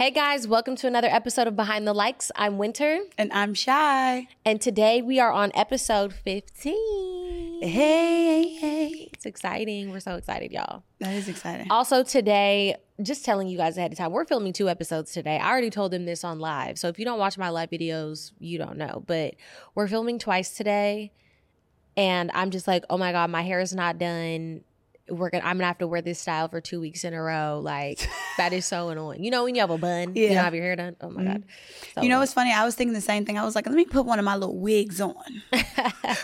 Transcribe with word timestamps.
Hey 0.00 0.10
guys, 0.10 0.48
welcome 0.48 0.76
to 0.76 0.86
another 0.86 1.08
episode 1.08 1.46
of 1.46 1.56
Behind 1.56 1.86
the 1.86 1.92
Likes. 1.92 2.32
I'm 2.34 2.56
Winter, 2.56 3.00
And 3.18 3.30
I'm 3.34 3.52
Chy. 3.52 4.28
and 4.46 4.58
today 4.58 5.02
we 5.02 5.20
are 5.20 5.30
on 5.30 5.52
episode 5.54 6.14
15. 6.14 7.60
Hey, 7.60 8.56
hey. 8.58 9.10
It's 9.12 9.26
exciting. 9.26 9.90
We're 9.90 10.00
so 10.00 10.14
excited, 10.14 10.52
y'all. 10.52 10.84
That 11.00 11.12
is 11.12 11.28
exciting. 11.28 11.70
Also, 11.70 12.02
today, 12.02 12.76
just 13.02 13.26
telling 13.26 13.46
you 13.46 13.58
guys 13.58 13.76
ahead 13.76 13.92
of 13.92 13.98
time, 13.98 14.10
we're 14.10 14.24
filming 14.24 14.54
two 14.54 14.70
episodes 14.70 15.12
today. 15.12 15.36
I 15.36 15.50
already 15.50 15.68
told 15.68 15.92
them 15.92 16.06
this 16.06 16.24
on 16.24 16.38
live. 16.38 16.78
So 16.78 16.88
if 16.88 16.98
you 16.98 17.04
don't 17.04 17.18
watch 17.18 17.36
my 17.36 17.50
live 17.50 17.68
videos, 17.68 18.32
you 18.38 18.56
don't 18.56 18.78
know. 18.78 19.04
But 19.06 19.34
we're 19.74 19.86
filming 19.86 20.18
twice 20.18 20.56
today. 20.56 21.12
And 21.98 22.30
I'm 22.32 22.50
just 22.50 22.66
like, 22.66 22.84
oh 22.88 22.96
my 22.96 23.12
God, 23.12 23.28
my 23.28 23.42
hair 23.42 23.60
is 23.60 23.74
not 23.74 23.98
done. 23.98 24.62
We're 25.10 25.30
gonna 25.30 25.44
I'm 25.44 25.56
gonna 25.56 25.66
have 25.66 25.78
to 25.78 25.86
wear 25.86 26.00
this 26.02 26.18
style 26.18 26.48
for 26.48 26.60
two 26.60 26.80
weeks 26.80 27.04
in 27.04 27.12
a 27.14 27.20
row. 27.22 27.60
Like 27.62 28.08
that 28.36 28.52
is 28.52 28.64
so 28.66 28.88
annoying. 28.90 29.24
You 29.24 29.30
know 29.30 29.44
when 29.44 29.54
you 29.54 29.60
have 29.60 29.70
a 29.70 29.78
bun, 29.78 30.14
you 30.14 30.24
Yeah. 30.24 30.34
don't 30.34 30.44
have 30.44 30.54
your 30.54 30.64
hair 30.64 30.76
done. 30.76 30.96
Oh 31.00 31.10
my 31.10 31.22
mm-hmm. 31.22 31.32
God. 31.32 31.42
So 31.94 32.02
you 32.02 32.08
know 32.08 32.18
what's 32.20 32.32
funny? 32.32 32.52
I 32.52 32.64
was 32.64 32.74
thinking 32.74 32.94
the 32.94 33.00
same 33.00 33.24
thing. 33.24 33.38
I 33.38 33.44
was 33.44 33.54
like, 33.54 33.66
let 33.66 33.74
me 33.74 33.84
put 33.84 34.06
one 34.06 34.18
of 34.18 34.24
my 34.24 34.36
little 34.36 34.56
wigs 34.58 35.00
on. 35.00 35.14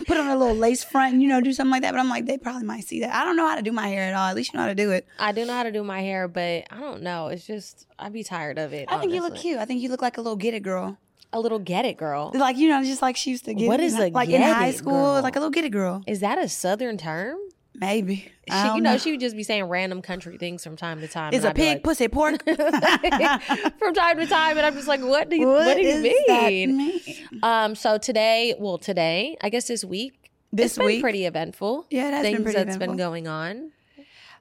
put 0.07 0.17
on 0.17 0.29
a 0.29 0.37
little 0.37 0.55
lace 0.57 0.85
front 0.85 1.13
and, 1.15 1.23
you 1.23 1.29
know, 1.29 1.41
do 1.41 1.53
something 1.53 1.71
like 1.73 1.83
that. 1.83 1.93
But 1.93 2.01
I'm 2.01 2.09
like, 2.09 2.27
they 2.27 2.39
probably 2.39 2.65
might 2.65 2.85
see 2.85 3.01
that. 3.01 3.15
I 3.15 3.25
don't 3.25 3.37
know 3.37 3.47
how 3.49 3.57
to 3.57 3.63
do 3.63 3.73
my 3.73 3.89
hair 3.89 4.03
at 4.05 4.15
all. 4.15 4.29
At 4.29 4.37
least 4.37 4.53
you 4.53 4.59
know 4.59 4.63
how 4.63 4.69
to 4.69 4.75
do 4.75 4.91
it. 4.93 5.07
I 5.19 5.33
do 5.33 5.45
know 5.45 5.53
how 5.55 5.63
to 5.65 5.73
do 5.73 5.83
my 5.85 6.01
hair, 6.01 6.29
but 6.29 6.65
I 6.71 6.79
don't 6.81 7.03
know. 7.03 7.29
It's 7.29 7.47
just 7.47 7.87
I'd 7.99 8.13
be 8.13 8.23
tired 8.25 8.59
of 8.59 8.73
it. 8.73 8.87
I 8.91 8.99
think 8.99 9.13
you 9.13 9.21
look 9.23 9.37
cute. 9.37 9.59
I 9.59 9.65
think 9.65 9.83
you 9.83 9.89
look 9.89 10.03
like 10.03 10.17
a 10.19 10.21
little 10.21 10.37
get 10.37 10.55
it 10.55 10.63
girl. 10.63 10.99
A 11.33 11.41
little 11.41 11.59
get 11.59 11.85
it 11.85 11.97
girl. 11.97 12.31
Like, 12.35 12.57
you 12.57 12.69
know, 12.69 12.83
just 12.85 13.03
like 13.03 13.17
she 13.17 13.31
used 13.31 13.45
to 13.47 13.53
get 13.55 13.67
What 13.67 13.81
it. 13.81 13.85
is 13.87 13.95
a 13.99 14.09
Like 14.11 14.29
in 14.29 14.41
high 14.41 14.69
it 14.69 14.77
school, 14.77 14.93
girl? 15.15 15.23
like 15.23 15.37
a 15.37 15.41
little 15.41 15.51
get 15.51 15.65
it 15.65 15.71
girl. 15.71 16.03
Is 16.07 16.21
that 16.21 16.39
a 16.39 16.49
southern 16.49 16.97
term? 16.97 17.37
Maybe. 17.79 18.31
She, 18.51 18.67
you 18.75 18.81
know, 18.81 18.97
she 18.97 19.11
would 19.11 19.21
just 19.21 19.37
be 19.37 19.43
saying 19.43 19.65
random 19.65 20.01
country 20.01 20.39
things 20.39 20.65
from 20.65 20.77
time 20.77 21.01
to 21.01 21.09
time. 21.09 21.35
Is 21.35 21.45
a 21.45 21.51
I'd 21.51 21.57
pig, 21.57 21.69
like- 21.77 21.83
pussy, 21.83 22.09
pork. 22.09 22.43
from 22.45 23.95
time 23.95 24.19
to 24.19 24.27
time, 24.27 24.57
and 24.57 24.65
I'm 24.65 24.75
just 24.75 24.89
like, 24.89 25.03
what 25.03 25.29
do 25.29 25.37
you, 25.37 25.47
what, 25.47 25.77
do 25.77 25.83
you 25.83 25.99
mean? 26.29 26.77
mean? 26.77 27.01
Um, 27.43 27.75
so 27.75 27.99
today, 27.99 28.55
well, 28.59 28.79
today, 28.79 29.37
I 29.43 29.51
guess 29.51 29.69
this 29.69 29.85
week, 29.85 30.31
This 30.53 30.79
it's 30.79 30.87
week? 30.87 31.03
pretty 31.03 31.27
eventful. 31.27 31.87
Yeah, 31.91 32.09
it 32.09 32.13
has 32.13 32.23
been 32.23 32.33
things 32.37 32.43
pretty 32.45 32.65
that's 32.65 32.77
been 32.79 32.97
going 32.97 33.29
on. 33.29 33.73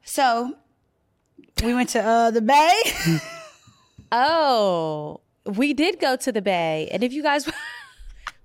So 0.03 0.55
we 1.63 1.73
went 1.73 1.89
to 1.89 1.99
uh, 2.01 2.31
the 2.31 2.41
Bay. 2.41 2.73
Oh, 4.11 5.19
we 5.45 5.73
did 5.73 5.99
go 5.99 6.15
to 6.15 6.31
the 6.31 6.41
Bay, 6.41 6.87
and 6.91 7.03
if 7.03 7.11
you 7.11 7.21
guys, 7.23 7.49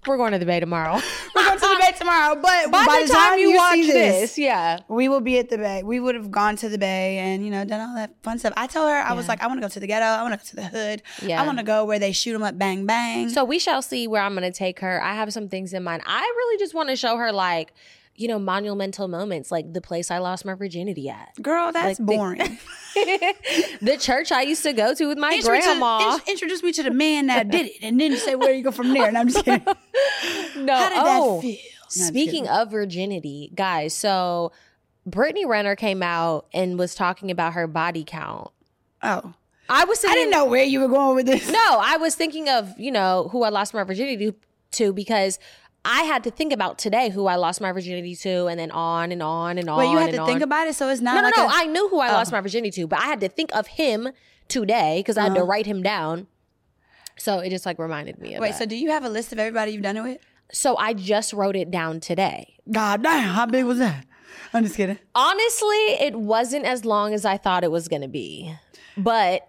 we're 0.06 0.16
going 0.16 0.32
to 0.32 0.38
the 0.38 0.46
Bay 0.46 0.60
tomorrow. 0.60 0.98
We're 1.34 1.44
going 1.44 1.58
to 1.58 1.66
the 1.66 1.76
Bay 1.78 1.92
tomorrow, 1.98 2.34
but 2.34 2.70
By, 2.70 2.86
by, 2.86 3.04
the 3.06 3.12
time, 3.12 3.38
you, 3.38 3.54
watch 3.54 3.74
see 3.74 3.92
this, 3.92 4.38
yeah, 4.38 4.80
we 4.88 5.08
will 5.08 5.20
be 5.20 5.38
at 5.38 5.50
the 5.50 5.58
Bay. 5.58 5.82
We 5.82 6.00
would 6.00 6.14
have 6.14 6.30
gone 6.30 6.56
to 6.56 6.68
the 6.68 6.78
Bay 6.78 7.18
and 7.18 7.44
you 7.44 7.50
know 7.50 7.64
done 7.64 7.86
all 7.86 7.94
that 7.96 8.14
fun 8.22 8.38
stuff. 8.38 8.54
I 8.56 8.66
told 8.66 8.88
her 8.88 8.96
I 8.96 9.12
was 9.12 9.28
like, 9.28 9.42
I 9.42 9.46
want 9.46 9.58
to 9.58 9.62
go 9.62 9.68
to 9.68 9.80
the 9.80 9.86
ghetto. 9.86 10.06
I 10.06 10.22
want 10.22 10.32
to 10.32 10.38
go 10.38 10.50
to 10.50 10.56
the 10.56 10.78
hood. 10.78 11.02
Yeah. 11.22 11.42
I 11.42 11.46
want 11.46 11.58
to 11.58 11.64
go 11.64 11.84
where 11.84 11.98
they 11.98 12.12
shoot 12.12 12.32
them 12.32 12.42
up, 12.42 12.58
bang 12.58 12.86
bang. 12.86 13.28
So 13.28 13.44
we 13.44 13.58
shall 13.58 13.82
see 13.82 14.08
where 14.08 14.22
I'm 14.22 14.34
going 14.34 14.50
to 14.50 14.56
take 14.56 14.80
her. 14.80 15.02
I 15.02 15.14
have 15.14 15.32
some 15.32 15.48
things 15.48 15.74
in 15.74 15.84
mind. 15.84 16.02
I 16.06 16.20
really 16.20 16.58
just 16.58 16.74
want 16.74 16.88
to 16.88 16.96
show 16.96 17.16
her 17.16 17.30
like, 17.30 17.72
you 18.16 18.28
know, 18.28 18.38
monumental 18.38 19.08
moments, 19.08 19.50
like 19.50 19.72
the 19.72 19.80
place 19.80 20.10
I 20.10 20.18
lost 20.18 20.44
my 20.44 20.54
virginity 20.54 21.08
at, 21.08 21.30
girl, 21.40 21.72
that's 21.72 21.98
like 21.98 22.06
boring. 22.06 22.58
the 22.94 23.96
church 23.98 24.30
I 24.32 24.42
used 24.42 24.62
to 24.64 24.72
go 24.72 24.94
to 24.94 25.06
with 25.06 25.18
my 25.18 25.34
Introduce- 25.34 25.64
grandma. 25.64 26.16
in- 26.16 26.32
introduce 26.32 26.62
me 26.62 26.72
to 26.72 26.82
the 26.82 26.90
man 26.90 27.26
that 27.28 27.48
did 27.50 27.66
it, 27.66 27.82
and 27.82 28.00
then 28.00 28.16
say 28.16 28.34
where 28.34 28.52
you 28.52 28.62
go 28.62 28.70
from 28.70 28.92
there. 28.92 29.06
And 29.08 29.16
I'm 29.16 29.28
just 29.28 29.44
kidding. 29.44 29.64
no, 30.56 30.74
How 30.76 30.88
did 30.88 30.98
oh, 30.98 31.34
that 31.36 31.42
feel? 31.42 31.52
No, 31.52 32.04
Speaking 32.06 32.46
of 32.48 32.70
virginity, 32.70 33.50
guys, 33.54 33.94
so 33.94 34.52
Brittany 35.06 35.44
Renner 35.44 35.74
came 35.74 36.02
out 36.02 36.46
and 36.52 36.78
was 36.78 36.94
talking 36.94 37.30
about 37.30 37.54
her 37.54 37.66
body 37.66 38.04
count. 38.04 38.50
oh, 39.02 39.34
I 39.68 39.84
was 39.84 40.04
I 40.04 40.14
didn't 40.14 40.30
know 40.32 40.46
where 40.46 40.64
you 40.64 40.80
were 40.80 40.88
going 40.88 41.14
with 41.16 41.26
this. 41.26 41.48
No, 41.50 41.78
I 41.80 41.96
was 41.96 42.14
thinking 42.16 42.48
of, 42.48 42.78
you 42.78 42.90
know, 42.90 43.28
who 43.32 43.44
I 43.44 43.50
lost 43.50 43.72
my 43.72 43.84
virginity 43.84 44.34
to 44.72 44.92
because 44.92 45.38
I 45.84 46.02
had 46.02 46.24
to 46.24 46.30
think 46.30 46.52
about 46.52 46.78
today 46.78 47.08
who 47.08 47.26
I 47.26 47.36
lost 47.36 47.60
my 47.60 47.72
virginity 47.72 48.14
to 48.16 48.46
and 48.46 48.60
then 48.60 48.70
on 48.70 49.12
and 49.12 49.22
on 49.22 49.56
and 49.58 49.68
on. 49.70 49.78
Wait, 49.78 49.90
you 49.90 49.96
had 49.98 50.10
to 50.12 50.18
on. 50.18 50.26
think 50.26 50.42
about 50.42 50.68
it, 50.68 50.74
so 50.74 50.88
it's 50.88 51.00
not 51.00 51.14
No, 51.14 51.20
no, 51.22 51.26
like 51.28 51.36
no. 51.38 51.46
a- 51.46 51.50
I 51.50 51.66
knew 51.66 51.88
who 51.88 52.00
I 52.00 52.10
Oh. 52.10 52.12
lost 52.12 52.32
my 52.32 52.40
virginity 52.40 52.82
to, 52.82 52.86
but 52.86 52.98
I 53.00 53.04
had 53.06 53.20
to 53.20 53.28
think 53.28 53.54
of 53.54 53.66
him 53.66 54.10
today 54.48 54.98
because 55.00 55.16
I 55.16 55.22
had 55.22 55.34
to 55.34 55.40
Uh-huh. 55.40 55.46
write 55.48 55.66
him 55.66 55.82
down. 55.82 56.26
So 57.16 57.38
it 57.38 57.50
just 57.50 57.64
like 57.66 57.78
reminded 57.78 58.18
me 58.18 58.34
of 58.34 58.40
Wait, 58.40 58.50
that. 58.50 58.58
so 58.58 58.66
do 58.66 58.76
you 58.76 58.90
have 58.90 59.04
a 59.04 59.08
list 59.08 59.32
of 59.32 59.38
everybody 59.38 59.72
you've 59.72 59.82
done 59.82 59.96
it 59.96 60.02
with? 60.02 60.18
so 60.52 60.76
I 60.76 60.92
just 60.94 61.32
wrote 61.32 61.54
it 61.56 61.70
down 61.70 62.00
today. 62.00 62.56
God 62.70 63.02
damn, 63.04 63.34
how 63.34 63.46
big 63.46 63.64
was 63.64 63.78
that? 63.78 64.04
I'm 64.52 64.64
just 64.64 64.76
kidding. 64.76 64.98
Honestly, 65.14 65.76
it 66.00 66.16
wasn't 66.16 66.64
as 66.64 66.84
long 66.84 67.14
as 67.14 67.24
I 67.24 67.36
thought 67.36 67.62
it 67.62 67.70
was 67.70 67.86
going 67.88 68.02
to 68.02 68.08
be. 68.08 68.52
But 68.96 69.46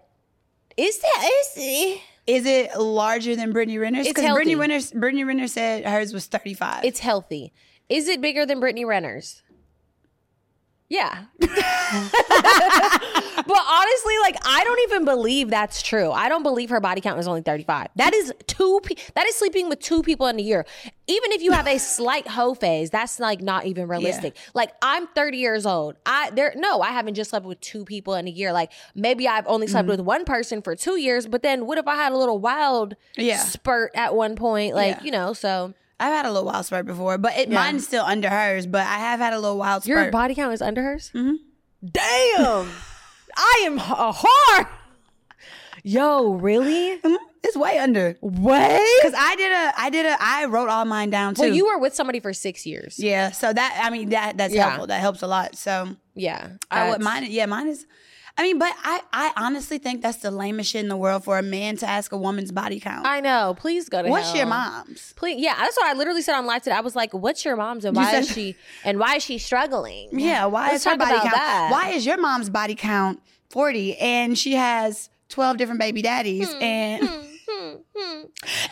is 0.76 0.98
that 0.98 1.30
is 1.40 2.02
Is 2.26 2.46
it 2.46 2.78
larger 2.78 3.34
than 3.34 3.52
Brittany 3.52 3.78
Renner's? 3.78 4.06
It's 4.06 4.14
Because 4.14 4.32
Brittany. 4.32 4.54
Renner's 4.54 4.92
Brittany 4.92 5.24
Renner 5.24 5.48
said 5.48 5.84
hers 5.84 6.12
was 6.12 6.26
35. 6.26 6.84
it's 6.84 7.00
healthy. 7.00 7.52
Is 7.88 8.08
it 8.08 8.20
bigger 8.20 8.46
than 8.46 8.60
Brittany 8.60 8.84
Renner's? 8.84 9.42
Yeah. 10.92 11.24
but 11.38 11.48
honestly, 11.48 11.62
like 14.20 14.36
I 14.44 14.60
don't 14.62 14.80
even 14.80 15.06
believe 15.06 15.48
that's 15.48 15.80
true. 15.80 16.10
I 16.10 16.28
don't 16.28 16.42
believe 16.42 16.68
her 16.68 16.80
body 16.80 17.00
count 17.00 17.18
is 17.18 17.26
only 17.26 17.40
35. 17.40 17.88
That 17.96 18.12
is 18.12 18.34
two 18.46 18.78
pe- 18.84 18.96
that 19.14 19.26
is 19.26 19.34
sleeping 19.34 19.70
with 19.70 19.80
two 19.80 20.02
people 20.02 20.26
in 20.26 20.38
a 20.38 20.42
year. 20.42 20.66
Even 21.06 21.32
if 21.32 21.40
you 21.40 21.52
have 21.52 21.66
a 21.66 21.78
slight 21.78 22.28
hoe 22.28 22.52
phase, 22.52 22.90
that's 22.90 23.18
like 23.18 23.40
not 23.40 23.64
even 23.64 23.88
realistic. 23.88 24.36
Like 24.52 24.72
I'm 24.82 25.06
30 25.06 25.38
years 25.38 25.64
old. 25.64 25.96
I 26.04 26.28
there 26.28 26.52
no, 26.56 26.82
I 26.82 26.90
haven't 26.90 27.14
just 27.14 27.30
slept 27.30 27.46
with 27.46 27.62
two 27.62 27.86
people 27.86 28.14
in 28.14 28.28
a 28.28 28.30
year. 28.30 28.52
Like 28.52 28.70
maybe 28.94 29.26
I've 29.26 29.46
only 29.46 29.68
slept 29.68 29.84
mm-hmm. 29.84 29.92
with 29.92 30.00
one 30.00 30.26
person 30.26 30.60
for 30.60 30.76
2 30.76 30.98
years, 30.98 31.26
but 31.26 31.42
then 31.42 31.64
what 31.64 31.78
if 31.78 31.88
I 31.88 31.96
had 31.96 32.12
a 32.12 32.18
little 32.18 32.38
wild 32.38 32.96
Yeah. 33.16 33.38
spurt 33.38 33.92
at 33.94 34.14
one 34.14 34.36
point 34.36 34.74
like, 34.74 34.98
Yeah. 34.98 35.04
you 35.04 35.10
know, 35.10 35.32
so 35.32 35.72
I've 36.02 36.12
had 36.12 36.26
a 36.26 36.30
little 36.32 36.46
wild 36.46 36.66
spurt 36.66 36.86
before, 36.86 37.16
but 37.18 37.36
it, 37.36 37.50
mine's 37.50 37.86
still 37.86 38.04
under 38.04 38.28
hers. 38.28 38.66
But 38.66 38.86
I 38.86 38.98
have 38.98 39.20
had 39.20 39.32
a 39.32 39.38
little 39.40 39.58
wild 39.58 39.86
Your 39.86 40.10
body 40.10 40.34
count 40.34 40.52
is 40.52 40.60
under 40.62 40.82
hers? 40.82 41.10
Mm-hmm. 41.14 41.36
Damn. 41.90 42.68
I 43.36 43.62
am 43.64 43.78
a 43.78 44.12
whore. 44.12 44.68
Yo, 45.84 46.32
really? 46.34 46.98
Mhm. 46.98 47.16
It's 47.44 47.56
way 47.56 47.76
under. 47.78 48.16
Way? 48.20 48.86
Cause 49.02 49.14
I 49.18 49.34
did 49.36 49.50
a, 49.50 49.72
I 49.76 49.90
did 49.90 50.06
a, 50.06 50.16
I 50.20 50.44
wrote 50.44 50.68
all 50.68 50.84
mine 50.84 51.10
down 51.10 51.34
too. 51.34 51.42
Well, 51.42 51.52
you 51.52 51.66
were 51.66 51.78
with 51.78 51.92
somebody 51.94 52.20
for 52.20 52.32
six 52.32 52.64
years. 52.66 52.98
yeah. 53.00 53.32
So 53.32 53.52
that, 53.52 53.80
I 53.82 53.90
mean, 53.90 54.10
that 54.10 54.36
that's 54.36 54.54
Yeah. 54.54 54.62
helpful. 54.68 54.86
That 54.86 55.00
helps 55.00 55.22
a 55.22 55.26
lot. 55.26 55.56
So 55.56 55.96
Yeah. 56.14 56.50
I 56.70 56.90
would 56.90 57.02
mine. 57.02 57.26
Yeah, 57.28 57.46
mine 57.46 57.66
is. 57.68 57.84
I 58.38 58.42
mean, 58.44 58.58
but 58.58 58.72
I, 58.82 59.00
I 59.12 59.32
honestly 59.36 59.76
think 59.78 60.00
that's 60.02 60.18
the 60.18 60.30
lamest 60.30 60.70
shit 60.70 60.80
in 60.82 60.88
the 60.88 60.96
world 60.96 61.24
for 61.24 61.38
a 61.38 61.42
man 61.42 61.76
to 61.78 61.86
ask 61.88 62.12
a 62.12 62.16
woman's 62.16 62.50
body 62.50 62.80
count. 62.80 63.06
I 63.06 63.20
know. 63.20 63.54
Please 63.58 63.88
go 63.90 64.02
to 64.02 64.08
What's 64.08 64.28
hell. 64.28 64.36
your 64.38 64.46
mom's? 64.46 65.12
Please, 65.16 65.38
yeah, 65.42 65.54
that's 65.56 65.76
what 65.76 65.86
I 65.86 65.92
literally 65.92 66.22
said 66.22 66.34
on 66.36 66.46
live 66.46 66.62
today. 66.62 66.76
I 66.76 66.80
was 66.80 66.96
like, 66.96 67.12
"What's 67.12 67.44
your 67.44 67.56
mom's 67.56 67.84
and 67.84 67.94
why 67.94 68.16
is 68.16 68.30
she 68.30 68.56
and 68.84 68.98
why 68.98 69.16
is 69.16 69.22
she 69.22 69.36
struggling?" 69.38 70.08
Yeah, 70.18 70.46
why 70.46 70.68
Let's 70.68 70.76
is 70.76 70.84
her 70.84 70.90
talk 70.92 71.00
body 71.00 71.12
about 71.12 71.22
count? 71.24 71.34
that. 71.34 71.68
Why 71.70 71.90
is 71.90 72.06
your 72.06 72.16
mom's 72.18 72.48
body 72.48 72.74
count 72.74 73.20
forty 73.50 73.96
and 73.98 74.38
she 74.38 74.54
has 74.54 75.10
twelve 75.28 75.56
different 75.58 75.80
baby 75.80 76.00
daddies 76.02 76.48
and 76.60 77.08
Hmm, 77.54 77.74
hmm. 77.94 78.22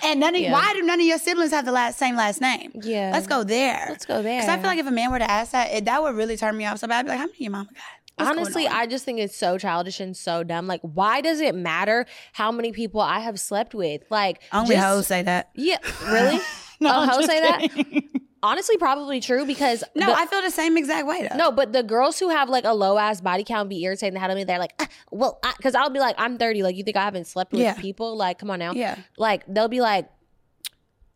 and 0.05 0.21
none 0.21 0.35
of 0.35 0.41
Yeah. 0.41 0.53
why 0.53 0.73
do 0.73 0.83
none 0.83 0.99
of 1.01 1.07
your 1.07 1.19
siblings 1.19 1.51
have 1.51 1.65
the 1.67 1.73
last 1.73 1.99
same 1.99 2.17
last 2.17 2.41
name? 2.41 2.73
Yeah. 2.83 3.11
Let's 3.13 3.27
go 3.27 3.45
there. 3.45 3.87
Let's 3.91 4.07
go 4.07 4.23
there. 4.23 4.41
Because 4.41 4.49
I 4.49 4.57
feel 4.57 4.67
like 4.67 4.79
if 4.79 4.87
a 4.87 4.91
man 4.91 5.11
were 5.13 5.19
to 5.19 5.31
ask 5.31 5.53
that, 5.53 5.71
it, 5.73 5.85
that 5.85 6.03
would 6.03 6.15
really 6.17 6.37
turn 6.37 6.57
me 6.57 6.65
off. 6.65 6.79
So 6.79 6.89
bad. 6.89 7.01
I'd 7.01 7.03
be 7.05 7.09
like, 7.11 7.19
how 7.19 7.27
many 7.27 7.37
your 7.39 7.51
mama 7.53 7.69
got? 7.73 7.83
Honestly. 8.29 8.67
I 8.69 8.87
just 8.87 9.05
think 9.05 9.19
it's 9.19 9.37
so 9.37 9.59
childish 9.59 10.01
and 10.01 10.17
so 10.17 10.43
dumb. 10.45 10.67
Like, 10.67 10.81
why 10.83 11.21
does 11.21 11.41
it 11.41 11.55
matter 11.55 12.07
how 12.33 12.51
many 12.53 12.73
people 12.73 13.01
I 13.01 13.21
have 13.21 13.39
slept 13.41 13.75
with? 13.75 14.03
Like, 14.11 14.43
only 14.53 14.75
just- 14.77 14.87
hoes 14.87 15.07
say 15.07 15.23
that. 15.23 15.51
Yeah, 15.55 15.79
really? 16.07 16.41
No, 16.83 17.03
oh, 17.03 17.07
hoes 17.07 17.27
say 17.27 17.41
that? 17.41 18.03
Honestly, 18.43 18.79
probably 18.79 19.21
true 19.21 19.45
because 19.45 19.85
No, 19.95 20.07
the- 20.07 20.17
I 20.19 20.25
feel 20.25 20.41
the 20.41 20.51
same 20.51 20.79
exact 20.79 21.07
way 21.07 21.29
though. 21.29 21.37
no, 21.37 21.53
but 21.53 21.75
the 21.75 21.83
girls 21.83 22.19
who 22.19 22.31
have 22.31 22.49
like 22.49 22.65
a 22.65 22.73
low 22.73 22.97
ass 22.97 23.21
body 23.21 23.45
count 23.45 23.69
be 23.69 23.83
irritating 23.85 24.15
the 24.15 24.21
hell 24.21 24.31
out 24.31 24.33
of 24.33 24.37
me. 24.39 24.45
They're 24.45 24.59
like, 24.59 24.73
ah, 24.81 24.89
well, 25.11 25.39
because 25.59 25.75
I'll 25.75 25.91
be 25.91 25.99
like, 26.01 26.15
I'm 26.17 26.39
30. 26.39 26.63
Like, 26.63 26.75
you 26.77 26.83
think 26.83 26.97
I 26.97 27.03
haven't 27.05 27.27
slept 27.27 27.53
with 27.53 27.61
Yeah. 27.61 27.75
people? 27.75 28.17
Like, 28.17 28.39
come 28.39 28.51
on 28.51 28.59
now. 28.61 28.73
Yeah. 28.73 28.97
Like, 29.19 29.43
they'll 29.47 29.69
be 29.69 29.83
like, 29.83 30.09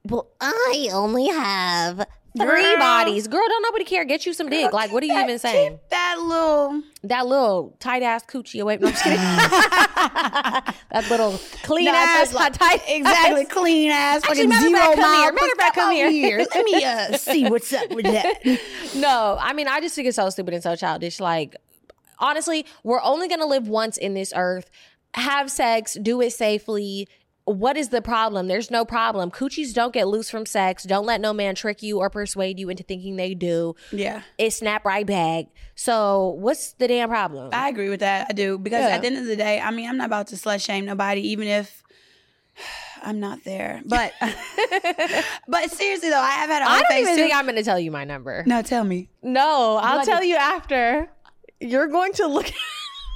well, 0.05 0.28
I 0.38 0.90
only 0.93 1.28
have 1.28 2.06
three 2.36 2.62
Girl. 2.62 2.78
bodies. 2.78 3.28
Girl, 3.28 3.46
don't 3.48 3.62
nobody 3.62 3.84
care. 3.84 4.04
Get 4.04 4.26
you 4.26 4.32
some 4.32 4.48
dick. 4.48 4.72
Like, 4.72 4.92
what 4.92 5.02
are 5.02 5.06
you 5.06 5.14
That- 5.14 5.25
even 5.25 5.38
saying? 5.38 5.78
That 5.90 6.16
little 6.20 6.82
That 7.04 7.26
little 7.26 7.76
tight 7.81 8.02
ass 8.02 8.25
coochie 8.25 8.60
away. 8.60 8.76
No, 8.78 8.88
I'm 8.88 8.92
just 8.92 9.04
kidding. 9.04 9.19
that 9.19 11.06
little 11.10 11.38
clean 11.62 11.86
No, 11.86 11.92
ass, 11.94 12.32
like, 12.32 12.52
tight 12.54 12.82
exactly 12.88 13.42
ass- 13.42 13.48
clean 13.52 13.90
ass 13.90 14.16
Actually, 14.25 14.48
fucking 14.48 14.69
zero 14.70 14.81
fact, 14.81 14.98
mile. 15.00 15.20
here. 15.22 15.32
Matter 15.32 15.46
of 15.52 15.58
fact, 15.58 15.75
come 15.76 15.94
over 15.94 16.10
here. 16.10 16.38
Let 16.54 16.64
me 16.64 16.84
uh, 16.84 17.16
see 17.16 17.48
what's 17.48 17.72
up 17.72 17.90
with 17.90 18.04
that. 18.06 18.40
No, 18.96 19.37
I 19.40 19.52
mean, 19.54 19.66
I 19.66 19.80
just 19.80 19.94
think 19.96 20.06
it's 20.06 20.16
so 20.16 20.30
stupid 20.30 20.54
and 20.54 20.62
so 20.62 20.76
childish. 20.76 21.19
Like, 21.19 21.56
honestly, 22.20 22.64
we're 22.84 23.02
only 23.02 23.26
gonna 23.28 23.46
live 23.46 23.66
once 23.69 23.96
in 23.96 24.14
this 24.14 24.32
earth. 24.37 24.70
Have 25.14 25.50
sex, 25.50 25.96
do 26.00 26.20
it 26.20 26.32
safely. 26.32 27.08
What 27.46 27.76
is 27.76 27.91
the 27.91 28.00
problem? 28.00 28.49
There's 28.49 28.70
no 28.70 28.85
problem. 28.87 29.31
Coochies 29.31 29.75
don't 29.75 29.93
get 29.93 30.08
loose 30.08 30.31
from 30.31 30.46
sex. 30.46 30.85
Don't 30.85 31.05
let 31.05 31.20
no 31.20 31.32
man 31.35 31.55
trick 31.55 31.82
you 31.82 31.99
or 31.99 32.08
persuade 32.08 32.58
you 32.58 32.70
into 32.70 32.82
thinking 32.82 33.17
they 33.17 33.35
do. 33.35 33.75
Yeah. 33.93 34.23
It 34.38 34.52
snap 34.52 34.85
right 34.87 35.06
back. 35.06 35.46
So 35.75 36.37
what's 36.38 36.73
the 36.73 36.88
damn 36.88 37.08
problem? 37.11 37.50
I 37.52 37.69
agree 37.69 37.91
with 37.91 38.00
that. 38.00 38.29
I 38.31 38.32
do 38.32 38.56
because 38.58 38.81
Yeah. 38.82 38.94
at 38.96 39.00
the 39.02 39.08
end 39.08 39.19
of 39.19 39.26
the 39.26 39.37
day, 39.37 39.61
I 39.61 39.70
mean, 39.73 39.88
I'm 39.88 39.96
not 39.99 40.06
about 40.06 40.29
to 40.29 40.37
slut 40.37 40.64
shame 40.64 40.87
nobody, 40.87 41.20
even 41.29 41.46
if 41.49 41.82
I'm 43.02 43.20
not 43.20 43.44
there. 43.44 43.82
But 43.85 44.12
but 45.49 45.70
seriously 45.70 46.08
though, 46.08 46.17
I 46.20 46.31
have 46.31 46.49
had 46.49 46.62
a 46.62 46.67
I 46.69 46.79
don't 46.79 46.87
face 46.88 47.02
even 47.02 47.14
too. 47.17 47.23
think 47.23 47.35
I'm 47.35 47.44
going 47.44 47.56
to 47.56 47.62
tell 47.62 47.79
you 47.79 47.90
my 47.90 48.05
number. 48.05 48.43
no, 48.47 48.62
tell 48.62 48.85
me. 48.85 49.11
No, 49.23 49.79
I'll 49.82 49.99
like 49.99 50.06
tell 50.06 50.25
you 50.25 50.37
after. 50.37 51.11
You're 51.61 51.88
going 51.88 52.12
to 52.14 52.26
look. 52.26 52.47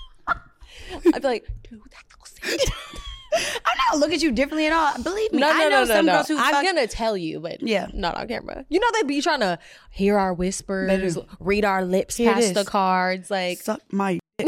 I'd 0.29 1.23
be 1.23 1.29
like, 1.29 1.49
dude, 1.69 1.81
that 1.91 2.59
said- 2.59 2.98
I'm 3.35 3.79
not 3.91 3.99
looking 4.01 4.15
at 4.17 4.23
you 4.23 4.33
differently 4.33 4.67
at 4.67 4.73
all. 4.73 5.03
Believe 5.03 5.33
me, 5.33 5.41
No, 5.41 5.51
I 5.51 5.65
know 5.65 5.69
no, 5.69 5.81
no, 5.81 5.85
some 5.85 6.07
no. 6.07 6.13
girls 6.13 6.29
who 6.29 6.37
I'm 6.39 6.53
fuck- 6.53 6.65
gonna 6.65 6.87
tell 6.87 7.17
you, 7.17 7.41
but 7.41 7.63
Yeah. 7.63 7.89
not 7.93 8.17
on 8.17 8.29
camera. 8.29 8.65
You 8.69 8.81
know 8.81 8.87
they 8.95 9.03
be 9.03 9.21
trying 9.21 9.41
to 9.41 9.59
hear 9.91 10.19
our 10.19 10.33
whispers, 10.33 11.15
do. 11.15 11.27
read 11.41 11.65
our 11.65 11.85
lips 11.85 12.17
Hear 12.17 12.33
past 12.33 12.55
the 12.55 12.65
cards. 12.65 13.31
Like 13.31 13.59
suck 13.59 13.81
my. 13.93 14.19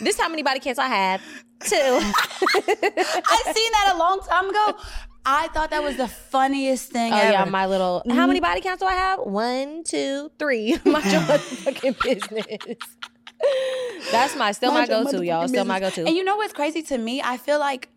this, 0.00 0.18
how 0.18 0.28
many 0.28 0.42
body 0.42 0.60
counts 0.60 0.78
I 0.78 0.86
have? 0.86 1.20
Two. 1.60 1.76
I 1.76 3.52
seen 3.54 3.72
that 3.72 3.92
a 3.94 3.98
long 3.98 4.20
time 4.20 4.48
ago. 4.48 4.74
I 5.30 5.48
thought 5.48 5.70
that 5.70 5.82
was 5.82 5.96
the 5.96 6.08
funniest 6.08 6.90
thing 6.90 7.12
Oh 7.12 7.16
ever. 7.16 7.32
yeah, 7.32 7.44
my 7.44 7.66
little. 7.66 8.02
How 8.06 8.12
mm-hmm. 8.14 8.26
many 8.28 8.40
body 8.40 8.62
counts 8.62 8.80
do 8.80 8.86
I 8.86 8.94
have? 8.94 9.20
One, 9.20 9.84
two, 9.84 10.30
three. 10.38 10.72
My 10.86 11.02
motherfucking 11.02 12.02
business. 12.02 12.78
That's 14.10 14.34
my 14.36 14.52
still 14.52 14.72
my 14.72 14.86
your 14.86 15.04
go 15.04 15.10
to, 15.10 15.24
y'all. 15.24 15.46
Still 15.46 15.64
my 15.64 15.80
go 15.80 15.90
to. 15.90 16.06
And 16.06 16.16
you 16.16 16.24
know 16.24 16.36
what's 16.36 16.52
crazy 16.52 16.82
to 16.82 16.98
me? 16.98 17.20
I 17.22 17.36
feel 17.36 17.58
like 17.58 17.88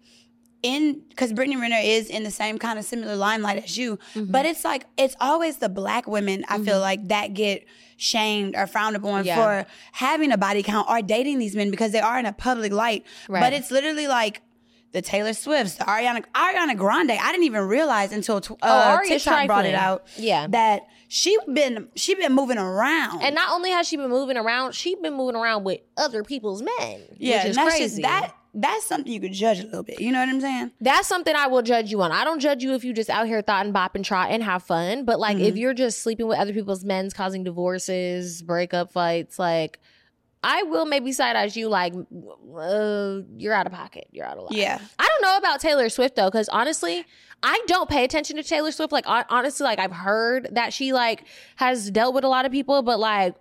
in 0.63 1.01
because 1.09 1.33
Brittany 1.33 1.57
Renner 1.57 1.79
is 1.81 2.07
in 2.09 2.23
the 2.23 2.31
same 2.31 2.57
kind 2.59 2.77
of 2.77 2.85
similar 2.85 3.15
limelight 3.15 3.63
as 3.63 3.77
you, 3.77 3.97
Mm-hmm. 4.13 4.31
but 4.31 4.45
it's 4.45 4.63
like 4.63 4.85
it's 4.97 5.15
always 5.19 5.57
the 5.57 5.69
black 5.69 6.07
women 6.07 6.43
I 6.49 6.59
feel 6.59 6.79
like 6.79 7.07
that 7.09 7.33
get 7.33 7.65
shamed 7.97 8.55
or 8.55 8.67
frowned 8.67 8.95
upon 8.95 9.25
Yeah. 9.25 9.35
for 9.63 9.69
having 9.93 10.31
a 10.31 10.37
body 10.37 10.63
count 10.63 10.89
or 10.89 11.01
dating 11.01 11.39
these 11.39 11.55
men 11.55 11.71
because 11.71 11.91
they 11.91 11.99
are 11.99 12.17
in 12.19 12.25
a 12.25 12.33
public 12.33 12.71
light. 12.71 13.05
Right. 13.29 13.39
But 13.41 13.53
it's 13.53 13.71
literally 13.71 14.07
like 14.07 14.41
the 14.91 15.01
Taylor 15.01 15.33
Swifts, 15.33 15.75
the 15.75 15.85
Ariana 15.85 16.23
Ariana 16.35 16.75
Grande. 16.77 17.11
I 17.11 17.31
didn't 17.31 17.45
even 17.45 17.61
realize 17.67 18.11
until 18.11 18.41
tw- 18.41 18.51
uh, 18.61 18.97
Aria's 18.97 19.23
TikTok 19.23 19.47
brought 19.47 19.65
it 19.65 19.75
out. 19.75 20.05
Yeah. 20.17 20.47
that 20.47 20.87
she 21.07 21.37
been 21.53 21.87
she 21.95 22.15
been 22.15 22.33
moving 22.33 22.57
around. 22.57 23.21
And 23.21 23.33
not 23.35 23.51
only 23.51 23.69
has 23.71 23.87
she 23.87 23.97
been 23.97 24.09
moving 24.09 24.35
around, 24.37 24.73
she 24.73 24.95
been 24.95 25.13
moving 25.13 25.35
around 25.35 25.63
with 25.63 25.79
other 25.97 26.23
people's 26.23 26.61
men. 26.61 27.01
yeah, 27.17 27.37
which 27.43 27.51
is 27.51 27.57
and 27.57 27.67
that's 27.67 27.75
crazy. 27.77 28.01
just 28.01 28.01
that. 28.01 28.35
That's 28.53 28.85
something 28.85 29.11
you 29.11 29.21
could 29.21 29.31
judge 29.33 29.59
a 29.61 29.63
little 29.63 29.83
bit. 29.83 30.01
You 30.01 30.11
know 30.11 30.19
what 30.19 30.27
I'm 30.29 30.41
saying? 30.41 30.71
That's 30.81 31.07
something 31.07 31.33
I 31.35 31.47
will 31.47 31.61
judge 31.61 31.89
you 31.89 32.01
on. 32.01 32.11
I 32.11 32.23
don't 32.25 32.39
judge 32.39 32.61
you 32.63 32.73
if 32.73 32.83
you 32.83 32.93
just 32.93 33.09
out 33.09 33.25
here 33.27 33.41
thought 33.41 33.63
and 33.65 33.73
bop 33.73 33.95
and 33.95 34.03
trot 34.03 34.29
and 34.29 34.43
have 34.43 34.63
fun. 34.63 35.05
But 35.05 35.19
like 35.19 35.37
Mm-hmm. 35.37 35.45
if 35.45 35.55
you're 35.57 35.73
just 35.73 36.01
sleeping 36.01 36.27
with 36.27 36.37
other 36.37 36.51
people's 36.53 36.83
men's, 36.83 37.13
causing 37.13 37.43
divorces, 37.45 38.41
breakup 38.41 38.91
fights, 38.91 39.39
like 39.39 39.79
I 40.43 40.63
will 40.63 40.85
maybe 40.85 41.11
side 41.11 41.35
eyes 41.35 41.55
you 41.55 41.69
like 41.69 41.93
uh, 41.93 43.19
you're 43.37 43.53
out 43.53 43.67
of 43.67 43.71
pocket. 43.73 44.07
You're 44.11 44.25
out 44.25 44.37
of 44.37 44.43
line. 44.49 44.59
Yeah. 44.59 44.79
I 44.99 45.07
don't 45.07 45.21
know 45.21 45.37
about 45.37 45.59
Taylor 45.61 45.87
Swift 45.89 46.15
though, 46.15 46.29
because 46.29 46.49
honestly, 46.49 47.05
I 47.43 47.59
don't 47.67 47.89
pay 47.89 48.03
attention 48.03 48.35
to 48.37 48.43
Taylor 48.43 48.71
Swift. 48.71 48.91
Like 48.91 49.05
honestly, 49.07 49.63
like 49.63 49.79
I've 49.79 49.91
heard 49.91 50.49
that 50.51 50.73
she 50.73 50.93
like 50.93 51.23
has 51.57 51.89
dealt 51.91 52.13
with 52.13 52.23
a 52.23 52.27
lot 52.27 52.45
of 52.45 52.51
people, 52.51 52.81
but 52.81 52.99
like 52.99 53.35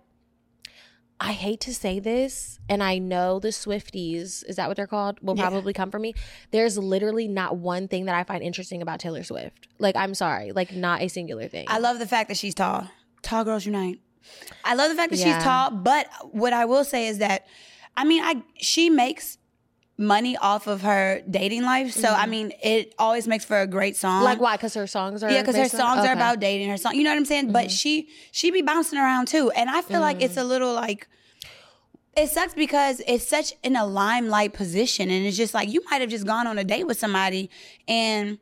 I 1.23 1.33
hate 1.33 1.59
to 1.61 1.73
say 1.75 1.99
this, 1.99 2.59
and 2.67 2.81
I 2.81 2.97
know 2.97 3.39
the 3.39 3.49
Swifties, 3.49 4.43
is 4.49 4.55
that 4.55 4.67
what 4.67 4.75
they're 4.75 4.87
called? 4.87 5.19
Will 5.21 5.37
Yeah. 5.37 5.49
probably 5.49 5.71
come 5.71 5.91
for 5.91 5.99
me. 5.99 6.15
There's 6.49 6.79
literally 6.79 7.27
not 7.27 7.57
one 7.57 7.87
thing 7.87 8.05
that 8.05 8.15
I 8.15 8.23
find 8.23 8.41
interesting 8.43 8.81
about 8.81 8.99
Taylor 8.99 9.23
Swift. 9.23 9.67
Like, 9.77 9.95
I'm 9.95 10.15
sorry, 10.15 10.51
like 10.51 10.73
not 10.73 11.01
a 11.03 11.07
singular 11.09 11.47
thing. 11.47 11.65
I 11.69 11.77
love 11.77 11.99
the 11.99 12.07
fact 12.07 12.27
that 12.29 12.37
she's 12.37 12.55
tall. 12.55 12.89
Tall 13.21 13.43
girls 13.43 13.67
unite. 13.67 13.99
I 14.65 14.73
love 14.73 14.89
the 14.89 14.95
fact 14.95 15.11
that 15.11 15.19
Yeah. 15.19 15.35
she's 15.35 15.43
tall, 15.43 15.69
but 15.69 16.07
what 16.31 16.53
I 16.53 16.65
will 16.65 16.83
say 16.83 17.05
is 17.07 17.19
that 17.19 17.45
I 17.95 18.03
mean, 18.05 18.23
I 18.23 18.41
she 18.55 18.89
makes 18.89 19.37
money 19.97 20.35
off 20.37 20.67
of 20.67 20.81
her 20.81 21.21
dating 21.29 21.63
life. 21.63 21.91
So 21.91 22.09
I 22.09 22.25
mean, 22.25 22.53
it 22.63 22.93
always 22.97 23.27
makes 23.27 23.45
for 23.45 23.59
a 23.59 23.67
great 23.67 23.95
song. 23.95 24.17
Mm-hmm. 24.17 24.25
like 24.25 24.39
why? 24.41 24.57
Because 24.57 24.73
her 24.73 24.87
songs 24.87 25.23
are 25.23 25.31
yeah, 25.31 25.41
because 25.41 25.55
her 25.55 25.69
songs 25.69 25.99
are 25.99 26.01
Okay. 26.01 26.07
Mm-hmm. 26.09 26.17
about 26.17 26.39
dating. 26.39 26.69
Her 26.69 26.77
song, 26.77 26.95
you 26.95 27.03
know 27.03 27.11
what 27.11 27.17
I'm 27.17 27.25
saying? 27.25 27.51
But 27.51 27.71
she 27.71 28.09
she 28.31 28.51
be 28.51 28.61
bouncing 28.61 28.97
around 28.99 29.27
too, 29.27 29.51
and 29.51 29.69
I 29.69 29.81
feel 29.81 30.01
like 30.01 30.21
it's 30.21 30.37
a 30.37 30.43
little 30.43 30.73
like 30.73 31.07
it 32.17 32.27
sucks 32.29 32.53
because 32.53 33.01
it's 33.07 33.25
such 33.25 33.53
in 33.63 33.75
a 33.75 33.85
limelight 33.85 34.53
position, 34.53 35.09
and 35.09 35.25
it's 35.25 35.37
just 35.37 35.53
like 35.53 35.69
you 35.69 35.81
might 35.89 36.01
have 36.01 36.09
just 36.09 36.25
gone 36.25 36.47
on 36.47 36.57
a 36.57 36.63
date 36.63 36.85
with 36.85 36.99
somebody, 36.99 37.49
and 37.87 38.37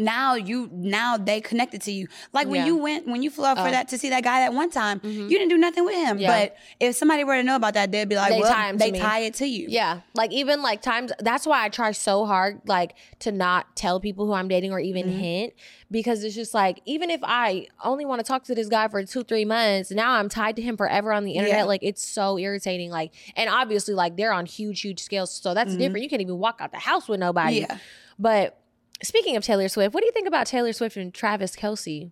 now 0.00 0.34
you 0.34 0.68
now 0.72 1.16
they 1.16 1.40
connected 1.40 1.82
to 1.82 1.92
you. 1.92 2.08
Like 2.32 2.48
when 2.48 2.56
Yeah. 2.62 2.66
you 2.66 2.76
went 2.76 3.06
when 3.06 3.22
you 3.22 3.30
flew 3.30 3.44
out 3.44 3.56
for 3.58 3.68
Oh. 3.68 3.70
that 3.70 3.88
to 3.88 3.98
see 3.98 4.08
that 4.10 4.24
guy 4.24 4.40
that 4.40 4.52
one 4.54 4.70
time, 4.70 5.00
you 5.04 5.28
didn't 5.28 5.48
do 5.50 5.58
nothing 5.58 5.84
with 5.84 5.94
him. 5.94 6.18
Yeah. 6.18 6.28
But 6.36 6.56
if 6.80 6.96
somebody 6.96 7.22
were 7.24 7.36
to 7.36 7.42
know 7.42 7.56
about 7.56 7.74
that, 7.74 7.92
they'd 7.92 8.08
be 8.08 8.16
like, 8.16 8.32
They 8.32 8.40
well, 8.40 8.52
tie 8.52 8.72
they 8.72 8.90
tie 8.92 9.20
it 9.20 9.34
to 9.34 9.46
you. 9.46 9.66
Yeah. 9.68 10.00
Like 10.14 10.32
even 10.32 10.62
like 10.62 10.82
times 10.82 11.12
that's 11.20 11.46
why 11.46 11.64
I 11.64 11.68
try 11.68 11.92
so 11.92 12.24
hard 12.26 12.60
like 12.66 12.94
to 13.20 13.30
not 13.30 13.76
tell 13.76 14.00
people 14.00 14.26
who 14.26 14.32
I'm 14.32 14.48
dating 14.48 14.72
or 14.72 14.80
even 14.80 15.06
Mm-hmm. 15.06 15.18
hint 15.18 15.52
because 15.90 16.22
it's 16.24 16.34
just 16.34 16.54
like 16.54 16.80
even 16.86 17.10
if 17.10 17.20
I 17.24 17.66
only 17.84 18.04
want 18.04 18.20
to 18.20 18.24
talk 18.24 18.44
to 18.44 18.54
this 18.54 18.68
guy 18.68 18.88
for 18.88 19.02
2-3 19.02 19.44
months, 19.46 19.90
now 19.90 20.12
I'm 20.12 20.28
tied 20.28 20.56
to 20.56 20.62
him 20.62 20.76
forever 20.76 21.12
on 21.12 21.24
the 21.24 21.32
internet. 21.32 21.58
Yeah. 21.60 21.64
Like 21.64 21.82
it's 21.82 22.04
so 22.04 22.38
irritating 22.38 22.90
like 22.90 23.12
and 23.36 23.50
obviously 23.50 23.94
like 23.94 24.16
they're 24.16 24.32
on 24.32 24.46
huge 24.46 24.80
huge 24.80 25.00
scales 25.00 25.30
so 25.32 25.52
that's 25.54 25.74
different. 25.76 26.02
You 26.02 26.08
can't 26.08 26.22
even 26.22 26.38
walk 26.38 26.58
out 26.60 26.72
the 26.72 26.78
house 26.78 27.08
with 27.08 27.20
nobody. 27.20 27.62
Mm-hmm. 27.62 27.72
Yeah. 27.72 27.78
But 28.18 28.56
speaking 29.02 29.36
of 29.36 29.44
Taylor 29.44 29.68
Swift, 29.68 29.94
what 29.94 30.00
do 30.00 30.06
you 30.06 30.12
think 30.12 30.28
about 30.28 30.46
Taylor 30.46 30.72
Swift 30.72 30.96
and 30.96 31.12
Travis 31.12 31.56
Kelce? 31.56 32.10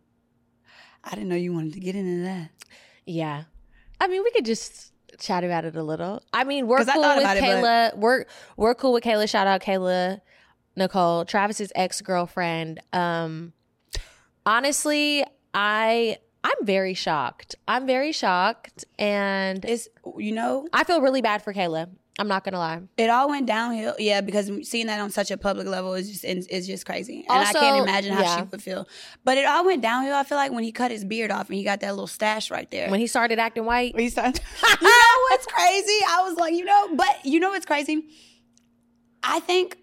I 1.05 1.11
didn't 1.11 1.29
know 1.29 1.37
you 1.37 1.52
wanted 1.52 1.73
to 1.75 1.81
get 1.81 1.94
into 1.94 2.23
that. 2.25 2.50
Yeah. 3.06 3.44
I 4.00 4.08
mean, 4.08 4.23
we 4.23 4.31
could 4.32 4.44
just 4.44 4.93
chat 5.19 5.44
about 5.44 5.64
it 5.64 5.75
a 5.76 5.82
little. 5.82 6.23
I 6.32 6.44
mean, 6.44 6.67
we're 6.67 6.85
cool 6.85 7.02
with 7.02 7.19
it, 7.19 7.23
but- 7.25 7.37
Kayla. 7.38 7.96
We're 7.96 8.25
we're 8.56 8.75
cool 8.75 8.93
with 8.93 9.05
Kayla. 9.05 9.29
Shout 9.29 9.46
out 9.46 9.61
Kayla 9.62 10.20
Nicole, 10.76 11.25
Travis's 11.25 11.73
ex-girlfriend. 11.75 12.81
Um 12.93 13.52
honestly, 14.46 15.25
I 15.55 16.19
I'm 16.44 16.64
very 16.64 16.94
shocked. 16.94 17.56
I'm 17.67 17.87
very 17.87 18.12
shocked 18.12 18.85
and 18.99 19.64
It's 19.64 19.88
you 20.17 20.32
know, 20.32 20.67
I 20.73 20.85
feel 20.85 21.00
really 21.00 21.23
bad 21.23 21.43
for 21.43 21.52
Kayla. 21.52 21.88
I'm 22.18 22.26
not 22.26 22.42
gonna 22.42 22.58
lie. 22.58 22.80
It 22.96 23.10
all 23.10 23.28
went 23.28 23.46
downhill, 23.46 23.94
yeah, 23.98 24.20
because 24.20 24.50
seeing 24.68 24.86
that 24.88 24.98
on 25.00 25.10
such 25.10 25.30
a 25.30 25.36
public 25.36 25.68
level 25.68 25.94
is 25.94 26.10
just 26.10 26.24
is 26.24 26.66
just 26.66 26.84
crazy, 26.84 27.24
and 27.28 27.38
Also, 27.38 27.58
I 27.58 27.60
can't 27.60 27.82
imagine 27.88 28.12
how 28.12 28.22
yeah. 28.22 28.36
she 28.38 28.42
would 28.42 28.62
feel. 28.62 28.88
But 29.24 29.38
it 29.38 29.44
all 29.44 29.64
went 29.64 29.82
downhill. 29.82 30.14
I 30.16 30.24
feel 30.24 30.36
like 30.36 30.50
when 30.50 30.64
he 30.64 30.72
cut 30.72 30.90
his 30.90 31.04
beard 31.04 31.30
off 31.30 31.48
and 31.48 31.56
he 31.56 31.62
got 31.62 31.80
that 31.80 31.90
little 31.92 32.06
stash 32.08 32.50
right 32.50 32.68
there. 32.70 32.90
When 32.90 32.98
he 32.98 33.06
started 33.06 33.38
acting 33.38 33.64
white, 33.64 33.94
When 33.94 34.02
he 34.02 34.10
started, 34.10 34.40
you 34.80 34.88
know 34.88 35.16
what's 35.30 35.46
crazy? 35.46 35.98
I 36.08 36.22
was 36.28 36.36
like, 36.36 36.54
you 36.54 36.64
know, 36.64 36.94
but 36.96 37.24
you 37.24 37.38
know 37.38 37.50
what's 37.50 37.66
crazy? 37.66 38.08
I 39.22 39.40
think, 39.40 39.76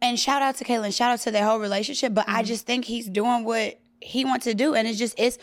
and 0.00 0.18
shout 0.18 0.42
out 0.42 0.56
to 0.56 0.64
Kayla, 0.64 0.84
and 0.84 0.94
shout 0.94 1.10
out 1.10 1.20
to 1.20 1.30
their 1.30 1.44
whole 1.44 1.58
relationship. 1.58 2.14
But 2.14 2.26
Mm-hmm. 2.26 2.36
I 2.36 2.42
just 2.42 2.66
think 2.66 2.84
he's 2.84 3.08
doing 3.08 3.44
what 3.44 3.80
he 4.00 4.24
wants 4.24 4.44
to 4.44 4.54
do, 4.54 4.74
and 4.74 4.86
it's 4.86 4.98
just 4.98 5.14
it's. 5.18 5.38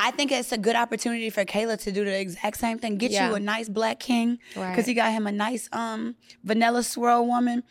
I 0.00 0.10
think 0.10 0.32
it's 0.32 0.50
a 0.52 0.58
good 0.58 0.76
opportunity 0.76 1.30
for 1.30 1.44
Kayla 1.44 1.80
to 1.82 1.92
do 1.92 2.04
the 2.04 2.18
exact 2.18 2.56
same 2.58 2.78
thing. 2.78 2.98
Get 2.98 3.10
Yeah. 3.12 3.28
you 3.28 3.34
a 3.36 3.40
nice 3.40 3.68
black 3.68 4.00
king 4.00 4.38
because 4.48 4.76
Right. 4.76 4.86
he 4.86 4.94
got 4.94 5.12
him 5.12 5.26
a 5.26 5.32
nice 5.32 5.68
um 5.72 6.16
vanilla 6.42 6.82
swirl 6.82 7.26
woman. 7.26 7.62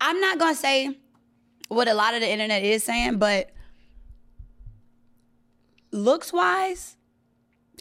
I'm 0.00 0.20
not 0.20 0.38
gonna 0.38 0.54
say 0.54 0.98
what 1.68 1.88
a 1.88 1.94
lot 1.94 2.14
of 2.14 2.20
the 2.20 2.28
internet 2.30 2.62
is 2.62 2.84
saying, 2.84 3.18
but 3.18 3.50
looks 5.92 6.32
wise, 6.32 6.96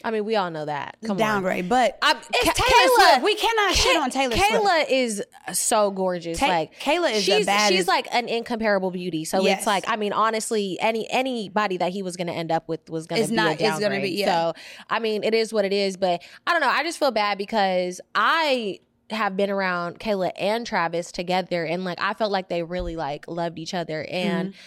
I 0.04 0.12
mean, 0.12 0.26
we 0.26 0.36
all 0.36 0.50
know 0.52 0.66
that. 0.66 0.98
Come 1.02 1.12
on. 1.12 1.18
downgrade. 1.18 1.68
But 1.70 1.98
I'm- 2.02 2.18
it's 2.34 2.46
Ka- 2.46 2.54
Taylor 2.54 2.90
Kayla- 2.90 3.10
Swift. 3.12 3.24
We 3.24 3.36
cannot 3.36 3.76
shit 3.76 3.98
on 3.98 4.10
Taylor 4.10 4.36
Kayla 4.36 4.62
Swift. 4.86 4.92
is 4.92 5.24
so 5.54 5.92
gorgeous. 5.92 6.40
Ta- 6.40 6.48
like 6.48 6.80
Kayla 6.80 7.12
is 7.14 7.26
the 7.26 7.38
she's 7.38 7.46
baddest. 7.46 7.72
she's 7.74 7.88
like 7.88 8.08
an 8.12 8.28
incomparable 8.30 8.92
beauty. 8.92 9.26
So 9.26 9.42
Yes. 9.42 9.60
it's 9.60 9.68
like 9.68 9.86
I 9.88 9.96
mean, 9.96 10.14
honestly, 10.14 10.78
any 10.80 11.10
anybody 11.10 11.78
that 11.78 11.92
he 11.92 12.02
was 12.04 12.16
going 12.16 12.28
to 12.28 12.34
end 12.34 12.52
up 12.52 12.68
with 12.68 12.90
was 12.90 13.08
going 13.08 13.22
to 13.24 13.30
be 13.30 13.36
not- 13.36 13.48
a 13.48 13.52
it's 13.54 13.62
gonna 13.62 13.80
downgrade. 13.82 14.04
be- 14.04 14.10
yeah. 14.20 14.52
So 14.52 14.54
I 14.90 15.00
mean, 15.00 15.24
it 15.24 15.34
is 15.34 15.52
what 15.54 15.66
it 15.66 15.74
is. 15.74 15.98
But 15.98 16.22
I 16.48 16.52
don't 16.52 16.62
know. 16.62 16.70
I 16.70 16.84
just 16.84 16.98
feel 17.00 17.12
bad 17.12 17.38
because 17.38 18.00
I 18.16 18.80
have 19.10 19.36
been 19.36 19.50
around 19.50 20.00
Kayla 20.00 20.32
and 20.38 20.66
Travis 20.68 21.12
together, 21.12 21.66
and 21.66 21.84
like 21.84 22.00
I 22.02 22.14
felt 22.14 22.32
like 22.32 22.48
they 22.48 22.62
really 22.64 22.96
like 22.96 23.28
loved 23.28 23.60
each 23.60 23.74
other 23.74 24.06
and. 24.10 24.50
Mm-hmm. 24.50 24.60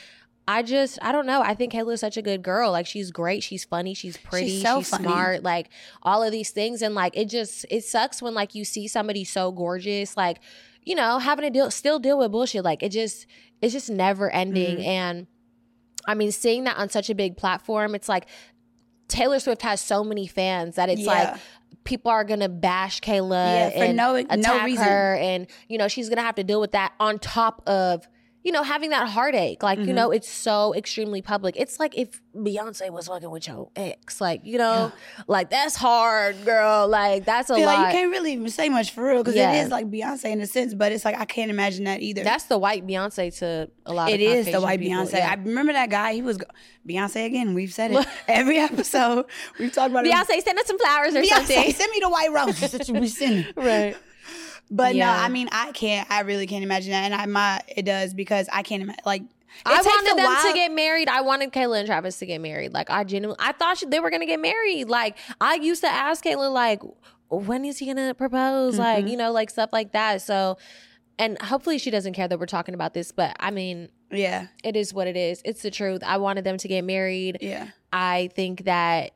I 0.48 0.62
just, 0.62 0.98
I 1.02 1.12
don't 1.12 1.26
know. 1.26 1.40
I 1.40 1.54
think 1.54 1.72
Kayla 1.72 1.92
is 1.94 2.00
such 2.00 2.16
a 2.16 2.22
good 2.22 2.42
girl. 2.42 2.72
Like 2.72 2.86
she's 2.86 3.10
great. 3.12 3.42
She's 3.42 3.64
funny. 3.64 3.94
She's 3.94 4.16
pretty. 4.16 4.48
She's, 4.48 4.62
so 4.62 4.80
funny. 4.82 5.04
smart. 5.04 5.42
Like 5.42 5.68
all 6.02 6.22
of 6.22 6.32
these 6.32 6.50
things. 6.50 6.82
And 6.82 6.94
like 6.94 7.16
it 7.16 7.28
just, 7.28 7.64
it 7.70 7.84
sucks 7.84 8.20
when 8.20 8.34
like 8.34 8.54
you 8.54 8.64
see 8.64 8.88
somebody 8.88 9.24
so 9.24 9.52
gorgeous, 9.52 10.16
like, 10.16 10.40
you 10.84 10.94
know, 10.96 11.18
having 11.18 11.44
to 11.44 11.50
deal, 11.50 11.70
still 11.70 11.98
deal 12.00 12.18
with 12.18 12.32
bullshit. 12.32 12.64
Like 12.64 12.82
it 12.82 12.90
just, 12.90 13.26
it's 13.60 13.72
just 13.72 13.88
never 13.88 14.30
ending. 14.30 14.78
Mm-hmm. 14.78 14.88
And 14.88 15.26
I 16.08 16.14
mean, 16.14 16.32
seeing 16.32 16.64
that 16.64 16.76
on 16.76 16.88
such 16.88 17.08
a 17.08 17.14
big 17.14 17.36
platform, 17.36 17.94
it's 17.94 18.08
like 18.08 18.26
Taylor 19.06 19.38
Swift 19.38 19.62
has 19.62 19.80
so 19.80 20.02
many 20.02 20.26
fans 20.26 20.74
that 20.74 20.88
it's 20.88 21.02
Yeah. 21.02 21.06
like 21.32 21.40
people 21.84 22.10
are 22.10 22.24
gonna 22.24 22.48
bash 22.48 23.00
Kayla 23.00 23.30
Yeah, 23.30 23.70
for 23.70 23.76
and 23.84 23.96
no- 23.96 24.12
no 24.14 24.18
attack 24.28 24.64
reason. 24.64 24.84
her, 24.84 25.14
and 25.16 25.46
you 25.68 25.78
know 25.78 25.88
she's 25.88 26.08
gonna 26.08 26.22
have 26.22 26.34
to 26.36 26.44
deal 26.44 26.60
with 26.60 26.72
that 26.72 26.92
on 26.98 27.18
top 27.18 27.62
of 27.68 28.06
you 28.42 28.50
know, 28.52 28.62
having 28.62 28.90
that 28.90 29.08
heartache. 29.08 29.62
Like, 29.62 29.78
Mm-hmm. 29.78 29.88
you 29.88 29.94
know, 29.94 30.10
it's 30.10 30.28
so 30.28 30.74
extremely 30.74 31.22
public. 31.22 31.54
It's 31.56 31.78
like 31.80 31.96
if 31.96 32.20
Beyonce 32.36 32.90
was 32.90 33.06
fucking 33.08 33.30
with 33.30 33.46
your 33.46 33.70
ex. 33.76 34.20
Like, 34.20 34.40
you 34.44 34.58
know, 34.58 34.90
like 35.28 35.50
that's 35.50 35.76
hard, 35.76 36.44
girl. 36.44 36.88
Like, 36.88 37.24
that's 37.24 37.50
a 37.50 37.54
feel 37.54 37.66
lot. 37.66 37.78
like 37.78 37.92
you 37.94 38.00
can't 38.00 38.10
really 38.10 38.32
even 38.32 38.48
say 38.50 38.68
much 38.68 38.90
for 38.92 39.04
real 39.06 39.18
because 39.22 39.34
Yeah. 39.36 39.52
it 39.52 39.64
is 39.64 39.70
like 39.70 39.90
Beyonce 39.90 40.26
in 40.32 40.40
a 40.40 40.46
sense, 40.46 40.74
but 40.74 40.92
it's 40.92 41.04
like 41.04 41.18
I 41.18 41.24
can't 41.24 41.50
imagine 41.50 41.84
that 41.84 42.00
either. 42.02 42.24
that's 42.24 42.44
the 42.44 42.58
white 42.58 42.86
Beyonce 42.86 43.36
to 43.38 43.70
a 43.86 43.92
lot 43.92 44.10
It 44.10 44.14
of 44.14 44.20
is 44.20 44.46
the 44.50 44.60
white 44.60 44.80
people. 44.80 45.04
Beyonce. 45.04 45.12
Yeah. 45.14 45.30
I 45.30 45.34
remember 45.34 45.72
that 45.74 45.90
guy. 45.90 46.14
He 46.14 46.22
was 46.22 46.38
go- 46.38 46.46
Beyonce 46.88 47.24
again. 47.26 47.54
We've 47.54 47.72
said 47.72 47.92
it 47.92 48.06
every 48.28 48.58
episode. 48.58 49.26
We've 49.58 49.72
talked 49.72 49.90
about 49.90 50.06
it. 50.06 50.12
Beyonce, 50.12 50.42
send 50.42 50.58
us 50.58 50.66
some 50.66 50.78
flowers 50.78 51.14
or 51.14 51.20
Beyonce, 51.22 51.28
something. 51.28 51.72
send 51.72 51.90
me 51.92 52.00
the 52.00 52.08
white 52.10 52.32
roses 52.32 52.72
that 52.72 52.88
you 52.88 52.94
be 53.00 53.06
sending. 53.08 53.46
right. 53.56 53.96
But 54.74 54.94
Yeah. 54.94 55.06
no, 55.06 55.12
I 55.12 55.28
mean, 55.28 55.48
I 55.52 55.70
can't. 55.72 56.10
I 56.10 56.20
really 56.22 56.46
can't 56.46 56.64
imagine 56.64 56.92
that, 56.92 57.04
and 57.04 57.14
I 57.14 57.26
my 57.26 57.60
it 57.68 57.82
does 57.84 58.14
because 58.14 58.48
I 58.50 58.62
can't 58.62 58.82
imagine. 58.82 59.02
Like, 59.04 59.22
I 59.66 59.82
wanted 59.82 60.16
them 60.16 60.24
while- 60.24 60.46
to 60.48 60.54
get 60.54 60.72
married. 60.72 61.08
I 61.08 61.20
wanted 61.20 61.52
Kayla 61.52 61.78
and 61.80 61.86
Travis 61.86 62.18
to 62.20 62.26
get 62.26 62.40
married. 62.40 62.72
Like 62.72 62.88
I 62.88 63.04
genuinely, 63.04 63.36
I 63.38 63.52
thought 63.52 63.76
she- 63.78 63.86
they 63.86 64.00
were 64.00 64.08
gonna 64.10 64.24
get 64.26 64.40
married. 64.40 64.88
Like 64.88 65.18
I 65.42 65.56
used 65.56 65.82
to 65.82 65.88
ask 65.88 66.24
Kayla, 66.24 66.50
like, 66.50 66.80
when 67.28 67.66
is 67.66 67.78
he 67.78 67.86
gonna 67.86 68.14
propose? 68.14 68.74
Mm-hmm. 68.74 68.82
Like 68.82 69.06
you 69.08 69.16
know, 69.18 69.30
like 69.30 69.50
stuff 69.50 69.70
like 69.74 69.92
that. 69.92 70.22
So, 70.22 70.56
and 71.18 71.36
hopefully 71.42 71.76
she 71.76 71.90
doesn't 71.90 72.14
care 72.14 72.26
that 72.26 72.40
we're 72.40 72.46
talking 72.46 72.74
about 72.74 72.94
this. 72.94 73.12
But 73.12 73.36
I 73.38 73.50
mean, 73.50 73.90
Yeah, 74.10 74.46
it 74.64 74.74
is 74.74 74.94
what 74.94 75.06
it 75.06 75.18
is. 75.18 75.42
It's 75.44 75.60
the 75.60 75.70
truth. 75.70 76.02
I 76.02 76.16
wanted 76.16 76.44
them 76.44 76.56
to 76.56 76.66
get 76.68 76.82
married. 76.82 77.36
yeah. 77.42 77.68
I 77.92 78.30
think 78.34 78.64
that. 78.64 79.12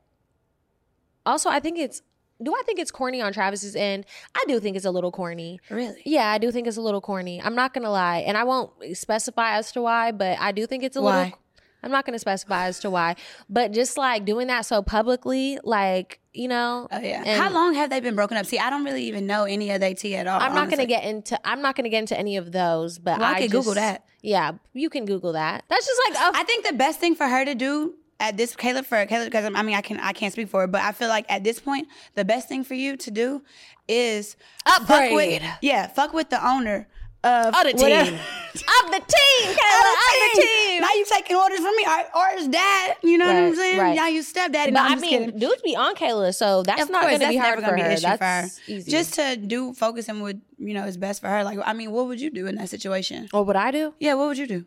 Also, 1.24 1.48
I 1.48 1.60
think 1.60 1.78
it's. 1.78 2.02
Do 2.42 2.54
I 2.54 2.62
think 2.66 2.78
it's 2.78 2.90
corny 2.90 3.22
on 3.22 3.32
Travis's 3.32 3.74
end? 3.74 4.04
I 4.34 4.44
do 4.46 4.60
think 4.60 4.76
it's 4.76 4.84
a 4.84 4.90
little 4.90 5.10
corny. 5.12 5.58
Really? 5.70 6.02
Yeah, 6.04 6.30
I 6.30 6.38
do 6.38 6.50
think 6.52 6.66
it's 6.66 6.76
a 6.76 6.82
little 6.82 7.00
corny. 7.00 7.40
I'm 7.42 7.54
not 7.54 7.72
gonna 7.72 7.90
lie, 7.90 8.18
and 8.18 8.36
I 8.36 8.44
won't 8.44 8.70
specify 8.94 9.52
as 9.56 9.72
to 9.72 9.82
why, 9.82 10.12
but 10.12 10.38
I 10.38 10.52
do 10.52 10.66
think 10.66 10.84
it's 10.84 10.96
a 10.96 11.02
Why? 11.02 11.24
little. 11.24 11.38
I'm 11.82 11.92
not 11.92 12.04
gonna 12.04 12.18
specify 12.18 12.66
as 12.66 12.80
to 12.80 12.90
why, 12.90 13.14
but 13.48 13.70
just 13.72 13.96
like 13.96 14.24
doing 14.24 14.48
that 14.48 14.66
so 14.66 14.82
publicly, 14.82 15.58
like 15.62 16.20
you 16.34 16.48
know, 16.48 16.88
Oh 16.90 16.98
yeah. 16.98 17.40
How 17.40 17.50
long 17.50 17.74
have 17.74 17.88
they 17.90 18.00
been 18.00 18.14
broken 18.16 18.36
up? 18.36 18.44
See, 18.44 18.58
I 18.58 18.68
don't 18.70 18.84
really 18.84 19.04
even 19.04 19.26
know 19.26 19.44
any 19.44 19.70
of 19.70 19.80
their 19.80 19.94
tea 19.94 20.16
at 20.16 20.26
all. 20.26 20.38
I'm 20.40 20.52
not 20.52 20.62
honestly. 20.66 20.76
gonna 20.78 20.86
get 20.88 21.04
into. 21.04 21.40
I'm 21.48 21.62
not 21.62 21.76
gonna 21.76 21.88
get 21.88 22.00
into 22.00 22.18
any 22.18 22.36
of 22.36 22.52
those, 22.52 22.98
but 22.98 23.18
Well, 23.20 23.28
I 23.30 23.34
I, 23.36 23.40
could 23.42 23.50
Google 23.52 23.74
that. 23.74 24.04
Yeah, 24.20 24.52
you 24.74 24.90
can 24.90 25.04
Google 25.06 25.32
that. 25.34 25.64
That's 25.68 25.86
just 25.86 26.00
like 26.10 26.18
a, 26.34 26.38
I 26.38 26.42
think 26.42 26.66
the 26.66 26.72
best 26.74 26.98
thing 27.00 27.14
for 27.14 27.26
her 27.28 27.44
to 27.44 27.54
do 27.54 27.94
at 28.20 28.36
this 28.36 28.56
Caleb 28.56 28.86
for 28.86 29.04
Caleb 29.06 29.26
because 29.26 29.44
um, 29.44 29.56
I 29.56 29.62
mean 29.62 29.74
I 29.76 29.80
can 29.82 29.98
I 30.00 30.12
can't 30.12 30.32
speak 30.32 30.48
for 30.48 30.60
her, 30.62 30.66
but 30.66 30.80
I 30.82 30.92
feel 30.92 31.08
like 31.08 31.26
at 31.28 31.44
this 31.44 31.58
point 31.60 31.88
the 32.14 32.24
best 32.24 32.48
thing 32.48 32.64
for 32.64 32.74
you 32.74 32.96
to 32.96 33.10
do 33.10 33.42
is 33.88 34.36
fuck 34.66 34.80
Upgrade. 34.82 35.14
with 35.14 35.42
yeah 35.62 35.86
fuck 35.88 36.12
with 36.12 36.30
the 36.30 36.44
owner 36.46 36.88
of 37.24 37.46
of 37.54 37.64
the 37.64 37.72
team, 37.72 37.80
whatever- 37.82 38.10
of 38.14 38.90
the 38.92 39.00
team, 39.00 39.56
Kayla, 39.56 39.92
of 39.92 40.34
the 40.36 40.40
team. 40.42 40.80
Now 40.80 40.88
you 40.94 41.04
taking 41.10 41.36
orders 41.36 41.58
from 41.58 41.74
me 41.76 41.84
or, 41.84 42.16
or 42.16 42.26
his 42.38 42.46
dad. 42.46 42.96
You 43.02 43.18
know 43.18 43.26
what 43.26 43.34
I'm 43.36 43.54
saying? 43.56 43.78
right. 43.80 43.96
Now 43.96 44.06
you 44.06 44.22
stepdaddy. 44.22 44.70
But 44.70 44.78
No, 44.78 44.82
I 44.82 44.86
I'm 44.86 44.92
just 44.92 45.02
mean, 45.02 45.24
kidding. 45.24 45.38
dudes 45.40 45.60
be 45.62 45.74
on 45.74 45.96
Kayla, 45.96 46.32
so 46.34 46.62
that's 46.62 46.82
Of 46.82 46.90
not 46.90 47.02
gonna 47.02 47.28
be 47.28 47.36
hard 47.36 47.58
for 47.64 47.76
her. 47.76 47.96
that's 47.98 48.02
for 48.18 48.24
her. 48.24 48.80
Just 48.88 49.14
to 49.14 49.36
do 49.36 49.74
focusing 49.74 50.20
with 50.20 50.40
you 50.58 50.72
know 50.74 50.84
is 50.84 50.96
best 50.96 51.20
for 51.20 51.28
her. 51.28 51.42
Like 51.42 51.58
I 51.64 51.72
mean, 51.72 51.90
what 51.90 52.06
would 52.06 52.20
you 52.20 52.30
do 52.30 52.46
in 52.46 52.54
that 52.56 52.68
situation? 52.68 53.26
what 53.32 53.46
would 53.46 53.56
I 53.56 53.72
do? 53.72 53.92
Yeah, 53.98 54.14
what 54.14 54.28
would 54.28 54.38
you 54.38 54.46
do? 54.46 54.64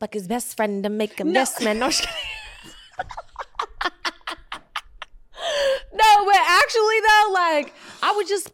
Like 0.00 0.12
his 0.14 0.28
best 0.28 0.56
friend 0.56 0.82
to 0.84 0.90
make 0.90 1.18
him 1.18 1.32
No. 1.32 1.40
yes 1.40 1.60
man. 1.62 1.78
No, 1.78 1.86
I'm 1.86 1.90
just 1.92 2.02
kidding. 2.02 2.14
No, 5.98 6.24
but 6.24 6.36
actually 6.36 7.00
though, 7.00 7.30
like 7.32 7.74
I 8.02 8.12
would 8.16 8.26
just 8.28 8.52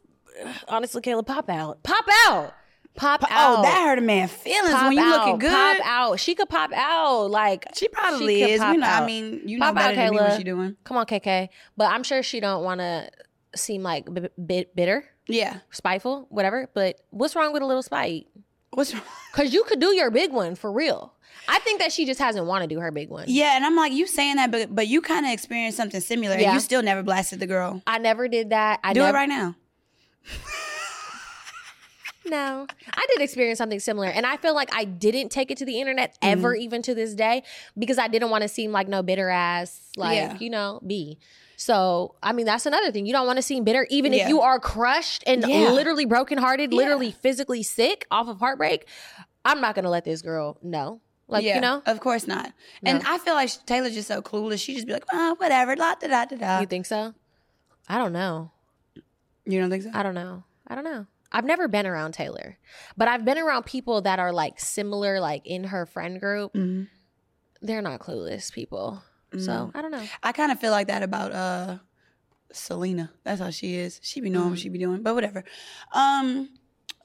honestly, 0.69 1.01
Kayla, 1.03 1.25
pop 1.27 1.49
out, 1.49 1.83
pop 1.83 2.05
out, 2.27 2.55
pop 2.97 3.23
out. 3.31 3.59
Oh, 3.59 3.63
that 3.63 3.83
hurt 3.85 3.99
a 3.99 4.03
man 4.03 4.29
feelings 4.29 4.73
Pop 4.75 4.85
when 4.85 4.93
you 4.93 5.01
out, 5.03 5.19
looking 5.27 5.39
good. 5.39 5.51
Pop 5.53 5.77
out. 5.87 6.21
She 6.21 6.35
could 6.35 6.49
pop 6.49 6.73
out. 6.75 7.31
Like 7.31 7.67
She 7.75 7.89
probably 7.89 8.41
could 8.41 8.51
is. 8.51 8.61
pop 8.61 8.73
We 8.73 8.79
know, 8.79 8.87
I 8.89 9.07
mean, 9.07 9.43
you 9.47 9.59
know 9.59 9.67
Pop 9.67 9.77
out, 9.77 9.95
better 9.95 9.97
than 9.97 10.11
me 10.11 10.17
what 10.17 10.31
Kayla. 10.33 10.37
she 10.37 10.45
doing. 10.45 10.77
Come 10.85 10.97
on, 10.97 11.07
KK. 11.07 11.49
But 11.77 11.93
I'm 11.93 12.03
sure 12.03 12.23
she 12.23 12.41
don't 12.41 12.65
want 12.65 12.81
to 12.81 13.09
seem 13.57 13.83
like 13.83 14.13
b- 14.13 14.29
b- 14.45 14.67
bitter, 14.75 15.05
Yeah. 15.29 15.59
spiteful, 15.71 16.27
whatever. 16.31 16.69
But 16.75 17.01
what's 17.11 17.37
wrong 17.37 17.53
with 17.53 17.63
a 17.63 17.67
little 17.67 17.83
spite? 17.83 18.27
What's 18.75 18.93
wrong? 18.93 19.03
Cause 19.33 19.53
you 19.53 19.65
could 19.65 19.81
do 19.81 19.95
your 19.95 20.11
big 20.11 20.33
one 20.33 20.55
for 20.55 20.71
real. 20.71 21.13
I 21.49 21.59
think 21.59 21.81
that 21.81 21.93
she 21.93 22.07
just 22.07 22.21
hasn't 22.21 22.47
want 22.47 22.63
to 22.63 22.69
do 22.69 22.81
her 22.81 22.91
big 22.91 23.11
one. 23.11 23.25
Yeah, 23.29 23.55
and 23.57 23.67
I'm 23.67 23.77
like, 23.77 23.93
you 23.93 24.07
saying 24.07 24.37
that, 24.37 24.51
but 24.51 24.75
but 24.75 24.87
you 24.89 25.03
kind 25.03 25.27
of 25.27 25.33
experienced 25.33 25.77
something 25.77 26.01
similar, 26.01 26.37
Yeah. 26.39 26.47
and 26.49 26.55
you 26.55 26.61
still 26.61 26.83
never 26.83 27.03
blasted 27.03 27.41
the 27.41 27.47
girl. 27.47 27.83
I 27.87 27.99
never 27.99 28.29
did 28.29 28.51
that. 28.51 28.81
I 28.83 28.93
Do 28.95 29.01
never, 29.01 29.11
it 29.17 29.21
right 29.21 29.29
now. 29.29 29.55
No, 32.27 32.67
I 32.95 33.07
did 33.11 33.21
experience 33.23 33.59
something 33.59 33.81
similar, 33.81 34.07
and 34.09 34.25
I 34.25 34.39
feel 34.39 34.55
like 34.55 34.75
I 34.75 34.85
didn't 34.85 35.29
take 35.29 35.51
it 35.51 35.59
to 35.59 35.67
the 35.67 35.79
internet 35.79 36.13
Mm-hmm. 36.23 36.39
ever, 36.39 36.55
even 36.55 36.81
to 36.83 36.95
this 36.95 37.13
day, 37.15 37.43
because 37.79 37.99
I 37.99 38.09
didn't 38.09 38.31
want 38.31 38.41
to 38.43 38.49
seem 38.49 38.73
like 38.73 38.89
no 38.89 39.03
bitter 39.03 39.29
ass, 39.29 39.79
like 39.99 40.17
Yeah. 40.17 40.39
you 40.41 40.49
know, 40.49 40.81
B. 40.87 41.19
So 41.65 42.15
I 42.23 42.33
mean, 42.35 42.45
that's 42.45 42.67
another 42.67 42.93
thing. 42.93 43.07
You 43.07 43.15
don't 43.15 43.27
want 43.27 43.39
to 43.39 43.43
seem 43.43 43.65
bitter, 43.65 43.87
even 43.89 44.13
Yeah. 44.13 44.25
if 44.25 44.29
you 44.29 44.43
are 44.43 44.61
crushed 44.61 45.25
and 45.27 45.43
Yeah. 45.49 45.71
literally 45.71 46.05
brokenhearted, 46.05 46.71
Yeah. 46.73 46.77
literally 46.77 47.11
physically 47.11 47.63
sick 47.63 48.07
off 48.11 48.29
of 48.29 48.39
heartbreak. 48.39 48.87
I'm 49.47 49.63
not 49.63 49.75
gonna 49.75 49.89
let 49.89 50.05
this 50.05 50.21
girl 50.21 50.59
know, 50.63 51.01
like 51.27 51.43
yeah, 51.43 51.55
you 51.55 51.61
know. 51.63 51.83
of 51.87 52.01
course 52.01 52.27
not. 52.27 52.53
And 52.85 53.03
I 53.07 53.17
feel 53.17 53.33
like 53.35 53.49
Taylor's 53.65 53.95
just 53.95 54.09
so 54.09 54.21
clueless. 54.21 54.61
She 54.63 54.75
just 54.75 54.87
be 54.87 54.93
like, 54.93 55.07
oh, 55.11 55.37
whatever, 55.39 55.75
la 55.75 55.95
da 55.95 56.07
da 56.09 56.25
da 56.27 56.37
da. 56.37 56.61
You 56.61 56.67
think 56.67 56.85
so? 56.85 57.15
I 57.89 57.97
don't 57.97 58.13
know. 58.13 58.51
You 59.47 59.59
don't 59.61 59.71
think 59.71 59.85
so? 59.85 59.91
I 59.95 60.03
don't 60.03 60.15
know. 60.15 60.45
I 60.67 60.75
don't 60.75 60.85
know. 60.85 61.07
I've 61.33 61.45
never 61.47 61.67
been 61.67 61.87
around 61.87 62.13
Taylor, 62.13 62.59
but 62.97 63.09
I've 63.09 63.25
been 63.25 63.39
around 63.39 63.65
people 63.65 64.03
that 64.03 64.19
are 64.19 64.33
like 64.33 64.61
similar, 64.61 65.19
like 65.19 65.47
in 65.47 65.65
her 65.65 65.87
friend 65.87 66.21
group. 66.21 66.53
Mhm. 66.53 66.89
They're 67.63 67.83
not 67.83 68.01
clueless 68.01 68.53
people. 68.53 69.03
Mm. 69.35 69.45
So 69.45 69.71
I 69.75 69.83
don't 69.83 69.91
know. 69.91 70.03
I 70.23 70.33
kind 70.33 70.53
of 70.53 70.59
feel 70.61 70.71
like 70.71 70.87
that 70.89 71.03
about 71.03 71.33
uh 71.33 71.79
Selena. 72.53 73.11
That's 73.25 73.41
how 73.41 73.51
she 73.51 73.75
is. 73.75 74.01
She 74.03 74.21
be 74.21 74.31
knowing 74.31 74.51
what 74.51 74.59
she 74.59 74.69
be 74.69 74.79
doing, 74.79 75.03
but 75.03 75.15
whatever. 75.15 75.45
Um, 75.93 76.51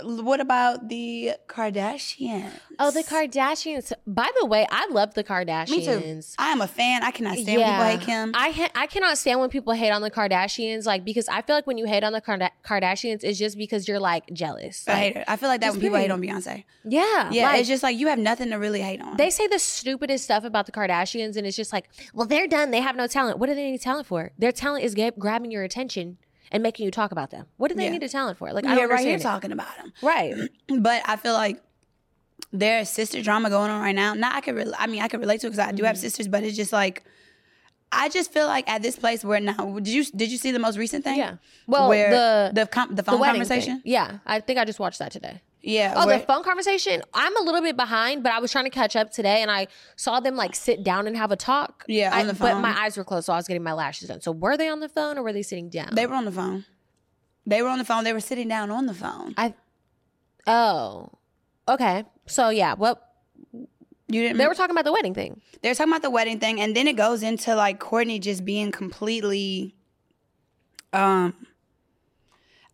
what 0.04 0.40
about 0.40 0.88
the 0.90 1.32
Kardashians? 1.48 2.52
Oh, 2.78 2.92
the 2.92 3.04
Kardashians. 3.04 3.92
By 4.08 4.30
the 4.40 4.46
way, 4.46 4.66
I 4.72 4.88
love 4.90 5.14
the 5.14 5.24
Kardashians. 5.24 5.70
Me 5.70 5.86
too. 5.86 6.22
I 6.38 6.52
am 6.52 6.62
a 6.62 6.68
fan. 6.68 7.04
I 7.04 7.12
cannot 7.12 7.38
stand 7.38 7.60
when 7.62 7.70
people 7.70 7.86
hate 7.86 8.02
Kim. 8.02 8.32
I 8.34 8.50
ha- 8.52 8.72
I 8.76 8.88
cannot 8.88 9.18
stand 9.18 9.40
when 9.40 9.50
people 9.50 9.74
hate 9.74 9.92
on 9.92 10.02
the 10.02 10.12
Kardashians, 10.12 10.86
like 10.86 11.04
because 11.04 11.28
I 11.28 11.42
feel 11.42 11.56
like 11.56 11.68
when 11.68 11.78
you 11.78 11.86
hate 11.86 12.04
on 12.04 12.14
the 12.14 12.22
Karda- 12.22 12.52
Kardashians, 12.64 13.24
it's 13.24 13.38
just 13.40 13.58
because 13.58 13.88
you're 13.88 14.00
like 14.00 14.24
jealous. 14.34 14.88
I 14.88 14.96
hate 14.96 15.18
her. 15.18 15.24
I 15.28 15.36
feel 15.36 15.50
like 15.50 15.62
that 15.62 15.72
when 15.72 15.82
people 15.82 15.98
hate 15.98 16.12
on. 16.12 16.22
Beyonce. 16.22 16.64
Yeah, 16.86 17.30
Yeah, 17.32 17.44
like, 17.46 17.60
it's 17.62 17.70
just 17.70 17.84
like 17.84 17.98
you 17.98 18.08
have 18.08 18.20
nothing 18.20 18.50
to 18.50 18.56
really 18.58 18.82
hate 18.82 19.02
on. 19.02 19.18
they 19.18 19.30
say 19.30 19.48
the 19.48 19.60
stupidest 19.60 20.24
stuff 20.24 20.44
about 20.44 20.66
the 20.66 20.72
Kardashians, 20.72 21.36
and 21.38 21.46
it's 21.48 21.56
just 21.58 21.72
like, 21.74 21.90
well, 22.14 22.28
they're 22.28 22.48
done. 22.48 22.72
They 22.72 22.82
have 22.82 22.96
no 22.96 23.08
talent. 23.08 23.38
What 23.40 23.48
do 23.48 23.56
they 23.56 23.72
need 23.72 23.82
talent 23.82 24.08
for? 24.08 24.32
Their 24.38 24.52
talent 24.52 24.84
is 24.84 24.96
grabbing 25.18 25.52
your 25.52 25.64
attention 25.64 26.18
and 26.52 26.64
making 26.64 26.86
you 26.86 26.92
talk 26.92 27.12
about 27.12 27.30
them. 27.32 27.46
What 27.58 27.68
do 27.70 27.76
they 27.76 27.86
Yeah. 27.86 27.92
need 27.92 28.04
a 28.04 28.10
talent 28.10 28.38
for? 28.38 28.52
Like, 28.52 28.66
I 28.66 28.70
yeah, 28.70 28.76
don't 28.76 28.90
right 28.90 29.00
here 29.00 29.14
understand. 29.14 29.34
talking 29.42 29.52
about 29.52 29.76
them. 29.78 29.94
Right. 30.02 30.34
But 30.80 31.04
I 31.06 31.16
feel 31.16 31.34
like 31.34 31.62
there's 32.52 32.90
sister 32.90 33.22
drama 33.22 33.50
going 33.50 33.70
on 33.70 33.82
right 33.82 33.96
now. 33.96 34.14
Now 34.14 34.32
I 34.34 34.42
could, 34.42 34.56
re- 34.56 34.74
I 34.78 34.88
mean, 34.88 35.02
I 35.02 35.08
could 35.08 35.20
relate 35.20 35.42
to 35.42 35.48
it 35.48 35.52
because 35.52 35.60
I 35.68 35.72
do 35.72 35.84
have 35.84 35.96
Mm-hmm. 35.96 36.02
sisters, 36.02 36.28
but 36.28 36.44
it's 36.44 36.56
just 36.58 36.74
like, 36.74 37.04
I 37.92 38.08
just 38.10 38.32
feel 38.32 38.46
like 38.48 38.70
at 38.70 38.82
this 38.82 38.96
place 38.96 39.24
where 39.24 39.40
now, 39.40 39.54
did 39.84 39.88
you 39.90 40.04
did 40.06 40.32
you 40.32 40.38
see 40.38 40.52
the 40.52 40.60
most 40.60 40.78
recent 40.78 41.04
thing? 41.04 41.18
Yeah. 41.18 41.36
Well, 41.68 41.90
where 41.90 42.10
the 42.12 42.52
the 42.62 42.68
com- 42.68 42.90
the 42.90 42.96
the 42.96 43.04
phone 43.04 43.20
wedding 43.20 43.42
conversation. 43.42 43.82
thing. 43.82 43.92
Yeah, 43.92 44.20
I 44.28 44.40
think 44.42 44.60
I 44.60 44.66
just 44.66 44.80
watched 44.80 45.00
that 45.00 45.12
today. 45.12 45.42
Yeah. 45.62 45.94
Oh, 45.98 46.08
the 46.08 46.20
phone 46.20 46.44
conversation. 46.44 47.02
I'm 47.14 47.36
a 47.36 47.42
little 47.42 47.62
bit 47.62 47.76
behind, 47.76 48.24
but 48.24 48.32
I 48.32 48.40
was 48.40 48.52
trying 48.52 48.64
to 48.64 48.70
catch 48.70 48.96
up 48.96 49.12
today, 49.12 49.42
and 49.42 49.52
I 49.52 49.68
saw 49.98 50.20
them 50.22 50.36
like 50.38 50.56
sit 50.56 50.84
down 50.84 51.06
and 51.06 51.18
have 51.18 51.32
a 51.32 51.36
talk. 51.36 51.84
Yeah, 51.88 52.12
I- 52.16 52.22
on 52.22 52.28
the 52.28 52.36
phone. 52.36 52.56
But 52.56 52.62
my 52.62 52.80
eyes 52.84 52.96
were 52.98 53.04
closed, 53.04 53.26
so 53.26 53.34
I 53.34 53.36
was 53.36 53.48
getting 53.48 53.64
my 53.64 53.74
lashes 53.74 54.08
done. 54.08 54.22
So 54.22 54.32
were 54.32 54.56
they 54.56 54.70
on 54.70 54.80
the 54.80 54.88
phone 54.90 55.18
or 55.18 55.24
were 55.24 55.34
they 55.34 55.42
sitting 55.44 55.70
down? 55.70 55.90
they 55.94 56.08
were 56.08 56.16
on 56.16 56.26
the 56.26 56.32
phone. 56.32 56.66
They 57.46 57.62
were 57.62 57.68
on 57.70 57.78
the 57.78 57.84
phone. 57.86 58.04
They 58.04 58.14
were 58.14 58.20
sitting 58.20 58.48
down 58.48 58.72
on 58.72 58.86
the 58.86 58.94
phone. 58.94 59.34
I. 59.38 59.54
Oh, 60.48 61.10
okay. 61.68 62.06
So 62.26 62.50
yeah, 62.50 62.76
what 62.76 63.04
You 63.54 63.68
didn't. 64.22 64.38
they 64.38 64.48
were 64.48 64.56
talking 64.56 64.74
about 64.76 64.86
the 64.86 64.94
wedding 64.94 65.14
thing. 65.14 65.42
they 65.62 65.70
were 65.70 65.76
talking 65.76 65.92
about 65.92 66.04
the 66.04 66.10
wedding 66.10 66.40
thing, 66.40 66.62
and 66.62 66.76
then 66.76 66.88
it 66.88 66.96
goes 66.96 67.22
into 67.24 67.54
like 67.56 67.80
Kourtney 67.80 68.22
just 68.22 68.46
being 68.46 68.72
completely. 68.72 69.76
Um, 70.94 71.34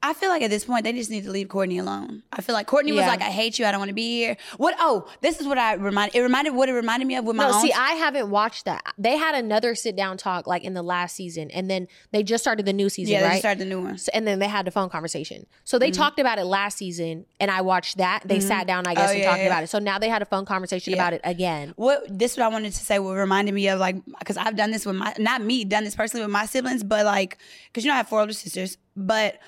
I 0.09 0.13
feel 0.13 0.29
like 0.29 0.41
at 0.41 0.49
this 0.49 0.65
point 0.65 0.83
they 0.83 0.93
just 0.93 1.09
need 1.09 1.23
to 1.23 1.31
leave 1.31 1.47
Kourtney 1.47 1.79
alone. 1.79 2.23
I 2.31 2.41
feel 2.41 2.53
like 2.53 2.67
Kourtney 2.67 2.93
was 2.93 3.05
like, 3.05 3.21
"I 3.21 3.31
hate 3.31 3.57
you. 3.57 3.65
I 3.65 3.71
don't 3.71 3.79
want 3.79 3.89
to 3.89 3.95
be 3.95 4.17
here." 4.19 4.37
What? 4.57 4.75
Oh, 4.79 5.07
this 5.21 5.39
is 5.41 5.47
what 5.47 5.57
I 5.57 5.73
remind. 5.73 6.13
It 6.15 6.21
reminded 6.21 6.51
what 6.51 6.69
it 6.69 6.73
reminded 6.73 7.07
me 7.07 7.15
of 7.15 7.25
with 7.25 7.35
my 7.35 7.47
No, 7.47 7.55
own. 7.55 7.61
see, 7.61 7.73
I 7.73 7.93
haven't 7.93 8.29
watched 8.29 8.65
that. 8.65 8.83
They 8.97 9.17
had 9.17 9.33
another 9.35 9.73
sit 9.75 9.95
down 9.95 10.17
talk 10.17 10.45
like 10.47 10.63
in 10.63 10.73
the 10.75 10.83
last 10.83 11.15
season, 11.15 11.49
and 11.51 11.69
then 11.69 11.87
they 12.11 12.23
just 12.23 12.43
started 12.43 12.65
the 12.65 12.73
new 12.73 12.89
season, 12.89 13.13
yeah, 13.13 13.19
they 13.21 13.25
right? 13.25 13.31
just 13.33 13.41
started 13.41 13.59
the 13.61 13.65
new 13.65 13.81
one. 13.81 13.97
So- 13.97 14.11
and 14.13 14.27
then 14.27 14.39
they 14.39 14.47
had 14.47 14.65
the 14.65 14.71
phone 14.71 14.89
conversation. 14.89 15.45
So 15.63 15.77
Mm-hmm. 15.77 15.79
they 15.81 15.91
talked 15.91 16.19
about 16.19 16.37
it 16.39 16.45
last 16.45 16.77
season, 16.77 17.25
and 17.39 17.49
I 17.49 17.61
watched 17.61 17.97
that. 17.97 18.21
They 18.25 18.39
sat 18.39 18.67
down, 18.67 18.85
I 18.87 18.93
guess, 18.93 19.09
Oh, 19.09 19.13
and 19.13 19.19
yeah, 19.21 19.25
talked 19.29 19.39
yeah. 19.41 19.47
about 19.47 19.63
it. 19.63 19.67
So 19.69 19.79
now 19.79 19.97
they 19.97 20.09
had 20.09 20.21
a 20.21 20.25
phone 20.25 20.45
conversation 20.45 20.91
Yeah. 20.91 20.97
about 20.97 21.13
it 21.13 21.21
again. 21.23 21.73
What 21.77 22.05
this 22.07 22.33
is 22.33 22.37
what 22.37 22.45
I 22.45 22.49
wanted 22.49 22.73
to 22.73 22.85
say. 22.85 22.99
What 22.99 23.13
reminded 23.15 23.53
me 23.55 23.67
of 23.69 23.79
like 23.79 23.95
because 24.19 24.37
I've 24.37 24.55
done 24.55 24.71
this 24.71 24.85
with 24.85 24.95
my 24.95 25.13
not 25.17 25.41
me 25.41 25.65
done 25.65 25.83
this 25.83 25.95
personally 25.95 26.23
with 26.25 26.31
my 26.31 26.45
siblings, 26.45 26.83
but 26.83 27.05
like 27.05 27.37
because 27.67 27.83
you 27.83 27.89
know 27.89 27.95
I 27.95 27.97
have 27.97 28.07
four 28.09 28.19
older 28.19 28.33
sisters, 28.33 28.77
but 28.95 29.39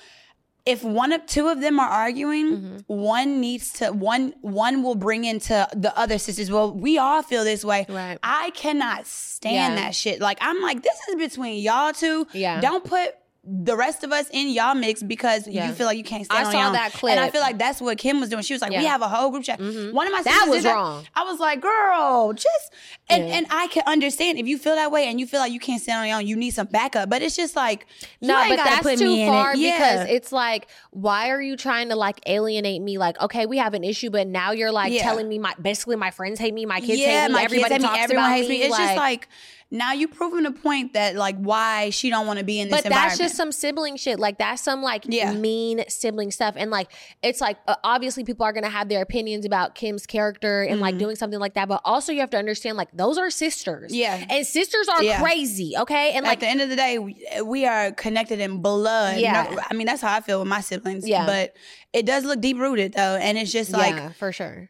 if 0.67 0.83
one 0.83 1.11
of 1.11 1.25
two 1.25 1.47
of 1.47 1.61
them 1.61 1.79
are 1.79 1.89
arguing, 1.89 2.47
Mm-hmm. 2.57 2.77
one 2.87 3.39
needs 3.41 3.71
to 3.73 3.91
one 3.91 4.33
one 4.41 4.83
will 4.83 4.95
bring 4.95 5.25
into 5.25 5.67
the 5.75 5.97
other 5.97 6.17
sisters. 6.17 6.51
Well, 6.51 6.71
we 6.73 6.97
all 6.97 7.23
feel 7.23 7.43
this 7.43 7.63
way. 7.65 7.85
Right. 7.89 8.17
I 8.23 8.51
cannot 8.51 9.07
stand 9.07 9.75
Yeah. 9.75 9.81
that 9.83 9.95
shit. 9.95 10.19
Like 10.21 10.37
I'm 10.41 10.61
like, 10.61 10.83
this 10.83 10.97
is 11.09 11.15
between 11.15 11.61
y'all 11.61 11.93
two. 11.93 12.27
Yeah. 12.33 12.59
Don't 12.61 12.83
put 12.83 13.15
the 13.49 13.77
rest 13.77 14.03
of 14.03 14.11
us 14.11 14.27
in 14.31 14.49
y'all 14.49 14.75
mix 14.75 15.01
because 15.01 15.47
Yeah. 15.47 15.67
you 15.69 15.73
feel 15.73 15.85
like 15.85 15.97
you 15.97 16.03
can't 16.03 16.25
stand 16.25 16.43
I 16.43 16.45
on 16.47 16.51
saw 16.51 16.57
your 16.59 16.67
own. 16.67 16.73
that 16.73 16.91
clip. 16.91 17.11
And 17.11 17.19
I 17.21 17.29
feel 17.29 17.39
like 17.39 17.57
that's 17.57 17.79
what 17.79 17.97
Kim 17.97 18.19
was 18.19 18.27
doing. 18.29 18.43
She 18.43 18.53
was 18.53 18.61
like, 18.61 18.71
we 18.71 18.83
have 18.83 19.01
a 19.01 19.07
whole 19.07 19.29
group 19.31 19.43
chat. 19.45 19.57
Mm-hmm. 19.59 19.95
One 19.95 20.05
of 20.05 20.11
my 20.11 20.21
That 20.21 20.33
sisters 20.45 20.49
was 20.49 20.65
wrong. 20.65 21.05
I 21.15 21.23
was 21.23 21.39
like, 21.39 21.61
girl, 21.61 22.33
just 22.33 22.73
and 23.09 23.25
Yeah. 23.25 23.35
and 23.35 23.47
I 23.49 23.67
can 23.67 23.83
understand 23.87 24.37
if 24.37 24.47
you 24.47 24.57
feel 24.57 24.75
that 24.75 24.91
way 24.91 25.07
and 25.07 25.17
you 25.17 25.25
feel 25.25 25.39
like 25.39 25.53
you 25.53 25.61
can't 25.61 25.81
stand 25.81 25.99
on 26.01 26.07
your 26.09 26.17
own, 26.17 26.27
you 26.27 26.35
need 26.35 26.51
some 26.51 26.67
backup. 26.67 27.09
But 27.09 27.21
it's 27.21 27.37
just 27.37 27.55
like 27.55 27.85
No, 28.21 28.35
but 28.49 28.57
that's 28.57 28.81
put 28.83 28.97
too 28.99 29.25
far 29.25 29.53
it. 29.53 29.59
Yeah. 29.59 29.77
because 29.77 30.09
it's 30.09 30.33
like, 30.33 30.67
why 30.91 31.29
are 31.29 31.41
you 31.41 31.55
trying 31.55 31.87
to 31.87 31.95
like 31.95 32.19
alienate 32.25 32.81
me? 32.81 32.97
Like, 32.97 33.17
okay, 33.21 33.45
we 33.45 33.59
have 33.59 33.73
an 33.73 33.85
issue, 33.85 34.09
but 34.09 34.27
now 34.27 34.51
you're 34.51 34.73
like 34.73 34.91
Yeah. 34.91 35.03
telling 35.03 35.29
me 35.29 35.39
my 35.39 35.53
basically 35.61 35.95
my 35.95 36.11
friends 36.11 36.37
hate 36.37 36.53
me, 36.53 36.65
my 36.65 36.81
kids 36.81 36.99
yeah, 36.99 37.21
hate 37.21 37.27
me, 37.29 37.33
my 37.35 37.43
everybody 37.43 37.69
kids 37.75 37.83
hate 37.83 37.87
talks 37.87 37.97
me, 37.97 38.03
everyone 38.03 38.25
about 38.25 38.35
hates 38.35 38.49
me. 38.49 38.59
me. 38.59 38.65
It's 38.65 38.77
just 38.77 38.97
like 38.97 39.29
now 39.69 39.91
you 39.91 40.07
proving 40.07 40.43
the 40.43 40.51
point 40.51 40.93
that 40.93 41.15
like 41.15 41.35
why 41.37 41.89
she 41.89 42.09
don't 42.09 42.25
want 42.25 42.39
to 42.39 42.45
be 42.45 42.59
in 42.61 42.69
this 42.69 42.81
But 42.83 42.89
that's 42.89 43.17
just 43.17 43.35
some 43.35 43.51
sibling 43.51 43.97
shit. 43.97 44.17
Like 44.17 44.37
that's 44.37 44.61
some 44.61 44.81
like 44.81 45.03
Yeah. 45.07 45.33
mean 45.33 45.83
sibling 45.89 46.31
stuff. 46.31 46.55
And 46.57 46.71
like 46.71 46.89
it's 47.21 47.41
like 47.41 47.57
uh, 47.67 47.75
obviously 47.83 48.23
people 48.23 48.45
are 48.45 48.53
gonna 48.53 48.69
have 48.69 48.87
their 48.87 49.01
opinions 49.01 49.45
about 49.45 49.75
Kim's 49.75 50.05
character 50.05 50.63
and 50.63 50.79
like 50.79 50.97
doing 50.97 51.17
something 51.17 51.39
like 51.39 51.55
that. 51.55 51.67
But 51.67 51.81
also 51.83 52.13
you 52.13 52.21
have 52.21 52.29
to 52.29 52.37
understand 52.37 52.77
like 52.77 52.89
those 52.93 53.17
are 53.17 53.29
sisters. 53.29 53.91
Mm-hmm. 53.91 53.99
Yeah. 53.99 54.25
And 54.29 54.47
sisters 54.47 54.87
are 54.87 55.03
Yeah. 55.03 55.21
crazy. 55.21 55.73
Okay. 55.77 56.11
And 56.13 56.25
at 56.25 56.29
like 56.29 56.37
at 56.37 56.39
the 56.39 56.47
end 56.47 56.61
of 56.61 56.69
the 56.69 56.75
day, 56.77 56.97
we, 56.97 57.21
we 57.43 57.65
are 57.65 57.91
connected 57.91 58.39
in 58.39 58.61
blood. 58.61 59.17
Yeah. 59.19 59.47
No- 59.51 59.61
I 59.69 59.73
mean 59.73 59.87
that's 59.87 60.01
how 60.01 60.13
I 60.15 60.21
feel 60.21 60.39
with 60.39 60.47
my 60.47 60.61
siblings. 60.61 61.05
Yeah. 61.07 61.25
but 61.25 61.55
it 61.91 62.05
does 62.05 62.23
look 62.23 62.39
deep 62.39 62.57
rooted 62.57 62.93
though, 62.93 63.17
and 63.17 63.37
it's 63.37 63.51
just 63.51 63.71
like 63.71 63.95
yeah, 63.95 64.11
for 64.13 64.31
sure. 64.31 64.69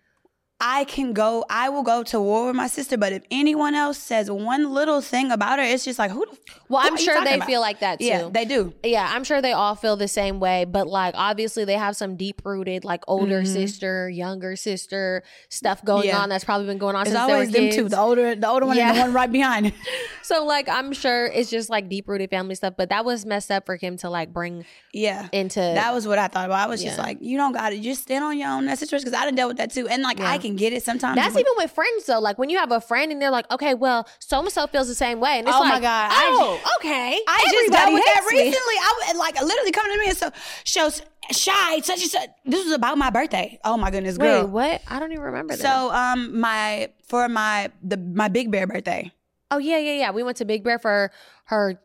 I 0.59 0.85
can 0.85 1.13
go, 1.13 1.45
I 1.51 1.69
will 1.69 1.83
go 1.83 2.01
to 2.01 2.19
war 2.19 2.47
with 2.47 2.55
my 2.55 2.65
sister, 2.65 2.97
but 2.97 3.13
if 3.13 3.21
anyone 3.29 3.75
else 3.75 3.99
says 3.99 4.31
one 4.31 4.73
little 4.73 5.01
thing 5.01 5.31
about 5.31 5.59
her, 5.59 5.65
it's 5.65 5.85
just 5.85 5.99
like 5.99 6.09
who? 6.09 6.25
The, 6.25 6.35
Well, 6.67 6.81
who 6.81 6.87
I'm 6.87 6.97
sure 6.97 7.23
they 7.23 7.35
about? 7.35 7.47
feel 7.47 7.61
like 7.61 7.81
that 7.81 7.99
too. 7.99 8.05
Yeah, 8.05 8.29
they 8.31 8.43
do. 8.43 8.73
Yeah, 8.83 9.07
I'm 9.13 9.23
sure 9.23 9.39
they 9.39 9.51
all 9.51 9.75
feel 9.75 9.95
the 9.97 10.07
same 10.07 10.39
way, 10.39 10.65
but 10.65 10.87
like 10.87 11.13
obviously 11.15 11.63
they 11.63 11.75
have 11.75 11.95
some 11.95 12.15
deep 12.15 12.41
rooted, 12.43 12.83
like 12.83 13.03
older 13.07 13.45
sister, 13.45 14.09
younger 14.09 14.55
sister 14.55 15.21
stuff 15.49 15.85
going 15.85 15.99
Mm-hmm. 15.99 16.07
Yeah. 16.07 16.19
on 16.23 16.29
that's 16.29 16.43
probably 16.43 16.65
been 16.65 16.79
going 16.79 16.95
on 16.95 17.03
It's 17.03 17.11
since 17.11 17.21
they 17.21 17.31
were 17.31 17.33
always 17.35 17.51
them 17.51 17.63
kids. 17.65 17.75
two, 17.75 17.89
the 17.89 17.99
older, 17.99 18.33
the 18.35 18.47
older 18.47 18.65
one, 18.65 18.79
and 18.79 18.97
the 18.97 19.01
one 19.01 19.13
right 19.13 19.31
behind. 19.31 19.73
So 20.23 20.43
like 20.43 20.67
I'm 20.67 20.91
sure 20.91 21.27
it's 21.27 21.49
just 21.49 21.69
like 21.69 21.87
deep 21.87 22.05
rooted 22.09 22.29
family 22.31 22.55
stuff, 22.55 22.73
but 22.77 22.89
that 22.89 23.05
was 23.05 23.25
messed 23.25 23.49
up 23.49 23.65
for 23.65 23.77
Kim 23.77 23.95
to 23.97 24.09
like 24.09 24.33
bring 24.33 24.65
yeah, 24.93 25.29
into 25.31 25.59
that 25.61 25.93
was 25.93 26.05
what 26.05 26.17
I 26.19 26.27
thought 26.27 26.45
about. 26.47 26.57
I 26.59 26.67
was 26.67 26.83
just 26.83 26.97
like, 26.97 27.19
you 27.21 27.37
don't 27.37 27.53
got 27.53 27.69
to 27.69 27.79
just 27.79 28.01
stand 28.01 28.25
on 28.25 28.37
your 28.37 28.49
own. 28.49 28.65
That 28.65 28.77
situation 28.77 29.05
because 29.05 29.17
I 29.17 29.23
done 29.23 29.35
dealt 29.35 29.49
with 29.49 29.57
that 29.57 29.71
too, 29.71 29.87
and 29.87 30.03
like 30.03 30.19
Yeah. 30.19 30.29
I 30.31 30.37
can 30.37 30.46
get 30.55 30.73
it 30.73 30.83
sometimes. 30.83 31.15
That's 31.15 31.35
even 31.37 31.53
with 31.57 31.71
friends 31.71 32.05
though. 32.05 32.19
Like 32.19 32.37
when 32.37 32.49
you 32.49 32.57
have 32.57 32.71
a 32.71 32.79
friend 32.79 33.11
and 33.11 33.21
they're 33.21 33.31
like, 33.31 33.49
okay, 33.51 33.73
well, 33.73 34.07
so 34.19 34.39
and 34.39 34.49
so 34.49 34.67
feels 34.67 34.87
the 34.87 34.95
same 34.95 35.19
way, 35.19 35.39
and 35.39 35.47
it's 35.47 35.55
Oh 35.55 35.63
my 35.63 35.71
like, 35.73 35.81
God, 35.81 36.11
I 36.11 36.23
oh, 36.29 36.75
okay, 36.79 37.19
I 37.27 37.41
just 37.43 37.55
Everybody 37.55 37.71
dealt 37.71 37.93
with 37.93 38.03
that 38.05 38.27
recently. 38.31 38.55
I 38.57 38.93
was 39.11 39.17
like 39.17 39.41
literally 39.41 39.71
coming 39.71 39.91
to 39.93 39.99
me 39.99 40.09
and 40.09 40.17
so 40.17 40.29
shows 40.63 41.01
shy 41.31 41.79
such 41.81 42.01
and 42.01 42.11
such. 42.11 42.29
This 42.45 42.63
was 42.63 42.73
about 42.73 42.97
my 42.97 43.09
birthday. 43.09 43.59
Oh 43.63 43.77
my 43.77 43.91
goodness, 43.91 44.17
girl. 44.17 44.43
Wait, 44.43 44.49
what? 44.49 44.81
I 44.87 44.99
don't 44.99 45.11
even 45.11 45.23
remember 45.25 45.55
that. 45.55 45.61
So 45.61 45.91
um 45.91 46.39
my 46.39 46.89
for 47.07 47.27
my 47.29 47.71
the 47.83 47.97
my 47.97 48.27
big 48.29 48.51
bear 48.51 48.65
birthday. 48.67 49.11
oh 49.51 49.57
yeah, 49.57 49.77
yeah, 49.77 49.93
yeah. 49.93 50.11
We 50.11 50.23
went 50.23 50.37
to 50.37 50.45
Big 50.45 50.63
Bear 50.63 50.77
for 50.79 51.11
her 51.45 51.79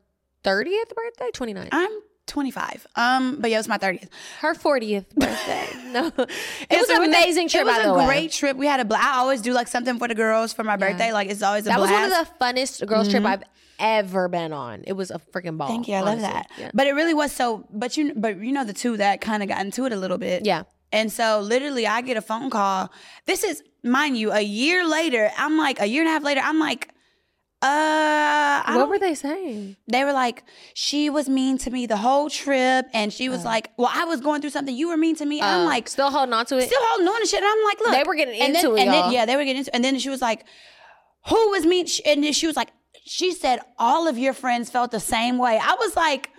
30th 0.45 0.95
birthday, 0.97 1.31
29th. 1.33 1.69
I'm 1.73 1.91
25. 2.27 2.87
Um, 2.97 3.39
but 3.41 3.51
yeah, 3.51 3.57
it 3.57 3.61
was 3.61 3.69
my 3.69 3.79
30th. 3.79 4.09
Her 4.41 4.55
40th 4.55 5.07
birthday. 5.15 5.69
no. 5.93 6.07
It 6.19 6.29
Yeah, 6.71 6.79
was 6.79 6.87
so 6.89 7.03
an 7.03 7.09
amazing 7.09 7.49
trip, 7.49 7.63
It 7.63 7.67
was 7.67 7.77
by 7.77 7.83
a 7.83 7.87
the 7.89 7.95
way. 7.95 8.07
great 8.07 8.33
trip. 8.33 8.57
We 8.57 8.67
had 8.67 8.81
a 8.81 8.85
blast. 8.85 9.05
I 9.05 9.19
always 9.19 9.43
do 9.43 9.53
like 9.53 9.69
something 9.69 9.99
for 9.99 10.09
the 10.09 10.15
girls 10.15 10.53
for 10.53 10.65
my 10.65 10.77
birthday. 10.77 11.13
Like 11.13 11.29
it's 11.31 11.43
always 11.43 11.67
a 11.67 11.71
That 11.71 11.81
was 11.81 11.91
one 11.91 12.05
of 12.05 12.11
the 12.11 12.27
funnest 12.41 12.87
girls 12.87 13.09
trip 13.11 13.25
I've 13.25 13.43
ever 13.79 14.29
been 14.29 14.53
on. 14.53 14.85
It 14.87 14.93
was 14.93 15.11
a 15.11 15.19
freaking 15.33 15.59
ball. 15.59 15.69
Thank 15.69 15.89
you. 15.89 15.95
I 15.97 16.01
love 16.01 16.21
that. 16.21 16.47
Yeah. 16.59 16.71
But 16.73 16.87
it 16.87 16.93
really 16.93 17.15
was 17.15 17.33
so. 17.33 17.67
But 17.71 17.97
you, 17.97 18.13
but 18.15 18.37
you 18.39 18.53
know 18.53 18.65
the 18.65 18.73
two 18.73 18.97
that 18.99 19.21
kind 19.21 19.43
of 19.43 19.49
got 19.49 19.61
into 19.65 19.85
it 19.87 19.93
a 19.93 19.97
little 19.97 20.19
bit. 20.19 20.47
Yeah. 20.47 20.63
And 20.93 21.11
so 21.11 21.41
literally, 21.41 21.87
I 21.87 22.03
get 22.03 22.17
a 22.17 22.23
phone 22.23 22.51
call. 22.51 22.93
This 23.27 23.45
is, 23.45 23.63
mind 23.83 24.17
you, 24.19 24.31
a 24.31 24.43
year 24.43 24.87
later. 24.87 25.31
I'm 25.39 25.57
like 25.57 25.81
a 25.81 25.87
year 25.87 26.03
and 26.03 26.09
a 26.09 26.13
half 26.13 26.23
later. 26.23 26.43
I'm 26.45 26.59
like, 26.59 26.91
uh, 27.63 28.63
I 28.67 28.75
What 28.77 28.89
were 28.89 28.99
they 28.99 29.15
saying? 29.15 29.77
they 29.87 30.05
were 30.05 30.13
like, 30.13 30.43
she 30.75 31.09
was 31.11 31.29
mean 31.29 31.59
to 31.59 31.71
me 31.71 31.87
the 31.87 31.97
whole 31.97 32.29
trip, 32.29 32.87
and 32.93 33.13
she 33.13 33.29
was 33.29 33.45
like, 33.45 33.71
well, 33.77 33.91
I 33.93 34.05
was 34.05 34.21
going 34.21 34.41
through 34.41 34.51
something. 34.51 34.75
You 34.77 34.89
were 34.89 34.97
mean 34.97 35.15
to 35.17 35.25
me. 35.27 35.41
I'm 35.41 35.61
Uh, 35.61 35.65
like, 35.67 35.89
still 35.89 36.11
holding 36.11 36.33
on 36.35 36.45
to 36.47 36.59
it. 36.59 36.67
still 36.67 36.81
holding 36.83 37.07
on 37.07 37.21
to 37.21 37.27
shit. 37.27 37.43
And 37.43 37.47
I'm 37.49 37.65
like, 37.65 37.81
look, 37.81 37.93
They 37.93 38.03
were 38.05 38.15
getting 38.17 38.41
and 38.41 38.55
then, 38.55 38.65
into 38.65 38.77
it, 38.77 38.81
and 38.81 38.91
then, 38.91 39.05
y'all. 39.05 39.13
yeah, 39.13 39.27
they 39.27 39.37
were 39.37 39.45
getting 39.45 39.59
into. 39.59 39.71
It. 39.71 39.75
And 39.75 39.85
then 39.85 39.99
she 39.99 40.09
was 40.09 40.21
like, 40.21 40.45
who 41.29 41.51
was 41.51 41.65
mean? 41.65 41.87
And 42.05 42.25
then 42.25 42.33
she 42.33 42.47
was 42.49 42.57
like, 42.57 42.71
she 43.05 43.33
said 43.33 43.61
all 43.79 44.09
of 44.09 44.19
your 44.19 44.33
friends 44.33 44.69
felt 44.71 44.91
the 44.91 45.01
same 45.01 45.39
way. 45.39 45.59
I 45.63 45.75
was 45.79 45.95
like, 45.97 46.31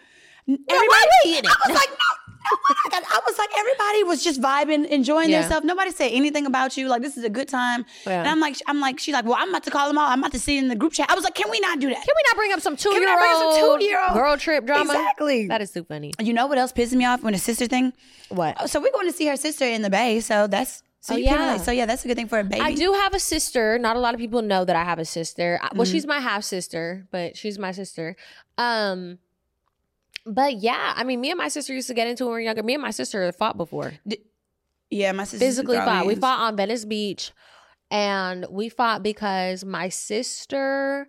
everybody. 0.47 0.67
why 0.87 1.05
were 1.23 1.29
you 1.29 1.37
in 1.39 1.45
it? 1.45 1.51
I 1.51 1.69
was 1.69 1.77
like, 1.77 1.89
no. 1.89 1.95
no, 2.91 2.97
I 2.97 3.19
was 3.25 3.37
like, 3.37 3.49
everybody 3.57 4.03
was 4.03 4.23
just 4.23 4.41
vibing, 4.41 4.85
enjoying 4.87 5.29
Yeah. 5.29 5.41
themselves. 5.41 5.65
Nobody 5.65 5.91
said 5.91 6.11
anything 6.11 6.45
about 6.45 6.75
you. 6.77 6.87
Like, 6.87 7.01
this 7.01 7.17
is 7.17 7.23
a 7.23 7.29
good 7.29 7.47
time. 7.47 7.85
Yeah. 8.05 8.19
And 8.19 8.27
I'm 8.27 8.39
like, 8.39 8.57
I'm 8.67 8.79
like, 8.79 8.99
she's 8.99 9.13
like, 9.13 9.25
well, 9.25 9.35
I'm 9.37 9.49
about 9.49 9.63
to 9.63 9.71
call 9.71 9.87
them 9.87 9.97
all. 9.97 10.07
I'm 10.09 10.19
about 10.19 10.31
to 10.33 10.39
see 10.39 10.57
in 10.57 10.67
the 10.67 10.75
group 10.75 10.93
chat. 10.93 11.09
I 11.09 11.15
was 11.15 11.23
like, 11.23 11.35
can 11.35 11.49
we 11.49 11.59
not 11.59 11.79
do 11.79 11.87
that? 11.89 11.95
Can 11.95 12.03
we 12.15 12.23
not 12.27 12.35
bring 12.35 12.51
up 12.53 12.59
some 12.61 12.75
two 12.75 12.91
year 12.93 13.05
not 13.05 13.19
bring 13.19 13.31
up 13.31 13.37
some 13.53 13.63
old 13.63 13.79
two-year-old- 13.79 14.13
girl 14.13 14.37
trip 14.37 14.65
drama? 14.65 14.93
Exactly. 14.93 15.47
That 15.47 15.61
is 15.61 15.71
too 15.71 15.83
funny. 15.83 16.11
You 16.19 16.33
know 16.33 16.47
what 16.47 16.57
else 16.57 16.71
pisses 16.73 16.93
me 16.93 17.05
off 17.05 17.23
when 17.23 17.33
a 17.33 17.39
sister 17.39 17.67
thing? 17.67 17.93
What? 18.29 18.69
So 18.69 18.79
we're 18.81 18.91
going 18.91 19.07
to 19.07 19.13
see 19.13 19.27
her 19.27 19.35
sister 19.37 19.65
in 19.65 19.81
the 19.81 19.89
Bay. 19.89 20.19
So 20.19 20.47
that's 20.47 20.83
so 21.01 21.15
Oh, 21.15 21.17
yeah. 21.17 21.47
relate. 21.51 21.61
So 21.65 21.71
yeah, 21.71 21.85
that's 21.85 22.05
a 22.05 22.07
good 22.07 22.15
thing 22.15 22.29
for 22.29 22.39
a 22.39 22.43
baby. 22.45 22.61
I 22.61 22.73
do 22.75 22.93
have 22.93 23.13
a 23.13 23.19
sister. 23.19 23.77
Not 23.77 23.97
a 23.97 23.99
lot 23.99 24.13
of 24.13 24.19
people 24.21 24.41
know 24.41 24.63
that 24.63 24.75
I 24.75 24.83
have 24.85 24.99
a 24.99 25.05
sister. 25.05 25.59
I- 25.61 25.67
Mm-hmm. 25.67 25.77
Well, 25.77 25.85
she's 25.85 26.05
my 26.07 26.19
half 26.19 26.43
sister, 26.43 27.05
but 27.11 27.35
she's 27.35 27.59
my 27.59 27.71
sister. 27.71 28.15
Um, 28.57 29.17
but 30.25 30.55
yeah, 30.57 30.93
I 30.95 31.03
mean, 31.03 31.21
me 31.21 31.31
and 31.31 31.37
my 31.37 31.47
sister 31.49 31.73
used 31.73 31.87
to 31.87 31.93
get 31.93 32.07
into 32.07 32.23
it 32.23 32.27
when 32.27 32.31
we 32.33 32.37
were 32.37 32.41
younger. 32.41 32.63
Me 32.63 32.73
and 32.73 32.81
my 32.81 32.91
sister 32.91 33.31
fought 33.31 33.57
before. 33.57 33.93
Yeah, 34.89 35.11
my 35.11 35.23
sister 35.23 35.39
physically 35.45 35.77
fought. 35.77 36.05
We 36.05 36.15
fought 36.15 36.39
on 36.41 36.55
Venice 36.55 36.85
Beach, 36.85 37.31
and 37.89 38.45
we 38.49 38.69
fought 38.69 39.03
because 39.03 39.63
my 39.65 39.89
sister. 39.89 41.07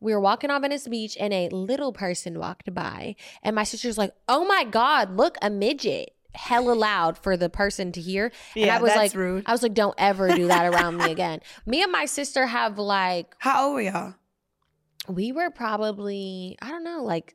We 0.00 0.12
were 0.14 0.20
walking 0.20 0.50
on 0.50 0.62
Venice 0.62 0.86
Beach, 0.86 1.16
and 1.18 1.34
a 1.34 1.48
little 1.48 1.92
person 1.92 2.38
walked 2.38 2.72
by, 2.72 3.16
and 3.42 3.56
my 3.56 3.64
sister's 3.64 3.98
like, 3.98 4.12
"Oh 4.28 4.44
my 4.46 4.62
god, 4.62 5.16
look, 5.16 5.36
a 5.42 5.50
midget!" 5.50 6.14
Hella 6.34 6.72
loud 6.74 7.18
for 7.18 7.36
the 7.36 7.48
person 7.48 7.90
to 7.92 8.00
hear, 8.00 8.26
and 8.54 8.66
Yeah, 8.66 8.76
I 8.76 8.80
was 8.80 8.90
that's 8.90 8.96
like, 8.96 9.14
rude. 9.14 9.42
"I 9.46 9.50
was 9.50 9.62
like, 9.64 9.74
don't 9.74 9.94
ever 9.98 10.28
do 10.28 10.46
that 10.46 10.72
around 10.72 10.98
me 10.98 11.10
again." 11.10 11.40
Me 11.66 11.82
and 11.82 11.90
my 11.90 12.04
sister 12.04 12.46
have 12.46 12.78
like, 12.78 13.34
How 13.38 13.66
old 13.66 13.74
were 13.74 13.80
y'all? 13.80 14.14
we 15.08 15.32
were 15.32 15.50
probably, 15.50 16.56
I 16.62 16.68
don't 16.70 16.84
know, 16.84 17.02
like. 17.02 17.34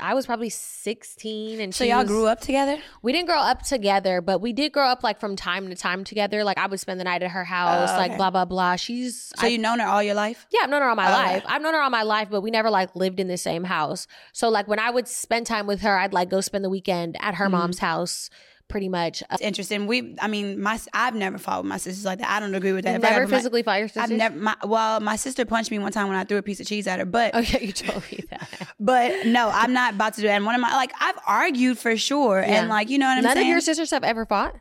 I 0.00 0.14
was 0.14 0.26
probably 0.26 0.50
16 0.50 1.60
and 1.60 1.74
So 1.74 1.84
y'all 1.84 1.98
was- 2.00 2.08
grew 2.08 2.26
up 2.26 2.40
together? 2.40 2.78
we 3.02 3.12
didn't 3.12 3.26
grow 3.26 3.38
up 3.40 3.62
together, 3.62 4.20
but 4.20 4.40
we 4.40 4.52
did 4.52 4.72
grow 4.72 4.86
up 4.86 5.02
like 5.02 5.18
from 5.20 5.36
time 5.36 5.68
to 5.70 5.74
time 5.74 6.04
together. 6.04 6.44
Like 6.44 6.58
I 6.58 6.66
would 6.66 6.80
spend 6.80 7.00
the 7.00 7.04
night 7.04 7.22
at 7.22 7.30
her 7.30 7.44
house, 7.44 7.90
Oh, 7.92 7.96
like 7.96 8.16
blah 8.16 8.30
blah 8.30 8.44
blah. 8.44 8.76
She's 8.76 9.32
So 9.36 9.46
I- 9.46 9.50
you 9.50 9.58
known 9.58 9.78
her 9.78 9.86
all 9.86 10.02
your 10.02 10.14
life? 10.14 10.46
yeah, 10.50 10.60
I've 10.64 10.70
known 10.70 10.82
her 10.82 10.88
all 10.88 10.96
my 10.96 11.06
Oh, 11.10 11.20
okay. 11.22 11.32
life. 11.34 11.44
I've 11.46 11.62
known 11.62 11.74
her 11.74 11.80
all 11.80 11.90
my 11.90 12.02
life, 12.02 12.28
but 12.30 12.40
we 12.42 12.50
never 12.50 12.70
like 12.70 12.94
lived 12.96 13.18
in 13.20 13.28
the 13.28 13.38
same 13.38 13.64
house. 13.64 14.06
So 14.32 14.48
like 14.48 14.68
when 14.68 14.78
I 14.78 14.90
would 14.90 15.08
spend 15.08 15.46
time 15.46 15.66
with 15.66 15.80
her, 15.82 15.98
I'd 15.98 16.12
like 16.12 16.28
go 16.28 16.40
spend 16.40 16.64
the 16.64 16.70
weekend 16.70 17.16
at 17.16 17.22
Mm-hmm. 17.22 17.34
her 17.36 17.48
mom's 17.48 17.78
house, 17.78 18.28
pretty 18.72 18.88
much. 18.88 19.22
Uh, 19.22 19.26
It's 19.34 19.42
interesting. 19.42 19.86
We, 19.86 20.16
I 20.20 20.26
mean, 20.26 20.60
my 20.60 20.80
I've 20.92 21.14
never 21.14 21.38
fought 21.38 21.62
with 21.62 21.68
my 21.68 21.76
sisters 21.76 22.04
like 22.04 22.18
that. 22.18 22.28
I 22.28 22.40
don't 22.40 22.54
agree 22.56 22.72
with 22.72 22.84
that. 22.86 22.90
you 22.92 22.96
If 22.96 23.04
I 23.04 23.10
never 23.10 23.20
got 23.26 23.30
my- 23.30 23.36
physically 23.36 23.62
fought 23.62 23.78
your 23.78 23.86
sister. 23.88 24.00
I've 24.00 24.10
never. 24.10 24.36
My, 24.36 24.56
well, 24.64 24.98
my 24.98 25.14
sister 25.14 25.44
punched 25.44 25.70
me 25.70 25.78
one 25.78 25.92
time 25.92 26.08
when 26.08 26.16
I 26.16 26.24
threw 26.24 26.38
a 26.38 26.42
piece 26.42 26.58
of 26.58 26.66
cheese 26.66 26.88
at 26.88 26.98
her, 26.98 27.04
but 27.04 27.32
Okay, 27.42 27.66
you 27.66 27.72
told 27.72 28.02
me 28.10 28.24
that. 28.30 28.48
but 28.80 29.26
no, 29.26 29.48
I'm 29.52 29.72
not 29.72 29.94
about 29.94 30.14
to 30.14 30.20
do 30.22 30.26
that. 30.26 30.34
And 30.34 30.44
one 30.46 30.56
of 30.56 30.60
my 30.60 30.74
like 30.74 30.92
I've 31.00 31.18
argued 31.28 31.78
for 31.78 31.96
sure, 31.96 32.40
Yeah. 32.40 32.60
and 32.60 32.68
like 32.68 32.90
you 32.90 32.98
know 32.98 33.06
what 33.06 33.18
I'm 33.18 33.22
None 33.24 33.34
saying. 33.36 33.46
of 33.46 33.50
your 33.50 33.60
sisters 33.60 33.90
have 33.92 34.02
ever 34.02 34.26
fought. 34.26 34.54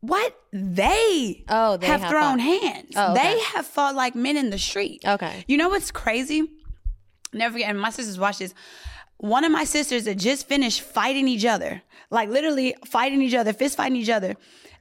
what 0.00 0.36
they 0.52 1.44
Oh, 1.48 1.76
they 1.76 1.86
have, 1.86 2.00
have 2.00 2.10
thrown 2.10 2.38
fought. 2.38 2.62
hands. 2.62 2.92
Oh, 2.96 3.12
okay. 3.12 3.22
They 3.34 3.40
have 3.54 3.66
fought 3.66 3.94
like 3.94 4.14
men 4.14 4.36
in 4.36 4.50
the 4.50 4.58
street. 4.58 5.02
Okay. 5.06 5.44
You 5.46 5.56
know 5.56 5.68
what's 5.68 5.90
crazy? 5.90 6.50
Never 7.32 7.52
forget. 7.54 7.70
And 7.70 7.80
my 7.80 7.90
sisters 7.90 8.18
watch 8.18 8.38
this. 8.38 8.52
One 9.18 9.44
of 9.44 9.52
my 9.52 9.64
sisters 9.64 10.06
had 10.06 10.18
just 10.18 10.48
finished 10.48 10.80
fighting 10.80 11.28
each 11.28 11.46
other, 11.46 11.82
like 12.12 12.28
literally 12.28 12.76
fighting 12.84 13.22
each 13.22 13.34
other, 13.34 13.52
fist 13.52 13.76
fighting 13.76 13.96
each 13.96 14.10
other. 14.10 14.36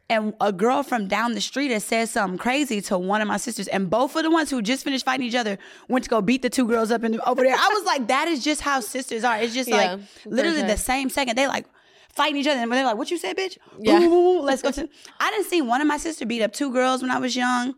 And 0.10 0.34
a 0.42 0.52
girl 0.52 0.84
from 0.84 1.08
down 1.08 1.32
the 1.32 1.40
street 1.40 1.72
had 1.72 1.82
said 1.82 2.10
something 2.10 2.38
crazy 2.38 2.82
to 2.82 2.98
one 2.98 3.22
of 3.22 3.30
my 3.30 3.38
sisters, 3.38 3.70
and 3.70 3.90
both 3.90 4.14
of 4.18 4.24
the 4.24 4.30
ones 4.30 4.50
who 4.50 4.62
just 4.62 4.84
finished 4.84 5.06
fighting 5.06 5.26
each 5.26 5.36
other 5.36 5.58
went 5.88 6.04
to 6.04 6.10
go 6.10 6.22
beat 6.22 6.42
the 6.42 6.50
two 6.50 6.68
girls 6.68 6.92
up 6.92 7.06
in 7.06 7.14
the, 7.14 7.30
over 7.30 7.42
there. 7.42 7.56
I 7.56 7.70
was 7.74 7.86
like, 7.86 8.08
that 8.08 8.28
is 8.28 8.44
just 8.44 8.60
how 8.60 8.82
sisters 8.82 9.24
are. 9.24 9.38
It's 9.38 9.54
just 9.54 9.70
Yeah, 9.70 9.78
like 9.78 10.00
literally 10.26 10.64
the 10.64 10.76
same 10.76 11.10
second 11.10 11.38
they 11.38 11.48
like 11.48 11.66
fighting 12.14 12.36
each 12.42 12.48
other, 12.48 12.60
and 12.60 12.70
they're 12.70 12.84
like, 12.84 12.98
"What 12.98 13.10
you 13.10 13.18
said, 13.18 13.38
bitch? 13.38 13.58
Yeah. 13.80 14.00
Boo, 14.00 14.10
boo, 14.10 14.10
boo, 14.10 14.42
Let's 14.42 14.62
go 14.62 14.72
to." 14.72 14.90
I 15.22 15.32
didn't 15.32 15.46
see 15.46 15.62
one 15.62 15.80
of 15.80 15.88
my 15.88 15.98
sisters 15.98 16.28
beat 16.28 16.42
up 16.42 16.52
two 16.52 16.74
girls 16.74 17.02
when 17.02 17.10
I 17.10 17.20
was 17.20 17.34
young. 17.34 17.76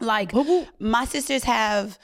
Like 0.00 0.32
my 0.78 1.04
sisters 1.04 1.44
have 1.44 1.98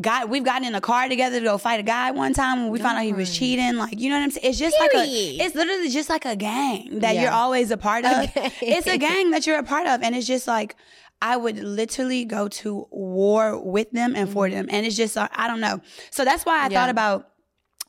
got 0.00 0.28
we've 0.28 0.44
gotten 0.44 0.66
in 0.66 0.74
a 0.74 0.80
car 0.80 1.08
together 1.08 1.38
to 1.40 1.44
go 1.44 1.58
fight 1.58 1.80
a 1.80 1.82
guy 1.82 2.10
one 2.10 2.32
time 2.34 2.62
when 2.62 2.70
we 2.70 2.78
found 2.78 2.98
out 2.98 3.04
he 3.04 3.12
was 3.12 3.36
cheating. 3.36 3.76
Like, 3.76 3.98
you 4.00 4.08
know 4.10 4.16
what 4.16 4.22
I'm 4.24 4.30
saying? 4.30 4.46
It's 4.48 4.58
just 4.58 4.76
like 4.78 4.92
a 4.94 5.04
it's 5.06 5.54
literally 5.54 5.88
just 5.90 6.08
like 6.08 6.24
a 6.24 6.36
gang 6.36 7.00
that 7.00 7.14
Yeah. 7.14 7.22
you're 7.22 7.30
always 7.32 7.70
a 7.70 7.76
part 7.76 8.04
of. 8.04 8.32
gang. 8.34 8.52
It's 8.62 8.86
a 8.86 8.98
gang 8.98 9.30
that 9.30 9.46
you're 9.46 9.58
a 9.58 9.62
part 9.64 9.86
of. 9.86 10.02
And 10.02 10.14
it's 10.14 10.26
just 10.26 10.46
like 10.46 10.76
I 11.22 11.36
would 11.36 11.58
literally 11.58 12.24
go 12.24 12.48
to 12.48 12.86
war 12.90 13.62
with 13.62 13.90
them 13.90 14.14
and 14.16 14.28
for 14.30 14.48
them. 14.48 14.66
And 14.70 14.86
it's 14.86 14.96
just 14.96 15.16
uh, 15.16 15.28
I 15.32 15.46
don't 15.48 15.60
know. 15.60 15.80
So 16.10 16.24
that's 16.24 16.44
why 16.46 16.54
I 16.54 16.64
Mm-hmm. 16.64 16.72
Yeah. 16.72 16.78
thought 16.80 16.90
about 16.90 17.28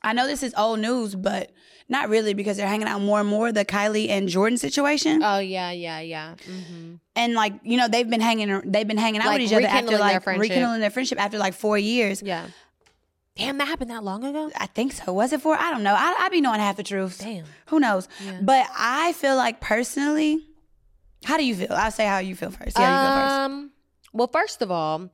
I 0.02 0.12
know 0.12 0.26
this 0.26 0.42
is 0.42 0.52
old 0.56 0.80
news, 0.80 1.14
but 1.14 1.52
not 1.88 2.08
really 2.08 2.34
because 2.34 2.56
they're 2.56 2.66
hanging 2.66 2.88
out 2.88 3.00
more 3.00 3.20
and 3.20 3.28
more 3.28 3.52
the 3.52 3.64
Kylie 3.64 4.08
and 4.08 4.28
Jordan 4.28 4.58
situation. 4.58 5.22
Oh 5.22 5.38
yeah, 5.38 5.70
yeah, 5.70 6.00
yeah. 6.00 6.34
hmm 6.44 6.94
and 7.14 7.34
like, 7.34 7.52
you 7.62 7.76
know, 7.76 7.88
they've 7.88 8.08
been 8.08 8.20
hanging 8.22 8.62
they've 8.70 8.88
been 8.88 8.96
hanging 8.96 9.20
out 9.20 9.26
Like, 9.26 9.40
with 9.40 9.52
each 9.52 9.56
other 9.56 9.66
after 9.66 9.92
rekindling 9.92 10.08
their 10.08 10.20
like 10.20 10.40
rekindling 10.40 10.80
their 10.80 10.90
friendship 10.90 11.20
after 11.20 11.38
like 11.38 11.54
4 11.54 11.78
years. 11.78 12.22
Yeah. 12.22 12.46
Damn, 13.36 13.58
that 13.58 13.66
happened 13.68 13.90
that 13.90 14.04
long 14.04 14.24
ago. 14.24 14.50
I 14.56 14.66
think 14.66 14.92
so. 14.92 15.12
Was 15.12 15.32
it 15.32 15.40
for? 15.40 15.56
I 15.56 15.70
don't 15.70 15.82
know. 15.82 15.94
I, 15.94 16.14
I 16.18 16.28
be 16.28 16.40
knowing 16.42 16.60
half 16.60 16.76
the 16.76 16.82
truth. 16.82 17.18
Damn. 17.18 17.44
Who 17.66 17.80
knows? 17.80 18.06
Yeah. 18.24 18.40
But 18.42 18.66
I 18.76 19.14
feel 19.14 19.36
like 19.36 19.60
personally, 19.60 20.46
how 21.24 21.38
do 21.38 21.44
you 21.44 21.54
feel? 21.54 21.68
I'll 21.70 21.90
say 21.90 22.06
how 22.06 22.18
you 22.18 22.36
feel 22.36 22.50
first. 22.50 22.78
Yeah, 22.78 22.90
you 22.90 23.08
feel 23.08 23.22
first. 23.22 23.34
Um. 23.34 23.70
Well, 24.12 24.26
first 24.28 24.60
of 24.60 24.70
all, 24.70 24.96
um, 24.96 25.10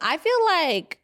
I 0.00 0.18
feel 0.22 0.44
like 0.44 0.97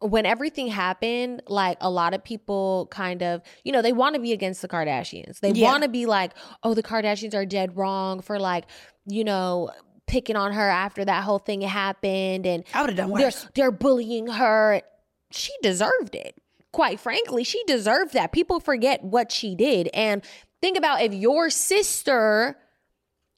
when 0.00 0.24
everything 0.26 0.66
happened, 0.68 1.42
like 1.46 1.76
a 1.80 1.90
lot 1.90 2.14
of 2.14 2.24
people 2.24 2.88
kind 2.90 3.22
of, 3.22 3.42
you 3.64 3.72
know, 3.72 3.82
they 3.82 3.92
want 3.92 4.14
to 4.14 4.20
be 4.20 4.32
against 4.32 4.62
the 4.62 4.68
Kardashians. 4.68 5.40
They 5.40 5.50
Yeah. 5.52 5.66
want 5.70 5.82
to 5.82 5.88
be 5.88 6.06
like, 6.06 6.32
oh, 6.62 6.74
the 6.74 6.82
Kardashians 6.82 7.34
are 7.34 7.44
dead 7.46 7.76
wrong 7.76 8.20
for 8.20 8.38
like, 8.38 8.64
you 9.06 9.24
know, 9.24 9.70
picking 10.06 10.36
on 10.36 10.52
her 10.52 10.68
after 10.68 11.04
that 11.04 11.22
whole 11.24 11.38
thing 11.38 11.60
happened 11.60 12.44
and 12.46 12.64
I 12.74 12.80
would 12.80 12.90
have 12.90 12.96
done 12.96 13.10
they're 13.12 13.26
worse. 13.26 13.46
they're 13.54 13.70
bullying 13.70 14.26
her. 14.26 14.82
She 15.30 15.52
deserved 15.62 16.14
it. 16.14 16.34
Quite 16.72 16.98
frankly, 16.98 17.44
she 17.44 17.62
deserved 17.66 18.14
that. 18.14 18.32
People 18.32 18.58
forget 18.58 19.04
what 19.04 19.30
she 19.30 19.54
did. 19.54 19.88
And 19.92 20.22
think 20.62 20.78
about 20.78 21.02
if 21.02 21.12
your 21.12 21.50
sister, 21.50 22.56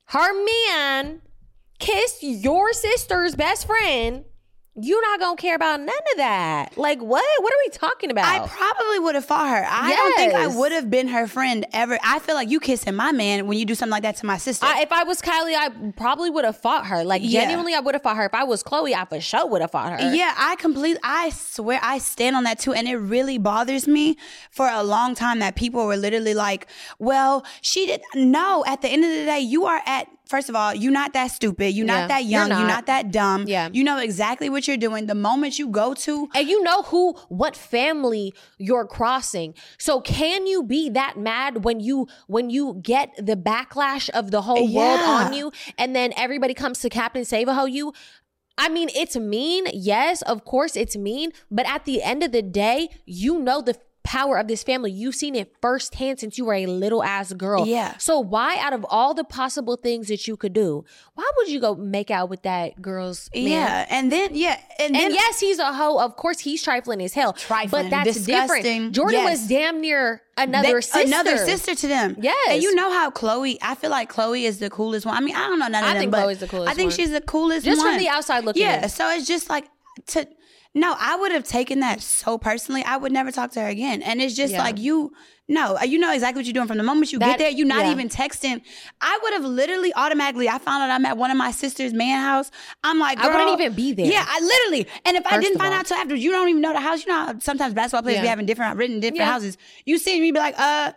her 0.06 0.44
man, 0.68 1.22
kissed 1.78 2.22
your 2.22 2.72
sister's 2.72 3.34
best 3.34 3.66
friend, 3.66 4.24
you're 4.74 5.02
not 5.02 5.20
gonna 5.20 5.36
care 5.36 5.54
about 5.54 5.80
none 5.80 5.88
of 5.88 6.16
that. 6.16 6.78
Like 6.78 6.98
what? 7.00 7.24
What 7.42 7.52
are 7.52 7.58
we 7.66 7.70
talking 7.70 8.10
about? 8.10 8.24
I 8.24 8.46
probably 8.46 8.98
would 9.00 9.14
have 9.14 9.24
fought 9.24 9.50
her. 9.50 9.66
I 9.68 9.94
don't 9.94 10.16
think 10.16 10.34
I 10.34 10.46
would 10.46 10.72
have 10.72 10.88
been 10.90 11.08
her 11.08 11.26
friend 11.26 11.66
ever. 11.74 11.98
I 12.02 12.18
feel 12.20 12.34
like 12.34 12.48
you 12.48 12.58
kissing 12.58 12.94
my 12.94 13.12
man 13.12 13.46
when 13.46 13.58
you 13.58 13.66
do 13.66 13.74
something 13.74 13.90
like 13.90 14.04
that 14.04 14.16
to 14.16 14.26
my 14.26 14.38
sister. 14.38 14.64
I, 14.64 14.80
if 14.80 14.90
I 14.90 15.04
was 15.04 15.20
Kylie, 15.20 15.54
I 15.54 15.68
probably 15.96 16.30
would 16.30 16.46
have 16.46 16.56
fought 16.56 16.86
her. 16.86 17.04
Like 17.04 17.20
Yeah. 17.22 17.42
genuinely, 17.42 17.74
I 17.74 17.80
would 17.80 17.94
have 17.94 18.02
fought 18.02 18.16
her. 18.16 18.24
If 18.24 18.34
I 18.34 18.44
was 18.44 18.62
Khloe, 18.62 18.94
I 18.94 19.04
for 19.04 19.20
sure 19.20 19.46
would 19.46 19.60
have 19.60 19.72
fought 19.72 20.00
her. 20.00 20.14
Yeah, 20.14 20.32
I 20.38 20.56
completely, 20.56 21.00
I 21.04 21.30
swear, 21.30 21.78
I 21.82 21.98
stand 21.98 22.34
on 22.36 22.44
that 22.44 22.58
too. 22.58 22.72
And 22.72 22.88
it 22.88 22.96
really 22.96 23.36
bothers 23.36 23.86
me 23.86 24.16
for 24.50 24.68
a 24.68 24.82
long 24.82 25.14
time 25.14 25.40
that 25.40 25.54
people 25.54 25.86
were 25.86 25.96
literally 25.98 26.32
like, 26.34 26.66
well, 26.98 27.44
she 27.60 27.84
did. 27.86 28.00
No, 28.14 28.64
at 28.66 28.80
the 28.80 28.88
end 28.88 29.04
of 29.04 29.10
the 29.10 29.24
day, 29.26 29.40
you 29.40 29.66
are 29.66 29.82
at, 29.84 30.08
first 30.32 30.48
of 30.48 30.56
all, 30.56 30.74
you're 30.74 30.90
not 31.02 31.12
that 31.12 31.28
stupid. 31.38 31.68
You're 31.76 31.86
Yeah, 31.86 32.00
not 32.00 32.08
that 32.08 32.22
you're 32.24 32.40
young. 32.40 32.48
You're 32.50 32.58
not. 32.60 32.68
not. 32.68 32.86
that 32.86 33.04
dumb. 33.12 33.40
Yeah. 33.46 33.68
You 33.72 33.84
know 33.84 33.98
exactly 33.98 34.48
what 34.54 34.66
you're 34.66 34.82
doing. 34.88 35.06
The 35.06 35.14
moment 35.30 35.58
you 35.60 35.68
go 35.68 35.94
to, 36.06 36.14
And 36.34 36.48
you 36.48 36.58
know 36.68 36.82
who, 36.90 37.12
what 37.28 37.54
family 37.54 38.34
you're 38.58 38.86
crossing. 38.98 39.54
So 39.78 40.00
can 40.00 40.46
you 40.46 40.62
be 40.64 40.82
that 40.90 41.14
mad 41.18 41.64
when 41.66 41.78
you 41.88 42.08
when 42.26 42.50
you 42.56 42.64
get 42.82 43.08
the 43.30 43.36
backlash 43.36 44.08
of 44.10 44.30
the 44.34 44.42
whole 44.42 44.66
world 44.72 45.00
on 45.00 45.32
you, 45.38 45.52
and 45.78 45.94
then 45.94 46.12
everybody 46.16 46.54
comes 46.54 46.80
to 46.80 46.88
Captain 46.88 47.24
Save 47.24 47.48
a 47.48 47.54
Ho 47.54 47.64
you? 47.66 47.92
I 48.58 48.68
mean, 48.68 48.88
it's 48.94 49.16
mean. 49.16 49.64
Yes, 49.72 50.22
of 50.22 50.44
course, 50.44 50.76
it's 50.76 50.96
mean. 50.96 51.32
But 51.50 51.66
at 51.66 51.84
the 51.84 52.02
end 52.02 52.22
of 52.22 52.32
the 52.32 52.42
day, 52.42 52.88
you 53.06 53.38
know 53.38 53.60
the 53.62 53.74
power 54.04 54.36
of 54.38 54.48
this 54.48 54.62
family. 54.64 54.90
You've 54.90 55.14
seen 55.14 55.34
it 55.36 55.54
firsthand 55.62 56.18
since 56.20 56.36
you 56.36 56.44
were 56.44 56.54
a 56.54 56.66
little 56.66 57.02
ass 57.04 57.32
girl. 57.32 57.66
Yeah. 57.66 57.96
So 57.98 58.18
why, 58.18 58.58
out 58.58 58.72
of 58.72 58.84
all 58.88 59.14
the 59.14 59.22
possible 59.24 59.76
things 59.76 60.08
that 60.08 60.26
you 60.26 60.36
could 60.36 60.52
do, 60.52 60.84
why 61.14 61.30
would 61.36 61.48
you 61.48 61.60
go 61.60 61.74
make 61.76 62.10
out 62.10 62.28
with 62.28 62.42
that 62.42 62.82
girl's 62.82 63.30
man? 63.34 63.44
yeah. 63.46 63.86
And 63.88 64.10
then, 64.10 64.30
yeah. 64.34 64.58
And 64.80 64.94
then, 64.94 65.04
And 65.06 65.14
yes, 65.14 65.38
he's 65.40 65.58
a 65.60 65.72
hoe. 65.72 65.98
Of 65.98 66.16
course, 66.16 66.40
he's 66.40 66.62
trifling 66.62 67.00
as 67.00 67.14
hell. 67.14 67.32
Trifling, 67.32 67.84
but 67.84 67.90
that's 67.90 68.14
disgusting. 68.14 68.62
different. 68.62 68.94
Jordan 68.94 69.20
Yes. 69.20 69.38
was 69.40 69.48
damn 69.48 69.80
near 69.80 70.22
another 70.36 70.80
sister. 70.82 71.06
Another 71.06 71.36
sister 71.38 71.74
to 71.76 71.86
them. 71.86 72.16
Yes. 72.20 72.48
And 72.50 72.62
you 72.62 72.74
know 72.74 72.90
how 72.90 73.10
Khloe, 73.10 73.56
I 73.62 73.74
feel 73.76 73.90
like 73.90 74.12
Khloe 74.12 74.42
is 74.42 74.58
the 74.58 74.68
coolest 74.70 75.06
one. 75.06 75.16
I 75.16 75.20
mean, 75.20 75.36
I 75.36 75.46
don't 75.46 75.58
know 75.60 75.68
none 75.68 75.84
of 75.84 75.90
I 75.90 75.92
them, 75.94 76.10
think 76.10 76.14
Khloe's 76.14 76.38
the 76.40 76.48
coolest 76.48 76.70
I 76.70 76.74
think 76.74 76.90
one. 76.90 76.96
she's 76.96 77.10
the 77.12 77.20
coolest 77.20 77.64
Just 77.64 77.78
one. 77.80 77.92
from 77.94 77.98
the 78.02 78.08
outside 78.08 78.44
looking 78.44 78.62
Yeah. 78.62 78.82
in. 78.82 78.88
So 78.88 79.08
it's 79.10 79.26
just 79.26 79.48
like 79.48 79.66
to 80.08 80.26
no, 80.74 80.94
I 80.98 81.16
would 81.16 81.32
have 81.32 81.44
taken 81.44 81.80
that 81.80 82.00
so 82.00 82.38
personally. 82.38 82.82
I 82.84 82.96
would 82.96 83.12
never 83.12 83.30
talk 83.30 83.50
to 83.52 83.60
her 83.60 83.68
again. 83.68 84.02
And 84.02 84.22
it's 84.22 84.34
just 84.34 84.52
Yeah. 84.54 84.62
like 84.62 84.78
you 84.78 85.12
no, 85.48 85.76
you 85.82 85.98
know 85.98 86.12
exactly 86.14 86.38
what 86.38 86.46
you're 86.46 86.54
doing 86.54 86.68
from 86.68 86.78
the 86.78 86.82
moment 86.84 87.12
you 87.12 87.18
That- 87.18 87.26
get 87.32 87.38
there. 87.38 87.50
You're 87.50 87.66
not 87.66 87.84
yeah. 87.84 87.90
even 87.90 88.08
texting. 88.08 88.62
I 89.02 89.18
would 89.22 89.32
have 89.34 89.44
literally 89.44 89.92
automatically. 89.94 90.48
I 90.48 90.56
found 90.58 90.82
out 90.82 90.88
I'm 90.90 91.04
at 91.04 91.18
one 91.18 91.30
of 91.30 91.36
my 91.36 91.50
sister's 91.50 91.92
man 91.92 92.20
house. 92.22 92.50
I'm 92.82 92.98
like, 92.98 93.18
I 93.18 93.26
wouldn't 93.28 93.60
even 93.60 93.74
be 93.74 93.92
there. 93.92 94.06
Yeah, 94.06 94.24
I 94.26 94.40
literally. 94.40 94.86
And 95.04 95.16
if 95.16 95.26
I 95.26 95.38
didn't 95.40 95.58
find 95.58 95.74
all. 95.74 95.80
out 95.80 95.86
till 95.86 95.98
after, 95.98 96.14
you 96.14 96.30
don't 96.30 96.48
even 96.48 96.62
know 96.62 96.72
the 96.72 96.80
house. 96.80 97.04
You 97.04 97.12
know, 97.12 97.18
how 97.26 97.38
sometimes 97.40 97.74
basketball 97.74 98.02
players 98.02 98.22
be 98.22 98.28
having 98.28 98.46
different 98.46 98.76
written 98.78 99.00
different 99.00 99.18
Yeah. 99.18 99.32
houses. 99.32 99.58
You 99.84 99.98
see 99.98 100.20
me 100.20 100.30
be 100.32 100.38
like, 100.38 100.54
uh 100.58 100.92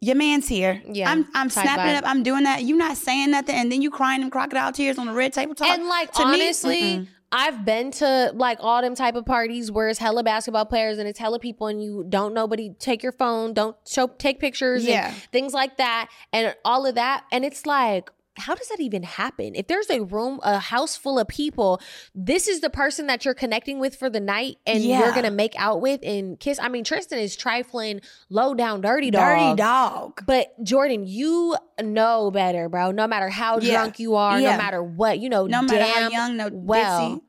your 0.00 0.16
man's 0.16 0.48
here. 0.48 0.82
Yeah, 0.90 1.10
I'm 1.10 1.26
I'm 1.32 1.48
snapping 1.48 1.86
it 1.94 1.96
up. 1.96 2.04
I'm 2.10 2.24
doing 2.24 2.42
that. 2.42 2.64
You're 2.64 2.76
not 2.76 2.96
saying 2.96 3.30
nothing, 3.30 3.54
and 3.54 3.70
then 3.70 3.80
you 3.80 3.90
crying 3.90 4.20
them 4.20 4.30
crocodile 4.30 4.72
tears 4.72 4.98
on 4.98 5.06
the 5.06 5.12
red 5.14 5.32
table 5.32 5.54
tabletop. 5.54 5.78
And 5.78 5.88
like 5.88 6.12
To 6.14 6.26
me, 6.26 6.42
honestly, 6.42 6.80
mm-mm. 6.82 7.08
I've 7.34 7.64
been 7.64 7.90
to 7.92 8.30
like 8.34 8.58
all 8.60 8.82
them 8.82 8.94
type 8.94 9.14
of 9.14 9.24
parties 9.24 9.72
where 9.72 9.88
it's 9.88 9.98
hella 9.98 10.22
basketball 10.22 10.66
players 10.66 10.98
and 10.98 11.08
it's 11.08 11.18
hella 11.18 11.38
people 11.38 11.66
and 11.66 11.82
you 11.82 12.04
don't 12.08 12.34
nobody 12.34 12.74
take 12.78 13.02
your 13.02 13.12
phone, 13.12 13.54
don't 13.54 13.74
show 13.88 14.06
take 14.06 14.38
pictures 14.38 14.84
Yeah. 14.84 15.08
and 15.08 15.16
things 15.32 15.54
like 15.54 15.78
that 15.78 16.10
and 16.32 16.54
all 16.64 16.84
of 16.86 16.94
that. 16.96 17.24
And 17.32 17.44
it's 17.44 17.64
like 17.64 18.10
how 18.36 18.54
does 18.54 18.68
that 18.68 18.80
even 18.80 19.02
happen? 19.02 19.54
If 19.54 19.66
there's 19.66 19.90
a 19.90 20.00
room, 20.00 20.40
a 20.42 20.58
house 20.58 20.96
full 20.96 21.18
of 21.18 21.28
people, 21.28 21.80
this 22.14 22.48
is 22.48 22.60
the 22.60 22.70
person 22.70 23.06
that 23.08 23.24
you're 23.24 23.34
connecting 23.34 23.78
with 23.78 23.94
for 23.96 24.08
the 24.08 24.20
night 24.20 24.56
and 24.66 24.82
Yeah. 24.82 25.00
you're 25.00 25.12
gonna 25.12 25.30
make 25.30 25.54
out 25.58 25.80
with 25.82 26.00
and 26.02 26.40
kiss. 26.40 26.58
I 26.58 26.68
mean, 26.68 26.82
Tristan 26.84 27.18
is 27.18 27.36
trifling, 27.36 28.00
low 28.30 28.54
down, 28.54 28.80
dirty 28.80 29.10
dog. 29.10 29.38
dirty 29.38 29.56
dog. 29.56 30.22
But 30.26 30.52
Jordan, 30.64 31.04
you 31.06 31.56
know 31.82 32.30
better, 32.30 32.68
bro. 32.70 32.90
No 32.90 33.06
matter 33.06 33.28
how 33.28 33.58
Yeah. 33.58 33.72
drunk 33.74 33.98
you 33.98 34.14
are, 34.16 34.40
Yeah. 34.40 34.52
no 34.52 34.56
matter 34.62 34.82
what, 34.82 35.18
you 35.18 35.28
know, 35.28 35.46
No 35.46 35.60
matter 35.62 35.82
how 35.84 36.08
young, 36.08 36.36
no 36.38 36.48
well. 36.52 37.00
ditzy. 37.00 37.20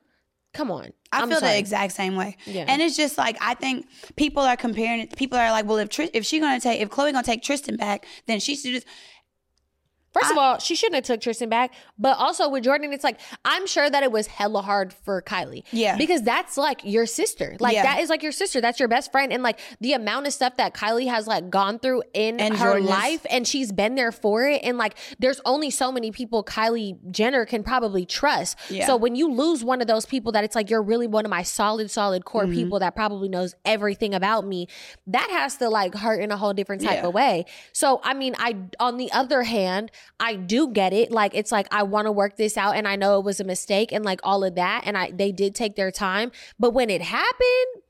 Come 0.54 0.70
on, 0.70 0.94
I 1.12 1.22
I'm 1.22 1.30
feel 1.30 1.40
sorry. 1.40 1.54
the 1.54 1.58
exact 1.58 1.94
same 1.94 2.16
way. 2.16 2.38
Yeah. 2.46 2.66
And 2.68 2.80
it's 2.80 2.96
just 2.96 3.18
like 3.18 3.38
I 3.42 3.56
think 3.56 3.88
people 4.16 4.44
are 4.44 4.56
comparing. 4.56 5.08
People 5.08 5.40
are 5.40 5.50
like, 5.50 5.66
well, 5.66 5.80
if 5.80 5.90
Tris- 5.90 6.12
if 6.14 6.28
she 6.28 6.40
gonna 6.40 6.60
take 6.60 6.80
if 6.80 6.90
Khloe 6.90 7.12
gonna 7.12 7.24
take 7.24 7.42
Tristan 7.42 7.76
back, 7.76 8.06
then 8.28 8.40
she 8.40 8.56
should 8.56 8.72
just 8.72 8.86
First 10.14 10.32
of 10.32 10.38
all, 10.38 10.60
she 10.60 10.76
shouldn't 10.76 10.96
have 10.96 11.04
took 11.06 11.22
Tristan 11.22 11.50
back. 11.50 11.74
But 11.98 12.18
also 12.18 12.48
with 12.50 12.64
Jordan, 12.64 12.94
it's 12.94 13.04
like 13.04 13.20
I'm 13.44 13.66
sure 13.68 13.90
that 13.90 14.04
it 14.04 14.12
was 14.12 14.28
hella 14.28 14.62
hard 14.62 14.94
for 14.94 15.22
Kylie. 15.22 15.64
Yeah. 15.72 15.98
Because 15.98 16.22
that's 16.22 16.58
like 16.58 16.82
your 16.84 17.06
sister. 17.06 17.56
Like 17.60 17.74
Yeah. 17.74 17.84
that 17.84 18.00
is 18.02 18.10
like 18.10 18.22
your 18.24 18.32
sister. 18.32 18.62
That's 18.62 18.80
your 18.80 18.88
best 18.90 19.12
friend. 19.12 19.34
And 19.34 19.42
like 19.44 19.60
the 19.82 19.94
amount 19.94 20.28
of 20.28 20.34
stuff 20.34 20.58
that 20.58 20.74
Kylie 20.74 21.08
has 21.10 21.26
like 21.28 21.50
gone 21.50 21.80
through 21.80 22.04
in 22.14 22.40
And 22.40 22.56
her 22.58 22.66
Jordan 22.74 22.84
is- 22.84 22.90
life 22.90 23.26
and 23.30 23.48
she's 23.48 23.72
been 23.72 23.96
there 23.96 24.12
for 24.12 24.46
it. 24.48 24.62
And 24.64 24.78
like 24.78 24.96
there's 25.20 25.42
only 25.46 25.70
so 25.70 25.92
many 25.92 26.12
people 26.12 26.44
Kylie 26.44 26.98
Jenner 27.12 27.46
can 27.46 27.64
probably 27.64 28.06
trust. 28.06 28.58
Yeah. 28.70 28.86
So 28.86 28.96
when 28.96 29.16
you 29.16 29.32
lose 29.32 29.64
one 29.64 29.82
of 29.82 29.88
those 29.88 30.06
people 30.06 30.32
that 30.34 30.44
it's 30.44 30.56
like 30.56 30.70
you're 30.70 30.84
really 30.84 31.08
one 31.08 31.26
of 31.26 31.30
my 31.32 31.44
solid, 31.44 31.90
solid 31.90 32.24
core 32.26 32.44
Mm-hmm. 32.44 32.54
people 32.54 32.80
that 32.80 32.94
probably 32.96 33.30
knows 33.30 33.56
everything 33.66 34.14
about 34.14 34.46
me, 34.46 34.68
that 35.08 35.30
has 35.32 35.58
to 35.58 35.70
like 35.70 35.96
hurt 35.96 36.20
in 36.22 36.30
a 36.32 36.38
whole 36.38 36.54
different 36.54 36.82
type 36.84 37.00
Yeah. 37.02 37.08
of 37.08 37.14
way. 37.14 37.46
So 37.72 38.00
I 38.04 38.14
mean, 38.14 38.36
I 38.38 38.58
on 38.80 38.98
the 38.98 39.12
other 39.12 39.44
hand, 39.44 39.92
I 40.20 40.36
do 40.36 40.72
get 40.72 40.94
it. 40.94 41.12
Like 41.12 41.34
it's 41.36 41.52
like 41.52 41.68
I 41.72 41.84
want 41.84 42.06
to 42.08 42.12
work 42.12 42.38
this 42.38 42.58
out 42.58 42.76
and 42.76 42.88
I 42.88 42.96
know 42.96 43.20
it 43.20 43.26
was 43.26 43.40
a 43.40 43.44
mistake 43.44 43.92
and 43.92 44.04
like 44.06 44.20
all 44.24 44.44
of 44.44 44.56
that. 44.56 44.84
And 44.86 44.98
I 44.98 45.12
they 45.12 45.32
did 45.32 45.56
take 45.56 45.76
their 45.76 45.92
time. 45.92 46.32
But 46.60 46.72
when 46.74 46.90
it 46.90 47.02
happened, 47.02 47.84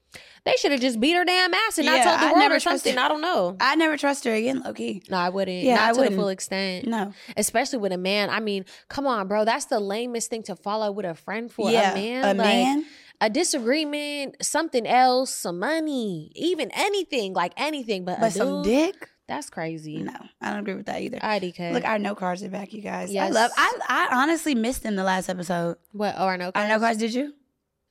they 0.46 0.54
should 0.58 0.72
have 0.72 0.82
just 0.82 1.00
beat 1.00 1.14
her 1.14 1.24
damn 1.24 1.54
ass 1.54 1.78
and 1.78 1.86
not 1.86 1.98
Yeah, 1.98 2.04
told 2.04 2.20
the 2.20 2.24
I 2.26 2.28
world 2.32 2.40
never 2.40 2.56
or 2.56 2.60
something. 2.60 2.98
I 2.98 3.08
don't 3.08 3.22
know. 3.22 3.56
I 3.62 3.76
never 3.76 3.96
trust 3.98 4.26
her 4.26 4.34
again, 4.34 4.62
low 4.62 4.74
key. 4.74 5.02
No, 5.10 5.18
I 5.18 5.30
wouldn't. 5.30 5.64
Yeah, 5.64 5.76
not 5.76 5.84
I 5.84 5.88
to 5.88 5.94
the 5.94 6.00
wouldn't. 6.02 6.18
full 6.18 6.28
extent. 6.28 6.86
No. 6.86 7.14
Especially 7.38 7.80
with 7.80 7.94
a 7.94 7.98
man. 7.98 8.30
I 8.30 8.40
mean, 8.42 8.66
come 8.90 9.08
on, 9.08 9.28
bro. 9.30 9.46
That's 9.46 9.66
the 9.66 9.80
lamest 9.80 10.30
thing 10.30 10.44
to 10.44 10.56
follow 10.58 10.92
with 10.92 11.06
a 11.06 11.16
friend 11.16 11.50
for. 11.52 11.72
Yeah, 11.72 11.92
a 11.92 11.96
man. 11.96 12.24
a 12.24 12.28
like, 12.28 12.38
man? 12.38 12.86
A 13.22 13.30
disagreement, 13.30 14.36
something 14.44 14.86
else, 14.86 15.34
some 15.34 15.60
money, 15.60 16.32
even 16.36 16.70
anything, 16.74 17.34
like 17.34 17.54
anything, 17.56 18.04
but, 18.04 18.20
But 18.20 18.28
a 18.28 18.32
some 18.32 18.64
dick? 18.64 19.10
That's 19.36 19.50
crazy. 19.50 19.98
No, 20.04 20.14
I 20.42 20.50
don't 20.52 20.60
agree 20.60 20.76
with 20.76 20.86
that 20.88 21.02
either. 21.02 21.18
IDK. 21.20 21.74
Look, 21.74 21.86
our 21.86 21.98
no 22.00 22.16
cards 22.16 22.44
are 22.44 22.50
back, 22.50 22.74
you 22.74 22.82
guys. 22.82 23.12
Yes. 23.12 23.28
I 23.28 23.30
love. 23.32 23.52
I 23.58 23.80
I 23.90 24.22
honestly 24.22 24.56
missed 24.56 24.84
them 24.84 24.96
the 24.96 25.04
last 25.04 25.30
episode. 25.30 25.78
what? 25.92 26.20
Or 26.20 26.38
no? 26.38 26.52
Our 26.56 26.68
no 26.68 26.80
cards, 26.80 27.00
did 27.00 27.14
you? 27.14 27.34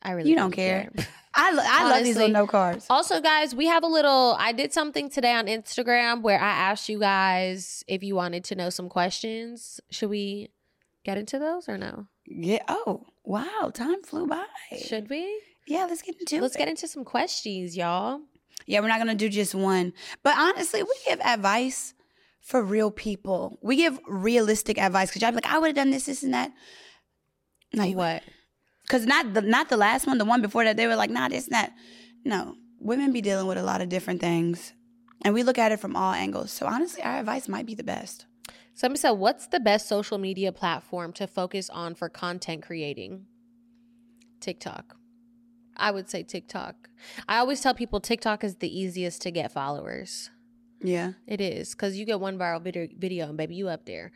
I 0.02 0.12
really 0.12 0.30
You 0.30 0.36
don't 0.36 0.50
care. 0.52 0.90
I 1.34 1.52
lo- 1.52 1.62
I 1.64 1.88
love 1.90 2.04
these 2.04 2.16
little 2.16 2.30
no 2.30 2.46
cards. 2.46 2.86
Also, 2.90 3.20
guys, 3.20 3.54
we 3.54 3.66
have 3.66 3.82
a 3.84 3.86
little. 3.86 4.36
I 4.38 4.52
did 4.52 4.72
something 4.72 5.08
today 5.08 5.32
on 5.32 5.46
Instagram 5.46 6.22
where 6.22 6.38
I 6.40 6.50
asked 6.50 6.88
you 6.88 6.98
guys 7.00 7.82
if 7.88 8.02
you 8.02 8.14
wanted 8.14 8.44
to 8.44 8.54
know 8.54 8.68
some 8.70 8.88
questions. 8.88 9.80
Should 9.90 10.10
we 10.10 10.50
get 11.04 11.16
into 11.18 11.38
those 11.38 11.68
or 11.68 11.78
no? 11.78 12.06
Yeah. 12.26 12.62
Oh, 12.68 13.06
Wow, 13.24 13.70
time 13.72 14.02
flew 14.02 14.26
by. 14.26 14.44
Should 14.84 15.08
we? 15.08 15.40
Yeah, 15.68 15.86
let's 15.88 16.02
get 16.02 16.16
into 16.18 16.40
Let's 16.40 16.56
it. 16.56 16.58
get 16.58 16.66
into 16.68 16.88
some 16.88 17.04
questions, 17.04 17.76
y'all. 17.76 18.20
Yeah, 18.66 18.80
we're 18.80 18.88
not 18.88 18.98
gonna 18.98 19.14
do 19.14 19.28
just 19.28 19.54
one. 19.54 19.92
But 20.22 20.36
honestly, 20.38 20.82
we 20.82 20.94
give 21.06 21.20
advice 21.20 21.94
for 22.40 22.62
real 22.62 22.90
people. 22.90 23.58
We 23.62 23.76
give 23.76 23.98
realistic 24.06 24.78
advice 24.78 25.08
because 25.08 25.22
y'all 25.22 25.30
be 25.30 25.36
like, 25.36 25.46
I 25.46 25.58
would 25.58 25.68
have 25.68 25.76
done 25.76 25.90
this, 25.90 26.06
this, 26.06 26.22
and 26.22 26.34
that. 26.34 26.52
No, 27.72 27.84
you 27.84 27.96
What? 27.96 28.22
Because 28.82 29.06
not 29.06 29.32
the 29.32 29.42
not 29.42 29.68
the 29.68 29.76
last 29.76 30.06
one, 30.06 30.18
the 30.18 30.24
one 30.24 30.42
before 30.42 30.64
that, 30.64 30.76
they 30.76 30.86
were 30.86 30.96
like, 30.96 31.10
nah, 31.10 31.28
this, 31.28 31.46
and 31.46 31.54
that. 31.54 31.72
No, 32.24 32.56
women 32.78 33.12
be 33.12 33.20
dealing 33.20 33.46
with 33.46 33.58
a 33.58 33.62
lot 33.62 33.80
of 33.80 33.88
different 33.88 34.20
things, 34.20 34.72
and 35.24 35.32
we 35.32 35.42
look 35.42 35.58
at 35.58 35.72
it 35.72 35.80
from 35.80 35.96
all 35.96 36.12
angles. 36.12 36.50
So 36.50 36.66
honestly, 36.66 37.02
our 37.02 37.20
advice 37.20 37.48
might 37.48 37.64
be 37.64 37.74
the 37.74 37.84
best. 37.84 38.26
Somebody 38.74 39.00
said, 39.00 39.12
"What's 39.12 39.46
the 39.46 39.60
best 39.60 39.88
social 39.88 40.18
media 40.18 40.52
platform 40.52 41.12
to 41.14 41.26
focus 41.26 41.70
on 41.70 41.94
for 41.94 42.08
content 42.08 42.62
creating?" 42.62 43.26
TikTok. 44.40 44.96
I 45.82 45.90
would 45.90 46.08
say 46.08 46.22
TikTok. 46.22 46.88
I 47.28 47.38
always 47.38 47.60
tell 47.60 47.74
people 47.74 48.00
TikTok 48.00 48.44
is 48.44 48.56
the 48.56 48.68
easiest 48.80 49.20
to 49.22 49.30
get 49.30 49.52
followers. 49.52 50.30
Yeah. 50.80 51.12
It 51.26 51.40
is 51.40 51.74
because 51.74 51.96
you 51.96 52.04
get 52.06 52.20
one 52.20 52.38
viral 52.38 52.62
video, 52.62 52.88
video 52.96 53.28
and 53.28 53.36
baby, 53.36 53.56
you 53.56 53.68
up 53.68 53.84
there. 53.84 54.12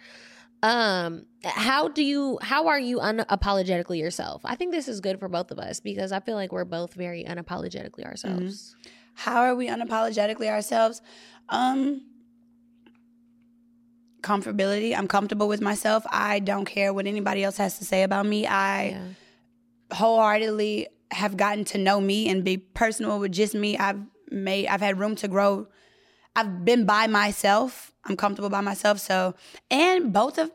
Um, 0.62 1.26
how 1.44 1.88
do 1.88 2.02
you? 2.02 2.38
How 2.40 2.68
are 2.68 2.80
you 2.80 2.98
unapologetically 2.98 3.98
yourself? 3.98 4.40
I 4.44 4.54
think 4.56 4.72
this 4.72 4.88
is 4.88 5.00
good 5.00 5.20
for 5.20 5.28
both 5.28 5.50
of 5.50 5.58
us 5.58 5.80
because 5.80 6.12
I 6.12 6.20
feel 6.20 6.34
like 6.34 6.50
we're 6.50 6.64
both 6.64 6.94
very 6.94 7.24
unapologetically 7.24 8.04
ourselves. 8.06 8.74
How 9.14 9.42
are 9.42 9.54
we 9.54 9.68
unapologetically 9.68 10.48
ourselves? 10.48 11.02
Um 11.48 12.02
comfortability. 14.22 14.96
I'm 14.96 15.06
comfortable 15.08 15.46
with 15.46 15.60
myself. 15.60 16.04
I 16.10 16.40
don't 16.40 16.64
care 16.64 16.92
what 16.92 17.06
anybody 17.06 17.44
else 17.44 17.58
has 17.58 17.78
to 17.78 17.84
say 17.84 18.02
about 18.02 18.26
me. 18.26 18.46
I 18.46 18.88
Yeah. 18.88 19.04
wholeheartedly 19.92 20.88
have 21.10 21.36
gotten 21.36 21.64
to 21.66 21.78
know 21.78 22.00
me 22.00 22.28
and 22.28 22.44
be 22.44 22.56
personal 22.56 23.18
with 23.18 23.32
just 23.32 23.54
me. 23.54 23.76
I've 23.78 24.00
made 24.30 24.66
I've 24.68 24.80
had 24.80 24.98
room 24.98 25.16
to 25.16 25.28
grow. 25.28 25.68
I've 26.34 26.64
been 26.64 26.84
by 26.84 27.06
myself. 27.06 27.92
I'm 28.04 28.16
comfortable 28.16 28.50
by 28.50 28.60
myself. 28.60 28.98
So 28.98 29.34
and 29.70 30.12
both 30.12 30.38
of 30.38 30.50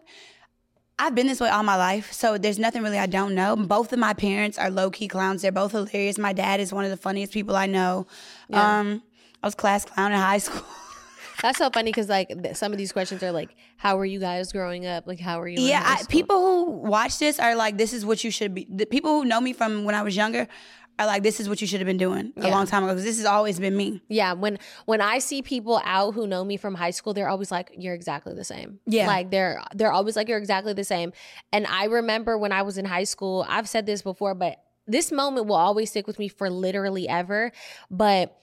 I've 0.99 1.15
been 1.15 1.27
this 1.27 1.39
way 1.39 1.49
all 1.49 1.63
my 1.63 1.77
life. 1.77 2.11
So 2.11 2.37
there's 2.37 2.59
nothing 2.59 2.83
really 2.83 2.99
I 2.99 3.07
don't 3.07 3.33
know. 3.33 3.55
Both 3.55 3.91
of 3.93 3.99
my 3.99 4.13
parents 4.13 4.57
are 4.57 4.69
low 4.69 4.91
key 4.91 5.07
clowns. 5.07 5.41
They're 5.41 5.51
both 5.51 5.71
hilarious. 5.71 6.17
My 6.17 6.33
dad 6.33 6.59
is 6.59 6.71
one 6.71 6.83
of 6.85 6.91
the 6.91 6.97
funniest 6.97 7.33
people 7.33 7.55
I 7.55 7.65
know. 7.65 8.07
Yeah. 8.49 8.79
Um 8.79 9.03
I 9.41 9.47
was 9.47 9.55
class 9.55 9.85
clown 9.85 10.11
in 10.11 10.19
high 10.19 10.37
school. 10.47 10.65
That's 11.41 11.57
so 11.57 11.69
funny 11.69 11.91
because 11.91 12.09
like 12.09 12.29
th- 12.43 12.55
some 12.55 12.71
of 12.71 12.77
these 12.77 12.91
questions 12.91 13.23
are 13.23 13.31
like, 13.31 13.55
"How 13.77 13.97
were 13.97 14.05
you 14.05 14.19
guys 14.19 14.51
growing 14.51 14.85
up? 14.85 15.07
Like, 15.07 15.19
how 15.19 15.39
were 15.39 15.47
you?" 15.47 15.61
Yeah, 15.61 15.83
I, 15.83 16.03
people 16.05 16.39
who 16.39 16.71
watch 16.71 17.17
this 17.19 17.39
are 17.39 17.55
like, 17.55 17.77
this 17.77 17.93
is 17.93 18.05
what 18.05 18.23
you 18.23 18.31
should 18.31 18.53
be. 18.53 18.67
The 18.69 18.85
people 18.85 19.19
who 19.19 19.25
know 19.25 19.41
me 19.41 19.53
from 19.53 19.83
when 19.83 19.95
I 19.95 20.03
was 20.03 20.15
younger 20.15 20.47
are 20.99 21.05
like, 21.07 21.23
this 21.23 21.39
is 21.39 21.49
what 21.49 21.61
you 21.61 21.67
should 21.67 21.79
have 21.79 21.87
been 21.87 21.97
doing 21.97 22.31
a 22.37 22.49
long 22.49 22.67
time 22.67 22.83
ago 22.83 22.93
because 22.93 23.05
this 23.05 23.17
has 23.17 23.25
always 23.25 23.59
been 23.59 23.75
me. 23.75 24.01
Yeah, 24.07 24.33
when 24.33 24.59
when 24.85 25.01
I 25.01 25.19
see 25.19 25.41
people 25.41 25.81
out 25.83 26.13
who 26.13 26.27
know 26.27 26.43
me 26.43 26.57
from 26.57 26.75
high 26.75 26.91
school, 26.91 27.13
they're 27.13 27.29
always 27.29 27.51
like, 27.51 27.71
"You're 27.77 27.95
exactly 27.95 28.33
the 28.35 28.43
same." 28.43 28.79
Yeah. 28.85 29.07
like 29.07 29.31
they're 29.31 29.63
they're 29.73 29.91
always 29.91 30.15
like, 30.15 30.27
"You're 30.29 30.37
exactly 30.37 30.73
the 30.73 30.83
same." 30.83 31.11
And 31.51 31.65
I 31.65 31.85
remember 31.85 32.37
when 32.37 32.51
I 32.51 32.61
was 32.61 32.77
in 32.77 32.85
high 32.85 33.05
school, 33.05 33.45
I've 33.49 33.67
said 33.67 33.85
this 33.85 34.01
before, 34.01 34.35
but 34.35 34.61
this 34.87 35.11
moment 35.11 35.47
will 35.47 35.55
always 35.55 35.89
stick 35.89 36.05
with 36.07 36.19
me 36.19 36.27
for 36.27 36.49
literally 36.49 37.07
ever. 37.07 37.51
But 37.89 38.37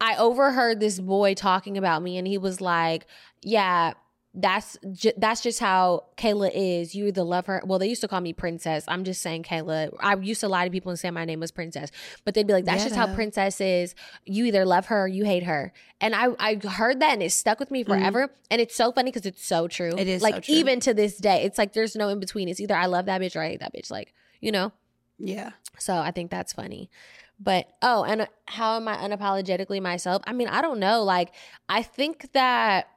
I 0.00 0.16
overheard 0.16 0.80
this 0.80 1.00
boy 1.00 1.34
talking 1.34 1.78
about 1.78 2.02
me, 2.02 2.18
and 2.18 2.26
he 2.26 2.38
was 2.38 2.60
like, 2.60 3.06
"Yeah." 3.42 3.94
That's 4.38 4.76
ju- 4.92 5.14
that's 5.16 5.40
just 5.40 5.60
how 5.60 6.08
Kayla 6.18 6.50
is. 6.54 6.94
You 6.94 7.06
either 7.06 7.22
love 7.22 7.46
her. 7.46 7.62
Well, 7.64 7.78
they 7.78 7.88
used 7.88 8.02
to 8.02 8.08
call 8.08 8.20
me 8.20 8.34
Princess. 8.34 8.84
I'm 8.86 9.02
just 9.02 9.22
saying 9.22 9.44
Kayla. 9.44 9.96
I 9.98 10.14
used 10.16 10.40
to 10.40 10.48
lie 10.48 10.66
to 10.66 10.70
people 10.70 10.90
and 10.90 10.98
say 10.98 11.10
my 11.10 11.24
name 11.24 11.40
was 11.40 11.50
Princess, 11.50 11.90
but 12.22 12.34
they'd 12.34 12.46
be 12.46 12.52
like, 12.52 12.66
"That's 12.66 12.84
just 12.84 12.96
how. 12.96 13.14
Princess 13.14 13.62
is. 13.62 13.94
You 14.26 14.44
either 14.44 14.66
love 14.66 14.86
her 14.86 15.04
or 15.04 15.08
you 15.08 15.24
hate 15.24 15.44
her." 15.44 15.72
And 16.02 16.14
I 16.14 16.26
I 16.38 16.56
heard 16.56 17.00
that 17.00 17.14
and 17.14 17.22
it 17.22 17.32
stuck 17.32 17.58
with 17.58 17.70
me 17.70 17.82
mm. 17.82 17.86
forever. 17.86 18.28
And 18.50 18.60
it's 18.60 18.76
so 18.76 18.92
funny 18.92 19.10
because 19.10 19.24
it's 19.24 19.42
so 19.42 19.68
true. 19.68 19.94
It 19.96 20.06
is 20.06 20.20
like 20.20 20.44
so 20.44 20.52
even 20.52 20.80
to 20.80 20.92
this 20.92 21.16
day, 21.16 21.44
it's 21.44 21.56
like 21.56 21.72
there's 21.72 21.96
no 21.96 22.10
in 22.10 22.20
between. 22.20 22.50
It's 22.50 22.60
either 22.60 22.76
I 22.76 22.86
love 22.86 23.06
that 23.06 23.22
bitch 23.22 23.36
or 23.36 23.40
I 23.40 23.48
hate 23.48 23.60
that 23.60 23.74
bitch. 23.74 23.90
Like 23.90 24.12
you 24.42 24.52
know. 24.52 24.70
Yeah. 25.18 25.52
So 25.78 25.96
I 25.96 26.10
think 26.10 26.30
that's 26.30 26.52
funny. 26.52 26.90
But 27.38 27.66
oh, 27.82 28.04
and 28.04 28.22
uh, 28.22 28.26
how 28.46 28.76
am 28.76 28.88
I 28.88 28.96
unapologetically 28.96 29.80
myself? 29.82 30.22
I 30.26 30.32
mean, 30.32 30.48
I 30.48 30.62
don't 30.62 30.78
know. 30.78 31.02
Like 31.02 31.32
I 31.68 31.82
think 31.82 32.32
that 32.32 32.88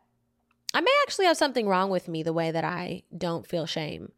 I 0.74 0.82
may 0.82 0.92
actually 1.04 1.26
have 1.26 1.36
something 1.38 1.68
wrong 1.68 1.90
with 1.90 2.08
me 2.08 2.24
the 2.24 2.32
way 2.34 2.52
that 2.52 2.64
I 2.64 3.04
don't 3.18 3.46
feel 3.46 3.66
shame. 3.66 4.12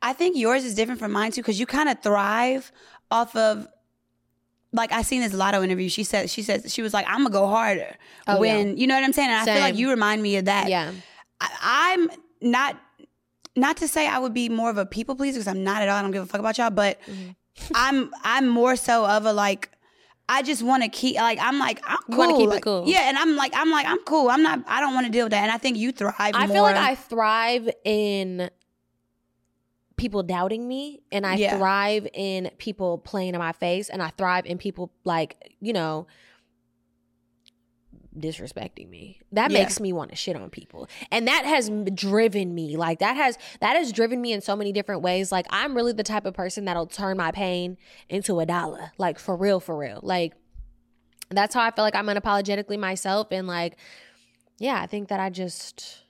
I 0.00 0.12
think 0.12 0.36
yours 0.36 0.64
is 0.64 0.74
different 0.74 0.98
from 1.00 1.12
mine 1.12 1.32
too 1.32 1.42
because 1.42 1.60
you 1.60 1.66
kind 1.66 1.88
of 1.88 2.00
thrive 2.00 2.72
off 3.10 3.34
of. 3.36 3.68
Like 4.72 4.92
I 4.92 5.02
seen 5.02 5.22
this 5.22 5.32
Latto 5.32 5.62
interview. 5.64 5.88
She 5.88 6.04
said 6.04 6.28
she 6.28 6.42
says 6.42 6.72
she 6.72 6.82
was 6.82 6.92
like, 6.92 7.06
"I'm 7.08 7.18
gonna 7.18 7.30
go 7.30 7.46
harder." 7.46 7.96
Oh, 8.26 8.40
when 8.40 8.76
you 8.76 8.86
know 8.86 8.94
what 8.94 9.04
I'm 9.04 9.12
saying, 9.12 9.30
and 9.30 9.40
I 9.40 9.44
feel 9.44 9.62
like 9.62 9.76
you 9.76 9.88
remind 9.90 10.22
me 10.22 10.36
of 10.36 10.46
that. 10.46 10.68
Yeah. 10.68 10.92
I, 11.40 11.94
I'm 11.94 12.10
not 12.42 12.76
not 13.54 13.78
to 13.78 13.88
say 13.88 14.06
I 14.06 14.18
would 14.18 14.34
be 14.34 14.48
more 14.50 14.68
of 14.68 14.76
a 14.76 14.84
people 14.84 15.14
pleaser 15.16 15.38
because 15.38 15.48
I'm 15.48 15.64
not 15.64 15.80
at 15.82 15.88
all. 15.88 15.96
I 15.96 16.02
don't 16.02 16.10
give 16.10 16.22
a 16.22 16.26
fuck 16.26 16.40
about 16.40 16.58
y'all, 16.58 16.70
but 16.70 17.00
Mhm. 17.02 17.36
I'm 17.74 18.12
I'm 18.22 18.48
more 18.48 18.76
so 18.76 19.06
of 19.06 19.24
a 19.26 19.32
like. 19.32 19.70
I 20.28 20.42
just 20.42 20.62
want 20.64 20.82
to 20.82 20.88
keep 20.88 21.14
like 21.16 21.38
I'm 21.40 21.58
like 21.60 21.80
I'm 21.86 21.98
cool. 22.10 22.36
keep 22.36 22.50
it 22.58 22.62
cool. 22.62 22.82
Yeah, 22.86 23.08
and 23.08 23.16
I'm 23.16 23.36
like 23.36 23.52
I'm 23.54 23.70
like 23.70 23.86
I'm 23.86 24.00
cool. 24.04 24.28
I'm 24.28 24.42
not. 24.42 24.64
I 24.66 24.80
don't 24.80 24.92
want 24.92 25.06
to 25.06 25.12
deal 25.12 25.26
with 25.26 25.30
that. 25.30 25.42
And 25.44 25.52
I 25.52 25.58
think 25.58 25.76
you 25.76 25.92
thrive. 25.92 26.16
I 26.34 26.46
more. 26.46 26.54
feel 26.56 26.62
like 26.64 26.76
I 26.76 26.94
thrive 26.96 27.68
in 27.84 28.50
people 29.96 30.22
doubting 30.22 30.66
me 30.68 31.00
and 31.10 31.26
I 31.26 31.36
Yeah. 31.36 31.58
thrive 31.58 32.06
in 32.12 32.50
people 32.58 32.98
playing 32.98 33.34
in 33.34 33.38
my 33.38 33.52
face 33.52 33.88
and 33.88 34.02
I 34.02 34.10
thrive 34.10 34.46
in 34.46 34.58
people 34.58 34.92
like, 35.04 35.54
you 35.60 35.72
know, 35.72 36.06
disrespecting 38.18 38.88
me. 38.88 39.20
That 39.32 39.50
Yeah. 39.50 39.58
makes 39.60 39.78
me 39.80 39.92
want 39.92 40.10
to 40.10 40.16
shit 40.16 40.36
on 40.36 40.48
people. 40.50 40.88
And 41.10 41.28
that 41.28 41.44
has 41.44 41.70
driven 41.94 42.54
me. 42.54 42.76
Like 42.76 42.98
that 43.00 43.16
has 43.16 43.38
that 43.60 43.76
has 43.76 43.92
driven 43.92 44.20
me 44.20 44.32
in 44.32 44.40
so 44.40 44.56
many 44.56 44.72
different 44.72 45.02
ways. 45.02 45.30
Like 45.30 45.46
I'm 45.50 45.74
really 45.76 45.92
the 45.92 46.02
type 46.02 46.26
of 46.26 46.34
person 46.34 46.64
that'll 46.64 46.86
turn 46.86 47.16
my 47.16 47.30
pain 47.30 47.76
into 48.08 48.40
a 48.40 48.46
dollar. 48.46 48.92
Like 48.98 49.18
for 49.18 49.36
real 49.36 49.60
for 49.60 49.76
real. 49.76 50.00
Like 50.02 50.34
that's 51.30 51.54
how 51.54 51.62
I 51.62 51.70
feel 51.72 51.84
like 51.84 51.94
I'm 51.96 52.06
unapologetically 52.06 52.78
myself 52.78 53.28
and 53.30 53.46
like 53.46 53.76
yeah, 54.58 54.80
I 54.80 54.86
think 54.86 55.08
that 55.08 55.20
I 55.20 55.28
just 55.28 56.02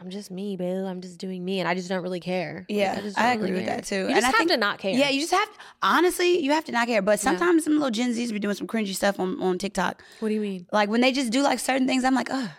I'm 0.00 0.10
just 0.10 0.30
me, 0.30 0.56
boo. 0.56 0.84
I'm 0.86 1.00
just 1.00 1.18
doing 1.18 1.44
me 1.44 1.60
and 1.60 1.68
I 1.68 1.74
just 1.74 1.88
don't 1.88 2.02
really 2.02 2.20
care. 2.20 2.66
Like, 2.68 2.76
Yeah, 2.76 3.00
just 3.00 3.18
I 3.18 3.32
agree 3.32 3.50
really 3.50 3.60
with 3.60 3.66
care. 3.66 3.76
that 3.76 3.84
too. 3.84 3.94
You 3.96 4.06
And 4.06 4.14
just 4.16 4.24
I 4.24 4.26
have 4.28 4.36
think- 4.36 4.50
to 4.50 4.56
not 4.56 4.78
care. 4.78 4.92
Yeah, 4.92 5.08
you 5.08 5.20
just 5.20 5.32
have 5.32 5.48
honestly, 5.82 6.40
you 6.44 6.50
have 6.50 6.64
to 6.64 6.72
not 6.72 6.88
care. 6.88 7.00
But 7.00 7.20
sometimes 7.20 7.64
some 7.64 7.74
little 7.74 7.90
Gen 7.90 8.12
Zs 8.12 8.32
be 8.32 8.38
doing 8.38 8.54
some 8.56 8.66
cringy 8.66 8.94
stuff 8.94 9.20
on, 9.20 9.40
on 9.40 9.56
TikTok. 9.58 10.02
What 10.20 10.28
do 10.28 10.34
you 10.34 10.40
mean? 10.40 10.66
Like 10.72 10.88
when 10.88 11.00
they 11.00 11.12
just 11.12 11.30
do 11.32 11.42
like 11.42 11.58
certain 11.60 11.86
things, 11.86 12.04
I'm 12.04 12.14
like, 12.14 12.28
ugh. 12.30 12.50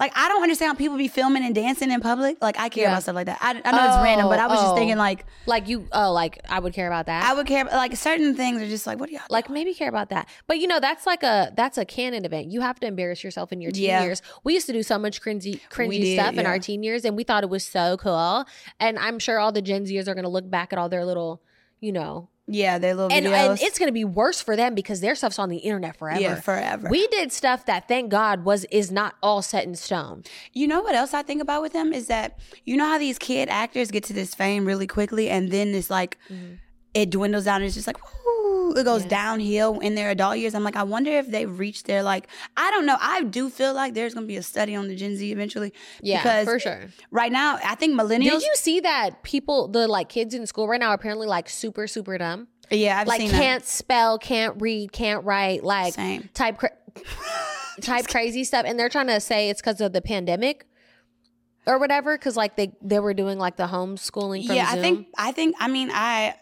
Like 0.00 0.12
I 0.16 0.28
don't 0.28 0.42
understand 0.42 0.72
how 0.72 0.74
people 0.74 0.96
be 0.98 1.06
filming 1.08 1.44
and 1.44 1.54
dancing 1.54 1.90
in 1.90 2.00
public. 2.00 2.36
Like 2.42 2.58
I 2.58 2.68
care 2.68 2.84
Yeah. 2.84 2.90
about 2.92 3.02
stuff 3.04 3.14
like 3.14 3.26
that. 3.26 3.38
I, 3.40 3.50
I 3.50 3.70
know 3.72 3.86
it's 3.86 4.02
random, 4.02 4.28
but 4.28 4.40
I 4.40 4.46
was 4.48 4.58
just 4.58 4.72
oh. 4.72 4.76
thinking 4.76 4.96
like 4.96 5.24
Like 5.46 5.68
you 5.68 5.86
oh 5.92 6.12
like 6.12 6.40
I 6.48 6.58
would 6.58 6.72
care 6.72 6.88
about 6.88 7.06
that. 7.06 7.24
I 7.24 7.34
would 7.34 7.46
care. 7.46 7.64
Like 7.64 7.96
certain 7.96 8.34
things 8.34 8.60
are 8.60 8.66
just 8.66 8.86
like, 8.86 8.98
what 8.98 9.08
do 9.08 9.14
y'all? 9.14 9.22
like 9.30 9.48
maybe 9.48 9.72
care 9.72 9.88
about 9.88 10.10
that. 10.10 10.28
But 10.48 10.58
you 10.58 10.66
know, 10.66 10.80
that's 10.80 11.06
like 11.06 11.22
a 11.22 11.52
that's 11.56 11.78
a 11.78 11.84
canon 11.84 12.24
event. 12.24 12.50
You 12.50 12.60
have 12.60 12.80
to 12.80 12.86
embarrass 12.86 13.22
yourself 13.22 13.52
in 13.52 13.60
your 13.60 13.70
teen 13.70 13.84
Yeah. 13.84 14.02
years. 14.02 14.20
We 14.42 14.54
used 14.54 14.66
to 14.66 14.72
do 14.72 14.82
so 14.82 14.98
much 14.98 15.22
cringy 15.22 15.60
cringy 15.70 16.00
did, 16.00 16.18
stuff 16.18 16.34
in 16.34 16.40
yeah. 16.40 16.48
our 16.48 16.58
teen 16.58 16.82
years 16.82 17.04
and 17.04 17.16
we 17.16 17.22
thought 17.22 17.44
it 17.44 17.50
was 17.50 17.64
so 17.64 17.96
cool. 17.96 18.44
And 18.80 18.98
I'm 18.98 19.18
sure 19.20 19.38
all 19.38 19.52
the 19.52 19.62
Gen 19.62 19.84
Zers 19.84 20.08
are 20.08 20.14
gonna 20.16 20.28
look 20.28 20.50
back 20.50 20.72
at 20.72 20.78
all 20.78 20.88
their 20.88 21.04
little, 21.04 21.40
you 21.80 21.92
know, 21.92 22.28
yeah, 22.46 22.78
they 22.78 22.92
little 22.92 23.10
and, 23.10 23.24
videos. 23.24 23.50
and 23.50 23.62
it's 23.62 23.78
gonna 23.78 23.92
be 23.92 24.04
worse 24.04 24.40
for 24.40 24.54
them 24.54 24.74
because 24.74 25.00
their 25.00 25.14
stuff's 25.14 25.38
on 25.38 25.48
the 25.48 25.56
internet 25.58 25.96
forever. 25.96 26.20
yeah, 26.20 26.34
forever. 26.34 26.88
We 26.90 27.06
did 27.08 27.32
stuff 27.32 27.64
that 27.66 27.88
thank 27.88 28.10
God 28.10 28.44
was 28.44 28.64
is 28.66 28.92
not 28.92 29.14
all 29.22 29.40
set 29.40 29.64
in 29.64 29.74
stone. 29.74 30.24
You 30.52 30.68
know 30.68 30.82
what 30.82 30.94
else 30.94 31.14
I 31.14 31.22
think 31.22 31.40
about 31.40 31.62
with 31.62 31.72
them 31.72 31.92
is 31.92 32.06
that 32.08 32.38
you 32.64 32.76
know 32.76 32.86
how 32.86 32.98
these 32.98 33.18
kid 33.18 33.48
actors 33.48 33.90
get 33.90 34.04
to 34.04 34.12
this 34.12 34.34
fame 34.34 34.66
really 34.66 34.86
quickly, 34.86 35.30
and 35.30 35.50
then 35.50 35.68
it's 35.68 35.88
like 35.88 36.18
mm-hmm. 36.28 36.54
it 36.92 37.10
dwindles 37.10 37.44
down. 37.44 37.56
And 37.56 37.64
it's 37.64 37.74
just 37.74 37.86
like 37.86 37.98
whoo, 38.02 38.43
it 38.72 38.84
goes 38.84 39.02
Yeah. 39.02 39.08
downhill 39.08 39.78
in 39.80 39.94
their 39.94 40.10
adult 40.10 40.38
years. 40.38 40.54
I'm 40.54 40.64
like, 40.64 40.76
I 40.76 40.82
wonder 40.82 41.10
if 41.10 41.30
they've 41.30 41.58
reached 41.58 41.86
their 41.86 42.02
like. 42.02 42.28
I 42.56 42.70
don't 42.70 42.86
know. 42.86 42.96
I 43.00 43.22
do 43.24 43.50
feel 43.50 43.74
like 43.74 43.94
there's 43.94 44.14
gonna 44.14 44.26
be 44.26 44.36
a 44.36 44.42
study 44.42 44.74
on 44.74 44.88
the 44.88 44.96
Gen 44.96 45.16
Z 45.16 45.30
eventually. 45.30 45.72
Yeah, 46.02 46.22
because 46.22 46.44
for 46.46 46.58
sure. 46.58 46.86
Right 47.10 47.30
now, 47.32 47.58
I 47.64 47.74
think 47.74 47.94
millennials. 47.98 48.30
Did 48.40 48.42
you 48.42 48.52
see 48.56 48.80
that 48.80 49.22
people, 49.22 49.68
the 49.68 49.86
like 49.88 50.08
kids 50.08 50.34
in 50.34 50.46
school 50.46 50.66
right 50.68 50.80
now, 50.80 50.88
are 50.90 50.94
apparently 50.94 51.26
like 51.26 51.48
super, 51.48 51.86
super 51.86 52.16
dumb? 52.18 52.48
yeah, 52.70 52.98
I've 53.00 53.06
like 53.06 53.20
can't 53.20 53.64
spell, 53.64 54.18
can't 54.18 54.60
read, 54.60 54.90
can't 54.90 55.24
write, 55.24 55.62
like 55.62 55.94
Same. 55.94 56.30
type 56.32 56.56
cra- 56.58 56.70
type 57.82 58.06
crazy 58.08 58.44
stuff, 58.44 58.64
and 58.66 58.78
they're 58.78 58.88
trying 58.88 59.08
to 59.08 59.20
say 59.20 59.50
it's 59.50 59.60
because 59.60 59.80
of 59.80 59.92
the 59.92 60.00
pandemic 60.00 60.66
or 61.66 61.78
whatever. 61.78 62.16
Because 62.16 62.36
like 62.36 62.56
they 62.56 62.72
they 62.82 62.98
were 63.00 63.14
doing 63.14 63.38
like 63.38 63.56
the 63.56 63.66
homeschooling 63.66 64.42
Yeah, 64.44 64.70
Zoom. 64.70 64.78
I 64.78 64.82
think. 64.82 65.06
I 65.18 65.32
think. 65.32 65.56
I 65.60 65.68
mean, 65.68 65.90
I. 65.92 66.34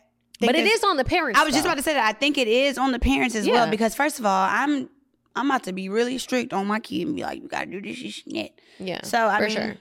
But 0.47 0.57
it's- 0.57 0.85
on 0.85 0.97
the 0.97 1.05
parents. 1.05 1.39
I 1.41 1.45
was 1.45 1.55
just 1.55 1.65
about 1.65 1.77
to 1.77 1.83
say 1.83 1.95
that. 1.95 2.05
I 2.09 2.13
think 2.13 2.37
it 2.39 2.49
is 2.49 2.77
on 2.79 2.93
the 2.93 2.99
parents 2.99 3.35
as 3.35 3.47
Yeah. 3.47 3.53
well 3.55 3.71
because 3.71 3.95
first 3.95 4.19
of 4.19 4.27
all, 4.27 4.47
I'm 4.51 4.89
I'm 5.35 5.51
about 5.51 5.63
to 5.65 5.73
be 5.73 5.89
really 5.89 6.19
strict 6.19 6.53
on 6.53 6.67
my 6.67 6.79
kid 6.81 7.07
and 7.07 7.17
be 7.17 7.23
like, 7.23 7.41
you 7.41 7.49
gotta 7.49 7.67
do 7.67 7.81
this, 7.81 7.97
shit. 7.97 8.53
yeah, 8.79 9.01
So 9.03 9.27
I 9.29 9.39
for 9.39 9.47
mean, 9.47 9.51
sure. 9.57 9.77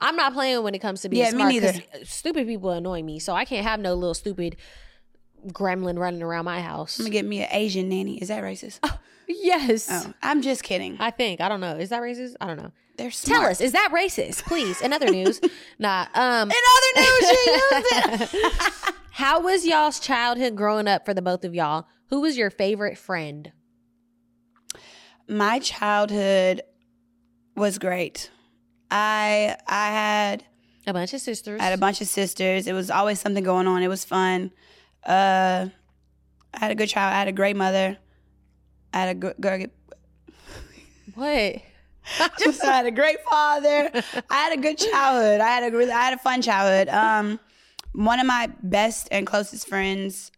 I'm 0.00 0.16
not 0.16 0.32
playing 0.32 0.62
when 0.62 0.74
it 0.74 0.78
comes 0.80 1.02
to 1.02 1.08
being 1.10 1.24
Yeah, 1.24 1.32
me 1.32 1.44
neither. 1.44 1.74
stupid 2.04 2.46
people 2.46 2.70
annoy 2.70 3.02
me. 3.02 3.18
So 3.18 3.34
I 3.34 3.44
can't 3.44 3.64
have 3.66 3.80
no 3.80 3.94
little 3.94 4.14
stupid 4.14 4.56
gremlin 5.48 5.98
running 5.98 6.22
around 6.22 6.46
my 6.46 6.60
house. 6.62 6.98
I'm 6.98 7.04
gonna 7.04 7.12
get 7.12 7.24
me 7.26 7.42
an 7.42 7.48
Asian 7.52 7.88
nanny. 7.90 8.16
Is 8.18 8.28
that 8.28 8.42
racist? 8.42 8.78
yes. 9.28 9.88
Oh, 9.90 10.12
I'm 10.22 10.40
just 10.42 10.62
kidding. 10.62 10.96
I 11.00 11.10
think. 11.10 11.40
I 11.42 11.48
don't 11.50 11.60
know. 11.60 11.76
Is 11.76 11.90
that 11.90 12.00
racist? 12.00 12.34
I 12.40 12.46
don't 12.46 12.56
know. 12.56 12.72
They're 12.96 13.10
smart. 13.10 13.40
Tell 13.40 13.50
us, 13.50 13.60
is 13.60 13.72
that 13.72 13.90
racist? 13.92 14.44
Please. 14.44 14.80
In 14.80 14.92
other 14.92 15.10
news. 15.10 15.40
nah. 15.78 16.06
Um 16.14 16.50
In 16.50 16.56
other 16.74 17.00
news, 17.00 17.30
she 17.30 17.50
used 17.50 17.86
it. 18.34 18.94
how 19.12 19.40
was 19.40 19.66
y'all's 19.66 19.98
childhood 19.98 20.54
growing 20.56 20.86
up 20.86 21.04
for 21.04 21.12
the 21.14 21.22
both 21.22 21.44
of 21.44 21.54
y'all? 21.54 21.86
Who 22.10 22.20
was 22.20 22.36
your 22.36 22.50
favorite 22.50 22.96
friend? 22.98 23.52
My 25.28 25.58
childhood 25.58 26.62
was 27.56 27.78
great. 27.78 28.30
I 28.90 29.56
I 29.66 29.88
had 29.88 30.44
A 30.86 30.92
bunch 30.92 31.14
of 31.14 31.20
sisters. 31.20 31.60
I 31.60 31.64
had 31.64 31.72
a 31.72 31.78
bunch 31.78 32.00
of 32.00 32.06
sisters. 32.06 32.66
It 32.66 32.74
was 32.74 32.90
always 32.90 33.18
something 33.20 33.42
going 33.42 33.66
on. 33.66 33.82
It 33.82 33.88
was 33.88 34.04
fun. 34.04 34.52
Uh, 35.04 35.68
I 36.52 36.58
had 36.58 36.70
a 36.70 36.74
good 36.74 36.88
child. 36.88 37.12
I 37.14 37.18
had 37.18 37.28
a 37.28 37.32
great 37.32 37.56
mother. 37.56 37.98
I 38.92 38.98
had 38.98 39.08
a 39.08 39.14
good, 39.14 39.34
good 39.40 39.70
what? 41.14 41.56
just 42.38 42.64
I 42.64 42.76
had 42.76 42.86
a 42.86 42.90
great 42.90 43.20
father. 43.28 43.90
I 44.30 44.34
had 44.34 44.58
a 44.58 44.60
good 44.60 44.78
childhood. 44.78 45.40
I 45.40 45.48
had 45.48 45.72
a 45.72 45.76
really 45.76 45.92
I 45.92 46.02
had 46.02 46.14
a 46.14 46.18
fun 46.18 46.42
childhood. 46.42 46.88
Um, 46.88 47.40
one 47.92 48.20
of 48.20 48.26
my 48.26 48.50
best 48.62 49.08
and 49.10 49.26
closest 49.26 49.68
friends 49.68 50.30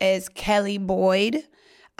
is 0.00 0.28
Kelly 0.28 0.78
Boyd. 0.78 1.44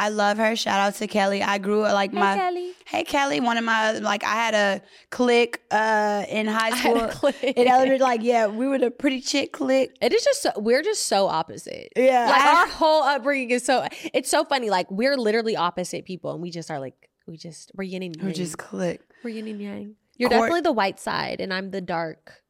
I 0.01 0.11
love 0.11 0.39
her. 0.39 0.55
Shout 0.55 0.79
out 0.79 0.95
to 0.97 1.09
Kelly. 1.09 1.43
I 1.43 1.59
grew 1.59 1.83
up 1.83 1.93
like 1.93 2.13
my 2.13 2.37
Kelly. 2.37 2.73
Hey 2.87 3.03
Kelly, 3.03 3.41
one 3.41 3.57
of 3.59 3.65
my 3.65 3.99
like 3.99 4.23
I 4.23 4.33
had 4.35 4.55
a 4.55 4.83
clique 5.11 5.61
uh 5.73 6.25
in 6.29 6.47
high 6.47 6.69
had 6.77 6.97
a 6.97 7.11
school. 7.13 7.33
clique. 7.33 7.57
In 7.57 7.67
elementary, 7.67 7.99
like 7.99 8.23
yeah, 8.23 8.47
we 8.47 8.69
were 8.69 8.79
the 8.79 8.93
pretty 8.93 9.21
chick 9.21 9.53
clique. 9.53 9.97
It 10.01 10.13
is 10.13 10.23
just 10.25 10.43
so, 10.43 10.51
we're 10.57 10.83
just 10.83 11.07
so 11.07 11.27
opposite. 11.27 11.89
Yeah, 11.97 12.27
Like 12.31 12.43
I- 12.43 12.61
our 12.61 12.69
whole 12.69 13.03
upbringing 13.03 13.51
is 13.51 13.65
so 13.65 13.87
it's 14.15 14.31
so 14.31 14.45
funny. 14.45 14.71
Like 14.71 14.89
we're 14.89 15.17
literally 15.17 15.57
opposite 15.57 16.05
people 16.05 16.33
and 16.33 16.41
we 16.41 16.53
just 16.53 16.71
are 16.71 16.79
like 16.79 16.95
we 17.29 17.37
just 17.37 17.71
we're 17.75 17.85
yin 17.85 18.03
and 18.03 18.17
oh, 18.17 18.21
yang. 18.21 18.27
We're 18.29 18.35
just 18.35 18.59
clique. 18.59 19.01
we're 19.23 19.31
yin 19.31 19.49
and 19.49 19.61
yang. 19.61 19.95
You're 20.17 20.29
Court- 20.29 20.41
definitely 20.41 20.61
the 20.63 20.73
white 20.73 20.99
side 20.99 21.41
and 21.41 21.53
I'm 21.53 21.71
the 21.71 21.81
dark 21.81 22.43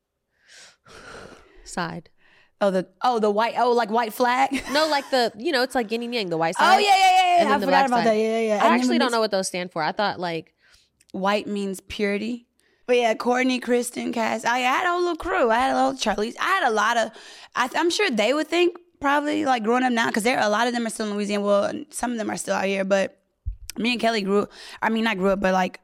side. 1.65 2.11
Oh 2.61 2.71
the 2.71 2.89
oh 3.03 3.19
the 3.19 3.31
white 3.31 3.55
oh 3.59 3.73
like 3.73 3.91
white 3.91 4.13
flag. 4.13 4.63
No, 4.73 4.89
like 4.89 5.09
the 5.11 5.33
you 5.37 5.53
know, 5.53 5.63
it's 5.63 5.75
like 5.75 5.91
yin 5.91 6.03
and 6.03 6.15
yang, 6.15 6.31
the 6.31 6.39
white 6.39 6.55
oh, 6.59 6.63
side. 6.63 6.77
Oh 6.77 6.79
yeah 6.79 6.97
yeah 6.97 7.11
yeah. 7.11 7.43
Yeah. 7.49 7.57
I 7.57 7.61
forgot 7.61 7.87
about 7.87 7.99
side. 7.99 8.07
that. 8.07 8.17
Yeah 8.17 8.41
yeah. 8.41 8.55
I 8.55 8.67
And 8.67 8.75
actually 8.75 8.95
we 8.95 8.99
don't 8.99 9.13
know 9.13 9.21
what 9.21 9.31
those 9.31 9.49
stand 9.49 9.71
for. 9.73 9.83
I 9.83 9.93
thought 9.93 10.19
like 10.19 10.55
White 11.13 11.47
means 11.47 11.81
purity. 11.81 12.47
But 12.87 12.97
yeah, 12.97 13.15
Courtney, 13.15 13.61
Kristen, 13.61 14.13
Cass. 14.13 14.45
I 14.45 14.61
had 14.61 14.87
a 14.87 14.91
whole 14.91 15.01
little 15.01 15.17
crew. 15.17 15.51
I 15.51 15.59
had 15.59 15.73
a 15.73 15.75
little 15.75 15.93
Charlize. 15.93 16.37
I 16.41 16.45
had 16.45 16.69
a 16.69 16.71
lot 16.71 16.97
of. 16.97 17.11
I, 17.55 17.69
I'm 17.75 17.91
sure 17.91 18.11
they 18.11 18.33
would 18.33 18.49
think 18.49 18.79
probably 19.01 19.45
like 19.45 19.63
growing 19.63 19.85
up 19.85 19.93
now 19.93 20.07
because 20.07 20.23
there 20.23 20.39
a 20.41 20.49
lot 20.49 20.67
of 20.67 20.75
them 20.75 20.87
are 20.87 20.91
still 20.91 21.07
in 21.07 21.15
Louisiana. 21.15 21.45
Well, 21.45 21.85
some 21.91 22.13
of 22.13 22.19
them 22.19 22.31
are 22.31 22.37
still 22.37 22.55
out 22.55 22.65
here, 22.65 22.85
but 22.85 23.18
me 23.79 23.93
and 23.93 24.01
Kelly 24.01 24.23
grew. 24.23 24.47
I 24.83 24.89
mean, 24.91 25.07
I 25.07 25.15
grew 25.15 25.31
up, 25.31 25.41
but 25.41 25.53
like 25.53 25.81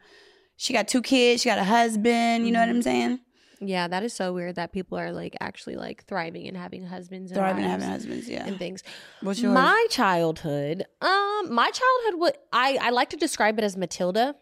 she 0.56 0.72
got 0.72 0.88
two 0.88 1.02
kids. 1.02 1.42
She 1.42 1.48
got 1.48 1.58
a 1.58 1.64
husband. 1.64 2.46
You 2.46 2.52
know 2.52 2.60
what 2.60 2.68
Mm-hmm. 2.68 2.76
I'm 2.76 2.82
saying? 2.82 3.20
yeah, 3.60 3.88
that 3.88 4.02
is 4.02 4.12
so 4.12 4.32
weird 4.34 4.56
that 4.56 4.72
people 4.72 4.98
are 4.98 5.10
like 5.12 5.34
actually 5.40 5.76
like 5.76 6.04
thriving 6.04 6.46
and 6.46 6.56
having 6.56 6.84
husbands 6.84 7.30
and 7.30 7.38
Thriving, 7.38 7.62
and 7.64 7.70
having 7.72 7.88
husbands. 7.88 8.28
Yeah. 8.28 8.46
and 8.46 8.58
things. 8.58 8.82
What's 9.22 9.40
yours? 9.40 9.54
My 9.54 9.86
childhood, 9.90 10.84
um, 11.00 11.48
my 11.50 11.70
childhood 11.70 12.20
would 12.20 12.38
I 12.52 12.78
I 12.80 12.90
like 12.90 13.10
to 13.10 13.16
describe 13.16 13.58
it 13.58 13.64
as 13.64 13.76
Matilda. 13.76 14.34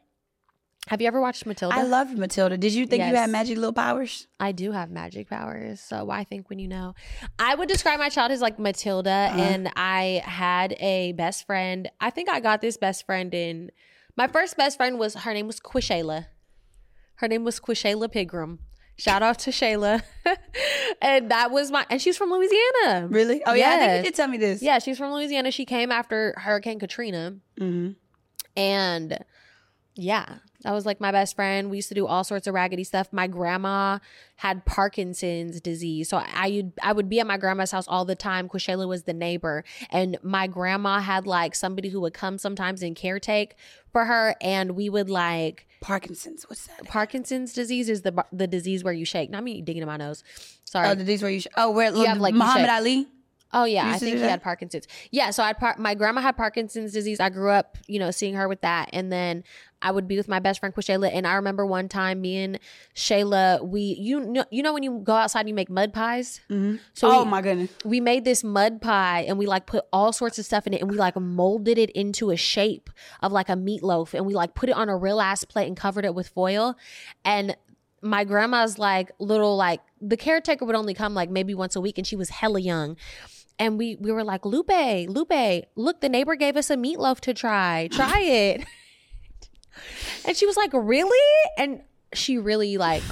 Have 0.89 1.01
you 1.01 1.07
ever 1.07 1.21
watched 1.21 1.47
Matilda? 1.47 1.77
I 1.77 1.83
loved 1.85 2.19
Matilda. 2.19 2.59
Did 2.59 2.73
you 2.75 2.87
think 2.87 3.05
you 3.05 3.15
had 3.15 3.31
magic 3.31 3.57
little 3.57 3.73
powers? 3.73 4.27
I 4.41 4.51
do 4.53 4.73
have 4.73 4.91
magic 4.91 5.31
powers, 5.31 5.81
so 5.81 6.05
why 6.05 6.25
think 6.25 6.51
when 6.51 6.59
you 6.59 6.67
know? 6.67 6.95
I 7.39 7.55
would 7.55 7.69
describe 7.69 8.01
my 8.01 8.09
childhood 8.09 8.35
as 8.35 8.41
like 8.41 8.59
Matilda, 8.59 9.29
Uh-huh. 9.31 9.39
and 9.41 9.71
I 9.77 10.23
had 10.25 10.75
a 10.81 11.13
best 11.13 11.47
friend. 11.47 11.89
I 12.01 12.11
think 12.11 12.29
I 12.29 12.41
got 12.41 12.61
this 12.61 12.77
best 12.77 13.07
friend 13.07 13.33
in. 13.33 13.71
My 14.17 14.27
first 14.27 14.57
best 14.57 14.77
friend 14.77 14.99
was 14.99 15.15
her 15.15 15.33
name 15.33 15.47
was 15.47 15.61
Quishayla. 15.61 16.27
Her 17.17 17.29
name 17.29 17.45
was 17.45 17.61
Quishayla 17.61 18.13
Pigram. 18.13 18.59
Shout 18.97 19.23
out 19.23 19.39
to 19.41 19.51
Shayla, 19.51 20.03
and 21.01 21.31
that 21.31 21.51
was 21.53 21.71
my. 21.71 21.87
And 21.91 22.03
she's 22.03 22.17
from 22.19 22.31
Louisiana. 22.31 23.07
Really? 23.09 23.43
Oh 23.47 23.55
yeah, 23.55 23.71
I 23.71 23.79
think 23.79 23.97
you 23.99 24.03
did 24.11 24.15
tell 24.17 24.29
me 24.29 24.37
this. 24.37 24.61
Yeah, 24.63 24.81
she's 24.81 24.99
from 24.99 25.13
Louisiana. 25.13 25.51
She 25.53 25.65
came 25.65 25.91
after 25.93 26.35
Hurricane 26.37 26.79
Katrina. 26.81 27.37
hmm 27.57 27.91
And 28.57 29.19
yeah, 29.95 30.39
that 30.63 30.73
was 30.73 30.87
like 30.87 31.01
my 31.01 31.13
best 31.13 31.37
friend. 31.37 31.71
We 31.71 31.77
used 31.77 31.89
to 31.89 31.95
do 31.95 32.07
all 32.07 32.25
sorts 32.25 32.47
of 32.47 32.55
raggedy 32.55 32.85
stuff. 32.85 33.09
My 33.13 33.27
grandma 33.27 33.99
had 34.37 34.65
Parkinson's 34.65 35.61
disease. 35.61 36.09
So 36.09 36.17
I 36.17 36.51
would 36.51 36.73
I 36.83 36.93
would 36.93 37.09
be 37.09 37.21
at 37.21 37.27
my 37.27 37.37
grandma's 37.37 37.71
house 37.71 37.87
all 37.89 38.05
the 38.05 38.15
time. 38.15 38.49
Quishayla 38.49 38.87
was 38.89 39.05
the 39.05 39.13
neighbor. 39.13 39.65
And 39.91 40.19
my 40.23 40.47
grandma 40.47 41.01
had 41.01 41.27
like 41.27 41.55
somebody 41.55 41.89
who 41.89 42.01
would 42.01 42.15
come 42.15 42.39
sometimes 42.39 42.83
and 42.83 42.97
caretake 42.97 43.53
for 43.93 44.05
her. 44.05 44.35
And 44.41 44.73
we 44.73 44.89
would 44.89 45.11
like 45.11 45.67
Parkinson's. 45.81 46.45
What's 46.49 46.67
that? 46.69 46.85
Parkinson's 46.85 47.53
disease 47.53 47.89
is 47.89 48.03
the 48.03 48.25
the 48.33 48.47
disease 48.47 48.85
where 48.85 48.95
you 48.95 49.05
shake. 49.05 49.31
Not 49.31 49.45
me 49.45 49.61
digging 49.63 49.83
in 49.83 49.89
my 49.89 49.97
nose. 49.97 50.23
Sorry. 50.65 50.89
Oh, 50.89 50.95
the 50.95 51.05
these 51.05 51.23
where 51.23 51.31
you. 51.31 51.41
Sh- 51.41 51.49
oh, 51.57 51.71
where 51.71 51.93
have, 52.07 52.19
like, 52.19 52.35
Muhammad. 52.35 52.71
Ali? 52.71 53.07
Oh 53.53 53.65
yeah, 53.65 53.91
I 53.91 53.99
think 53.99 54.17
he 54.17 54.23
had 54.23 54.43
Parkinson's. 54.43 54.89
Yeah, 55.11 55.31
so 55.31 55.43
I 55.43 55.53
par- 55.53 55.77
my 55.79 55.95
grandma 55.95 56.23
had 56.23 56.37
Parkinson's 56.37 56.93
disease. 56.93 57.21
I 57.21 57.29
grew 57.29 57.51
up, 57.51 57.77
you 57.87 57.99
know, 57.99 58.11
seeing 58.11 58.35
her 58.35 58.49
with 58.49 58.63
that, 58.63 58.89
and 58.93 59.13
then 59.13 59.45
I 59.83 59.91
would 59.91 60.09
be 60.09 60.17
with 60.17 60.29
my 60.29 60.39
best 60.39 60.61
friend 60.61 60.75
Quishayla. 60.75 61.11
And 61.13 61.27
I 61.27 61.35
remember 61.35 61.67
one 61.67 61.89
time, 61.89 62.23
me 62.23 62.39
and 62.39 62.59
Shayla, 62.95 63.67
we 63.67 63.81
you 63.83 64.21
know 64.21 64.45
you 64.51 64.63
know 64.63 64.73
when 64.73 64.83
you 64.83 65.01
go 65.05 65.15
outside 65.15 65.41
and 65.41 65.51
you 65.51 65.55
make 65.55 65.69
mud 65.69 65.93
pies. 65.93 66.41
Mm-hmm. 66.49 66.77
So 66.95 67.11
oh 67.11 67.25
we, 67.25 67.31
my 67.31 67.43
goodness. 67.43 67.71
we 67.85 68.01
made 68.01 68.25
this 68.25 68.43
mud 68.43 68.81
pie 68.81 69.27
and 69.29 69.37
we 69.37 69.45
like 69.45 69.67
put 69.67 69.85
all 69.93 70.13
sorts 70.13 70.39
of 70.39 70.47
stuff 70.47 70.67
in 70.67 70.73
it 70.73 70.81
and 70.81 70.91
we 70.91 70.97
like 70.97 71.17
molded 71.17 71.77
it 71.77 71.91
into 71.91 72.31
a 72.31 72.37
shape 72.37 72.89
of 73.21 73.33
like 73.33 73.51
a 73.51 73.55
meatloaf 73.55 74.15
and 74.15 74.25
we 74.25 74.33
like 74.33 74.55
put 74.55 74.71
it 74.71 74.77
on 74.77 74.89
a 74.89 74.97
real 74.97 75.21
ass 75.21 75.45
plate 75.45 75.67
and 75.67 75.77
covered 75.77 76.05
it 76.05 76.15
with 76.15 76.29
foil 76.29 76.77
and 77.25 77.57
my 78.03 78.25
grandma's 78.25 78.79
like 78.79 79.13
little 79.21 79.57
like 79.57 79.81
the 80.01 80.17
caretaker 80.17 80.65
would 80.65 80.75
only 80.75 80.93
come 80.93 81.15
like 81.15 81.31
maybe 81.31 81.55
once 81.55 81.77
a 81.77 81.81
week 81.81 81.99
and 81.99 82.07
she 82.07 82.17
was 82.17 82.31
hella 82.31 82.61
young 82.61 82.97
and 83.63 83.79
we 83.79 83.95
we 84.01 84.11
were 84.11 84.25
like 84.25 84.45
lupe 84.45 84.69
lupe 84.69 85.67
look 85.77 86.01
the 86.01 86.09
neighbor 86.09 86.35
gave 86.35 86.57
us 86.57 86.69
a 86.69 86.77
meatloaf 86.77 87.21
to 87.21 87.33
try. 87.33 87.89
Try 87.93 88.21
it. 88.23 88.67
And 90.27 90.37
she 90.37 90.47
was 90.47 90.57
like 90.57 90.71
really? 90.73 91.29
And 91.57 91.81
she 92.13 92.39
really 92.39 92.77
like 92.77 93.05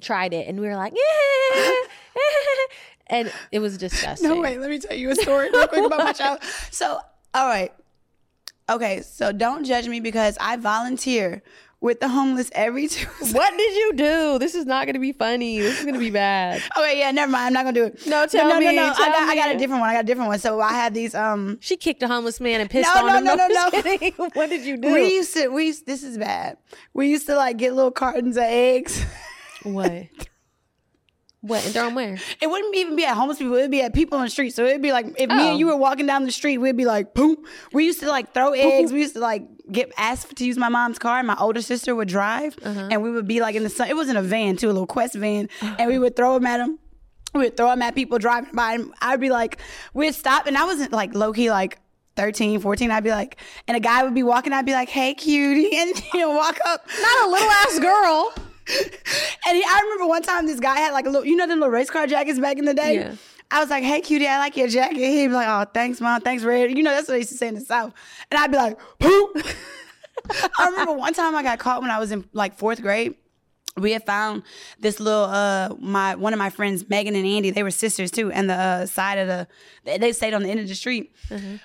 tried 0.00 0.32
it. 0.32 0.48
And 0.48 0.58
we 0.58 0.66
were 0.66 0.76
like 0.76 0.94
yeah. 0.94 1.72
And 3.08 3.30
it 3.52 3.58
was 3.58 3.76
disgusting. 3.76 4.30
No, 4.30 4.40
wait, 4.40 4.58
let 4.58 4.70
me 4.70 4.78
tell 4.78 4.96
you 4.96 5.10
a 5.10 5.14
story 5.14 5.50
real 5.50 5.68
quick 5.68 5.84
about 5.84 5.98
my 5.98 6.12
child. 6.14 6.38
So, 6.70 6.98
all 7.34 7.46
right. 7.46 7.70
Okay, 8.70 9.02
so 9.02 9.30
don't 9.30 9.64
judge 9.64 9.86
me 9.88 10.00
because 10.00 10.38
I 10.40 10.56
volunteer 10.56 11.42
with 11.84 12.00
the 12.00 12.08
homeless 12.08 12.50
every 12.54 12.88
Tuesday. 12.88 13.36
what 13.38 13.54
did 13.58 13.74
you 13.76 13.92
do 13.92 14.38
this 14.38 14.54
is 14.54 14.64
not 14.64 14.86
gonna 14.86 14.98
be 14.98 15.12
funny 15.12 15.60
this 15.60 15.78
is 15.80 15.84
gonna 15.84 15.98
be 15.98 16.10
bad 16.10 16.62
Okay, 16.78 16.98
yeah, 16.98 17.10
never 17.10 17.30
mind. 17.30 17.46
I'm 17.48 17.52
not 17.52 17.64
gonna 17.64 17.74
do 17.74 17.84
it. 17.84 18.06
No, 18.06 18.26
tell 18.26 18.48
no, 18.48 18.54
no, 18.54 18.60
me, 18.60 18.74
No, 18.74 18.86
no, 18.86 18.92
I 18.92 18.94
tell 18.94 19.06
got, 19.06 19.28
I 19.28 19.34
got 19.34 19.54
a 19.54 19.58
different 19.58 19.80
one. 19.80 19.90
I 19.90 19.92
got 19.92 20.04
a 20.04 20.06
different 20.06 20.28
one. 20.28 20.38
So 20.38 20.60
I 20.60 20.72
had 20.72 20.94
these. 20.94 21.14
Um, 21.14 21.58
she 21.60 21.76
kicked 21.76 22.02
a 22.02 22.08
homeless 22.08 22.40
man 22.40 22.60
and 22.62 22.70
pissed 22.70 22.88
No, 22.94 23.06
on 23.06 23.16
him 23.18 23.24
no, 23.24 23.34
no, 23.34 23.46
no, 23.46 23.54
no. 23.54 23.70
kidding. 23.70 24.12
what 24.16 24.48
did 24.48 24.64
you 24.64 24.76
do 24.78 24.92
we 24.92 25.14
used 25.14 25.34
to. 25.34 25.48
We 25.48 25.66
used, 25.66 25.86
this 25.86 26.02
is 26.02 26.16
bad. 26.16 26.56
We 26.94 27.08
used 27.08 27.26
to 27.26 27.36
like 27.36 27.58
get 27.58 27.74
little 27.74 27.90
cartons 27.90 28.36
of 28.36 28.44
eggs. 28.44 29.04
what 29.62 30.06
what 31.46 31.64
and 31.64 31.72
throw 31.74 31.84
them 31.84 31.94
where 31.94 32.18
It 32.40 32.46
wouldn't 32.48 32.74
even 32.74 32.96
be 32.96 33.04
at 33.04 33.14
homeless 33.14 33.38
people. 33.38 33.54
It'd 33.54 33.70
be 33.70 33.82
at 33.82 33.92
people 33.94 34.18
on 34.18 34.24
the 34.24 34.30
street. 34.30 34.50
So 34.54 34.64
it'd 34.64 34.82
be 34.82 34.92
like 34.92 35.06
if 35.18 35.28
me 35.28 35.36
Oh. 35.36 35.50
and 35.50 35.58
you 35.58 35.66
were 35.66 35.76
walking 35.76 36.06
down 36.06 36.24
the 36.24 36.32
street, 36.32 36.58
we'd 36.58 36.76
be 36.76 36.84
like, 36.86 37.14
boom. 37.14 37.36
We 37.72 37.84
used 37.84 38.00
to 38.00 38.08
like 38.08 38.32
throw 38.34 38.52
eggs. 38.52 38.92
We 38.92 39.00
used 39.00 39.14
to 39.14 39.20
like 39.20 39.42
get 39.70 39.92
asked 39.96 40.34
to 40.36 40.44
use 40.44 40.56
my 40.56 40.68
mom's 40.68 40.98
car. 40.98 41.18
and 41.18 41.26
My 41.26 41.36
older 41.38 41.62
sister 41.62 41.94
would 41.94 42.08
drive, 42.08 42.56
Uh-huh. 42.64 42.88
and 42.90 43.02
we 43.02 43.10
would 43.10 43.26
be 43.28 43.40
like 43.40 43.54
in 43.54 43.62
the 43.62 43.70
sun. 43.70 43.88
It 43.88 43.96
was 43.96 44.08
in 44.08 44.16
a 44.16 44.22
van, 44.22 44.56
too, 44.56 44.68
a 44.68 44.72
little 44.72 44.86
Quest 44.86 45.14
van, 45.14 45.48
and 45.62 45.88
we 45.88 45.98
would 45.98 46.16
throw 46.16 46.34
them 46.34 46.46
at 46.46 46.58
them. 46.58 46.78
We 47.34 47.40
would 47.40 47.56
throw 47.56 47.68
them 47.70 47.82
at 47.82 47.94
people 47.94 48.18
driving 48.18 48.50
by, 48.54 48.74
and 48.74 48.92
I'd 49.02 49.20
be 49.20 49.30
like, 49.30 49.58
we'd 49.92 50.14
stop, 50.14 50.46
and 50.46 50.56
I 50.56 50.64
wasn't 50.64 50.92
like 50.92 51.14
low 51.14 51.32
key 51.32 51.50
like. 51.50 51.78
13, 52.16 52.60
14, 52.60 52.92
I'd 52.92 53.02
be 53.02 53.10
like, 53.10 53.38
and 53.66 53.76
a 53.76 53.80
guy 53.80 54.04
would 54.04 54.14
be 54.14 54.22
walking, 54.22 54.52
I'd 54.52 54.64
be 54.64 54.70
like, 54.72 54.88
hey, 54.88 55.14
cutie, 55.14 55.76
and 55.76 55.98
he'll 56.12 56.32
walk 56.32 56.60
up. 56.64 56.86
not 57.02 57.26
a 57.26 57.28
little 57.28 57.50
ass 57.50 57.78
girl 57.80 58.32
And 59.46 59.58
he, 59.58 59.62
I 59.62 59.80
remember 59.84 60.06
one 60.06 60.22
time 60.22 60.46
this 60.46 60.58
guy 60.58 60.78
had 60.78 60.92
like 60.92 61.04
a 61.04 61.10
little, 61.10 61.26
you 61.26 61.36
know, 61.36 61.46
the 61.46 61.54
little 61.54 61.68
race 61.68 61.90
car 61.90 62.06
jackets 62.06 62.38
back 62.38 62.56
in 62.56 62.64
the 62.64 62.72
day. 62.72 62.94
Yeah. 62.94 63.14
I 63.50 63.60
was 63.60 63.68
like, 63.68 63.84
"Hey, 63.84 64.00
cutie, 64.00 64.26
I 64.26 64.38
like 64.38 64.56
your 64.56 64.68
jacket." 64.68 64.96
He'd 64.96 65.28
be 65.28 65.34
like, 65.34 65.46
"Oh, 65.46 65.70
thanks, 65.72 66.00
mom. 66.00 66.22
Thanks, 66.22 66.42
Red." 66.44 66.76
You 66.76 66.82
know, 66.82 66.90
that's 66.90 67.06
what 67.08 67.12
they 67.12 67.18
used 67.18 67.30
to 67.30 67.36
say 67.36 67.48
in 67.48 67.54
the 67.54 67.60
South. 67.60 67.92
And 68.30 68.38
I'd 68.38 68.50
be 68.50 68.56
like, 68.56 68.78
"Poop." 68.98 69.36
I 70.58 70.70
remember 70.70 70.94
one 70.94 71.12
time 71.12 71.36
I 71.36 71.42
got 71.42 71.58
caught 71.58 71.82
when 71.82 71.90
I 71.90 71.98
was 71.98 72.10
in 72.10 72.24
like 72.32 72.56
fourth 72.56 72.80
grade. 72.80 73.14
We 73.76 73.90
had 73.92 74.06
found 74.06 74.44
this 74.78 74.98
little 74.98 75.24
uh 75.24 75.74
my 75.78 76.14
one 76.14 76.32
of 76.32 76.38
my 76.38 76.48
friends 76.48 76.88
Megan 76.88 77.14
and 77.16 77.26
Andy 77.26 77.50
they 77.50 77.62
were 77.64 77.72
sisters 77.72 78.10
too 78.12 78.30
and 78.30 78.48
the 78.48 78.54
uh, 78.54 78.86
side 78.86 79.18
of 79.18 79.26
the 79.26 79.48
they, 79.84 79.98
they 79.98 80.12
stayed 80.12 80.32
on 80.32 80.42
the 80.44 80.48
end 80.48 80.60
of 80.60 80.68
the 80.68 80.74
street. 80.76 81.12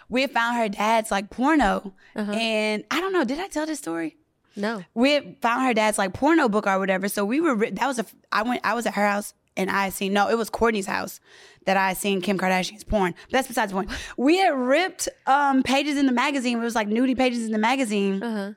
We 0.09 0.21
had 0.21 0.32
found 0.32 0.57
her 0.57 0.67
dad's 0.69 1.11
like 1.11 1.30
porno 1.30 1.93
and 2.34 2.84
I 2.89 2.99
don't 2.99 3.13
know 3.13 3.24
did 3.24 3.39
I 3.39 3.47
tell 3.47 3.67
this 3.67 3.78
story? 3.78 4.17
No. 4.56 4.84
We 4.93 5.12
had 5.12 5.38
found 5.41 5.66
her 5.66 5.74
dad's 5.74 5.97
like 5.97 6.14
porno 6.14 6.50
book 6.50 6.68
or 6.68 6.80
whatever. 6.80 7.08
So 7.08 7.26
we 7.26 7.39
were 7.41 7.56
that 7.56 7.88
was 7.88 8.00
a 8.00 8.06
I 8.32 8.43
went 8.43 8.62
I 8.64 8.74
was 8.74 8.86
at 8.86 8.95
her 8.95 9.08
house 9.08 9.34
and 9.56 9.70
I 9.70 9.86
had 9.86 9.93
seen 9.93 10.14
no, 10.14 10.30
it 10.30 10.38
was 10.38 10.50
Courtney's 10.50 10.86
house 10.86 11.20
that 11.66 11.78
I 11.78 11.89
had 11.89 11.97
seen 11.97 12.22
Kim 12.22 12.38
Kardashian's 12.38 12.84
porn. 12.84 13.14
But 13.26 13.32
that's 13.32 13.47
besides 13.47 13.72
the 13.72 13.76
point. 13.76 13.91
We 14.18 14.38
had 14.38 14.56
ripped 14.56 15.10
um 15.28 15.64
pages 15.64 15.97
in 15.97 16.06
the 16.06 16.12
magazine. 16.12 16.58
It 16.58 16.64
was 16.64 16.76
like 16.76 16.88
nudie 16.88 17.18
pages 17.18 17.45
in 17.45 17.52
the 17.52 17.58
magazine. 17.58 18.24
Uh-huh. 18.24 18.54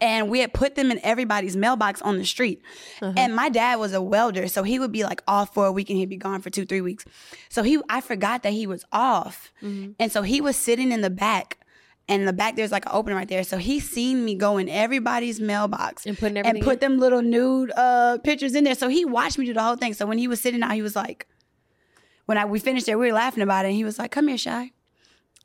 And 0.00 0.28
we 0.28 0.40
had 0.40 0.52
put 0.52 0.74
them 0.74 0.90
in 0.90 0.98
everybody's 1.04 1.56
mailbox 1.56 2.02
on 2.02 2.18
the 2.18 2.24
street. 2.24 2.60
Uh-huh. 3.00 3.12
And 3.16 3.36
my 3.36 3.48
dad 3.48 3.76
was 3.76 3.92
a 3.92 4.02
welder, 4.02 4.48
so 4.48 4.64
he 4.64 4.80
would 4.80 4.90
be 4.90 5.04
like 5.04 5.22
off 5.28 5.54
for 5.54 5.64
a 5.64 5.72
week 5.72 5.90
and 5.90 5.98
he'd 5.98 6.08
be 6.08 6.16
gone 6.16 6.42
for 6.42 6.50
two, 6.50 6.66
three 6.66 6.80
weeks. 6.80 7.04
So 7.48 7.62
he 7.62 7.80
I 7.88 8.00
forgot 8.00 8.42
that 8.42 8.52
he 8.52 8.66
was 8.66 8.84
off. 8.92 9.52
Mm-hmm. 9.62 9.92
And 10.00 10.10
so 10.10 10.22
he 10.22 10.40
was 10.40 10.56
sitting 10.56 10.90
in 10.92 11.02
the 11.02 11.10
back. 11.10 11.58
And 12.08 12.20
in 12.22 12.26
the 12.26 12.32
back 12.32 12.54
there's 12.56 12.70
like 12.70 12.86
an 12.86 12.92
opening 12.94 13.16
right 13.16 13.28
there. 13.28 13.42
So 13.42 13.58
he 13.58 13.80
seen 13.80 14.24
me 14.24 14.34
go 14.36 14.58
in 14.58 14.68
everybody's 14.68 15.40
mailbox 15.40 16.06
And 16.06 16.16
putting 16.16 16.38
and 16.38 16.60
put 16.60 16.74
in? 16.74 16.78
them 16.78 16.98
little 16.98 17.20
nude 17.22 17.72
uh 17.76 18.18
pictures 18.22 18.54
in 18.54 18.64
there. 18.64 18.76
So 18.76 18.88
he 18.88 19.04
watched 19.04 19.38
me 19.38 19.46
do 19.46 19.54
the 19.54 19.62
whole 19.62 19.76
thing. 19.76 19.92
So 19.94 20.06
when 20.06 20.18
he 20.18 20.28
was 20.28 20.40
sitting 20.40 20.62
out, 20.62 20.72
he 20.72 20.82
was 20.82 20.94
like, 20.94 21.26
when 22.26 22.38
I 22.38 22.44
we 22.44 22.58
finished 22.60 22.86
there, 22.86 22.98
we 22.98 23.06
were 23.08 23.12
laughing 23.12 23.42
about 23.42 23.64
it, 23.64 23.68
and 23.68 23.76
he 23.76 23.84
was 23.84 23.98
like, 23.98 24.10
"Come 24.10 24.28
here, 24.28 24.36
Chy." 24.38 24.72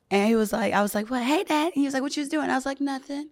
And 0.09 0.27
he 0.27 0.35
was 0.35 0.51
like, 0.51 0.73
I 0.73 0.81
was 0.81 0.93
like, 0.93 1.09
"What? 1.09 1.23
Hey, 1.23 1.43
dad." 1.43 1.65
And 1.67 1.73
he 1.75 1.85
was 1.85 1.93
like, 1.93 2.01
"What 2.03 2.17
you 2.17 2.21
was 2.21 2.29
doing?" 2.29 2.49
I 2.49 2.55
was 2.55 2.65
like, 2.65 2.81
"Nothing." 2.81 3.29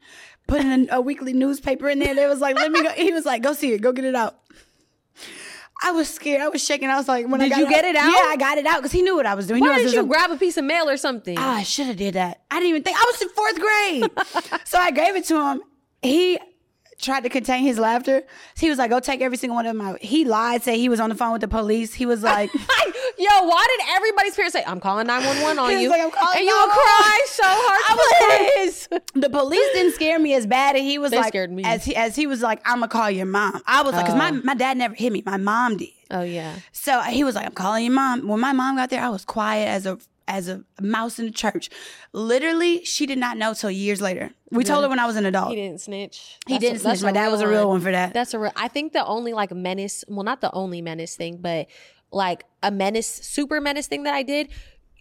Putting 0.47 0.89
a, 0.89 0.97
a 0.97 1.01
weekly 1.01 1.33
newspaper 1.33 1.89
in 1.89 1.99
there. 1.99 2.15
They 2.15 2.27
was 2.27 2.39
like, 2.41 2.55
"Let 2.55 2.71
me 2.71 2.81
go." 2.83 2.89
He 2.91 3.11
was 3.11 3.25
like, 3.25 3.41
"Go 3.41 3.53
see 3.53 3.73
it. 3.73 3.81
Go 3.81 3.91
get 3.91 4.05
it 4.05 4.15
out." 4.15 4.39
I 5.81 5.91
was 5.91 6.09
scared. 6.13 6.41
I 6.41 6.49
was 6.49 6.63
shaking. 6.63 6.89
I 6.89 6.97
was 6.97 7.07
like, 7.07 7.27
"When 7.27 7.41
I 7.41 7.47
Did 7.49 7.57
you 7.57 7.69
get 7.69 7.85
it 7.85 7.95
out? 7.95 8.05
Yeah, 8.07 8.25
I 8.27 8.35
got 8.37 8.57
it 8.57 8.65
out 8.65 8.77
because 8.77 8.91
he 8.91 9.01
knew 9.01 9.15
what 9.15 9.25
I 9.25 9.33
was 9.33 9.47
doing. 9.47 9.61
Why 9.61 9.77
did 9.77 9.85
you 9.91 9.97
just- 9.97 10.07
grab 10.09 10.29
a 10.31 10.37
piece 10.37 10.57
of 10.57 10.65
mail 10.65 10.89
or 10.89 10.97
something? 10.97 11.37
Oh, 11.37 11.41
I 11.41 11.63
should 11.63 11.87
have 11.87 11.95
did 11.97 12.15
that. 12.15 12.41
I 12.51 12.55
didn't 12.55 12.69
even 12.69 12.83
think. 12.83 12.97
I 12.97 13.05
was 13.11 13.21
in 13.21 13.29
fourth 13.29 13.59
grade. 13.59 14.59
so 14.65 14.77
I 14.77 14.91
gave 14.91 15.15
it 15.15 15.25
to 15.25 15.39
him. 15.39 15.61
He 16.01 16.37
tried 16.99 17.23
to 17.23 17.29
contain 17.29 17.63
his 17.63 17.79
laughter. 17.79 18.23
He 18.57 18.69
was 18.69 18.77
like, 18.77 18.89
go 18.89 18.99
take 18.99 19.21
every 19.21 19.37
single 19.37 19.55
one 19.55 19.65
of 19.65 19.75
them 19.75 19.81
out. 19.81 20.01
He 20.01 20.25
lied, 20.25 20.63
said 20.63 20.75
he 20.75 20.89
was 20.89 20.99
on 20.99 21.09
the 21.09 21.15
phone 21.15 21.31
with 21.31 21.41
the 21.41 21.47
police. 21.47 21.93
He 21.93 22.05
was 22.05 22.21
like, 22.21 22.53
Yo, 23.17 23.29
why 23.43 23.67
did 23.77 23.95
everybody's 23.95 24.35
parents 24.35 24.53
say, 24.53 24.63
I'm 24.65 24.79
calling 24.79 25.07
911 25.07 25.59
on 25.59 25.73
was 25.73 25.81
you? 25.81 25.89
like, 25.89 26.01
"I'm 26.01 26.11
calling 26.11 26.37
and 26.37 26.45
you 26.45 26.55
would 26.55 26.71
cry 26.71 27.25
so 27.27 27.43
hard. 27.45 28.55
Please. 28.55 28.87
the 29.13 29.29
police 29.29 29.73
didn't 29.73 29.93
scare 29.93 30.19
me 30.19 30.33
as 30.33 30.45
bad. 30.45 30.75
And 30.75 30.85
he 30.85 30.97
was 30.97 31.11
They 31.11 31.17
like, 31.17 31.29
scared 31.29 31.51
me. 31.51 31.63
As 31.63 31.85
he, 31.85 31.95
as 31.95 32.15
he 32.15 32.27
was 32.27 32.41
like, 32.41 32.61
I'm 32.65 32.81
to 32.81 32.87
call 32.87 33.09
your 33.09 33.25
mom. 33.25 33.61
I 33.65 33.81
was 33.81 33.93
like, 33.93 34.05
because 34.05 34.17
my, 34.17 34.29
oh. 34.29 34.41
my 34.43 34.53
dad 34.53 34.77
never 34.77 34.93
hit 34.93 35.11
me. 35.11 35.23
My 35.25 35.37
mom 35.37 35.77
did. 35.77 35.89
Oh, 36.11 36.21
yeah. 36.21 36.55
So 36.71 37.01
he 37.01 37.23
was 37.23 37.35
like, 37.35 37.45
I'm 37.45 37.53
calling 37.53 37.85
your 37.85 37.93
mom. 37.93 38.27
When 38.27 38.39
my 38.39 38.51
mom 38.51 38.75
got 38.75 38.89
there, 38.89 39.01
I 39.01 39.09
was 39.09 39.25
quiet 39.25 39.67
as 39.67 39.85
a 39.85 39.99
as 40.29 40.47
a 40.47 40.63
mouse 40.79 41.19
in 41.19 41.25
the 41.25 41.31
church. 41.31 41.69
Literally, 42.13 42.85
she 42.85 43.05
did 43.05 43.17
not 43.17 43.37
know 43.37 43.53
till 43.53 43.71
years 43.71 43.99
later. 43.99 44.31
We 44.51 44.63
told 44.63 44.83
her 44.83 44.89
when 44.89 44.99
I 44.99 45.05
was 45.05 45.15
an 45.15 45.25
adult. 45.25 45.49
He 45.49 45.55
didn't 45.55 45.81
snitch. 45.81 46.37
He 46.47 46.53
That's 46.53 46.61
didn't 46.61 46.75
a- 46.77 46.79
snitch. 46.79 47.01
My 47.01 47.11
dad 47.11 47.29
was 47.29 47.41
a 47.41 47.47
real 47.47 47.67
one 47.67 47.81
for 47.81 47.91
that. 47.91 48.13
That's 48.13 48.33
a 48.33 48.39
real. 48.39 48.53
I 48.55 48.69
think 48.69 48.93
the 48.93 49.05
only 49.05 49.33
like 49.33 49.51
menace, 49.51 50.05
well, 50.07 50.23
not 50.23 50.39
the 50.39 50.51
only 50.53 50.81
menace 50.81 51.15
thing, 51.15 51.39
but 51.41 51.67
like 52.11 52.45
a 52.63 52.71
menace, 52.71 53.07
super 53.07 53.59
menace 53.59 53.87
thing 53.87 54.03
that 54.03 54.13
I 54.13 54.23
did. 54.23 54.49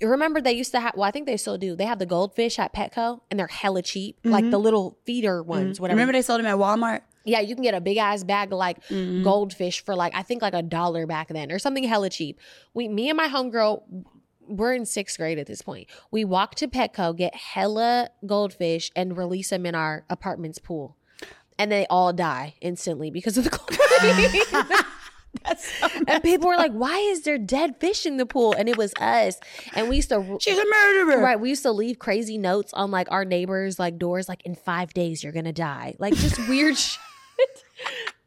You 0.01 0.09
remember 0.09 0.41
they 0.41 0.53
used 0.53 0.73
to 0.73 0.81
have? 0.81 0.95
Well, 0.97 1.05
I 1.05 1.11
think 1.11 1.27
they 1.27 1.37
still 1.37 1.59
do. 1.59 1.77
They 1.77 1.85
have 1.85 1.99
the 1.99 2.07
goldfish 2.07 2.59
at 2.59 2.73
Petco, 2.73 3.21
and 3.31 3.39
they're 3.39 3.49
hella 3.49 3.83
cheap, 3.83 4.19
like 4.25 4.45
the 4.45 4.51
mm-hmm. 4.51 4.65
little 4.65 4.99
feeder 5.05 5.41
mm-hmm. 5.41 5.51
ones. 5.51 5.81
Whatever. 5.81 5.97
Remember 5.97 6.13
they 6.13 6.23
sold 6.23 6.39
them 6.39 6.47
at 6.47 6.57
Walmart? 6.57 7.01
Yeah, 7.25 7.41
you 7.41 7.55
can 7.55 7.65
get 7.65 7.75
a 7.75 7.81
big 7.81 7.99
ass 7.99 8.25
bag 8.25 8.53
of 8.53 8.59
like 8.59 8.83
mm-hmm. 8.85 9.23
goldfish 9.25 9.85
for 9.85 9.95
like 9.95 10.15
I 10.15 10.23
think 10.23 10.41
like 10.41 10.55
a 10.55 10.63
dollar 10.63 11.07
back 11.07 11.29
then 11.29 11.51
or 11.51 11.59
something 11.59 11.85
hella 11.85 12.11
cheap. 12.11 12.39
We, 12.75 12.89
me 12.89 13.11
and 13.11 13.17
my 13.17 13.29
homegirl, 13.29 13.83
we're 14.49 14.75
in 14.75 14.87
sixth 14.87 15.19
grade 15.19 15.39
at 15.39 15.47
this 15.47 15.63
point. 15.63 15.89
We 16.11 16.25
walk 16.25 16.55
to 16.57 16.69
Petco, 16.69 17.17
get 17.17 17.35
hella 17.35 18.11
goldfish, 18.27 18.91
and 18.97 19.17
release 19.17 19.51
them 19.51 19.67
in 19.67 19.75
our 19.75 20.05
apartment's 20.11 20.59
pool, 20.59 20.97
and 21.59 21.71
they 21.71 21.87
all 21.89 22.13
die 22.13 22.55
instantly 22.61 23.11
because 23.11 23.39
of 23.39 23.45
the 23.45 23.51
chlorine. 23.51 24.85
and 26.07 26.23
people 26.23 26.49
were 26.49 26.57
like, 26.57 26.73
"Why 26.73 26.99
is 26.99 27.23
there 27.23 27.39
dead 27.39 27.77
fish 27.81 28.07
in 28.07 28.17
the 28.17 28.27
pool?" 28.27 28.55
And 28.57 28.69
it 28.69 28.77
was 28.77 28.93
us. 28.95 29.39
And 29.75 29.89
we 29.89 29.97
used 29.97 30.09
to 30.11 30.39
She's 30.41 30.59
a 30.59 30.65
murderer. 30.65 31.23
Right, 31.23 31.39
we 31.39 31.51
used 31.51 31.63
to 31.63 31.73
leave 31.73 31.99
crazy 31.99 32.39
notes 32.39 32.73
on 32.75 32.91
like 32.91 33.11
our 33.11 33.25
neighbors' 33.25 33.79
like 33.79 33.99
doors, 33.99 34.29
like 34.29 34.43
in 34.45 34.55
five 34.55 34.95
days 34.95 35.23
you're 35.23 35.33
gonna 35.33 35.53
die, 35.53 35.95
like 35.99 36.15
just 36.15 36.39
weird 36.49 36.77
shit, 36.79 37.65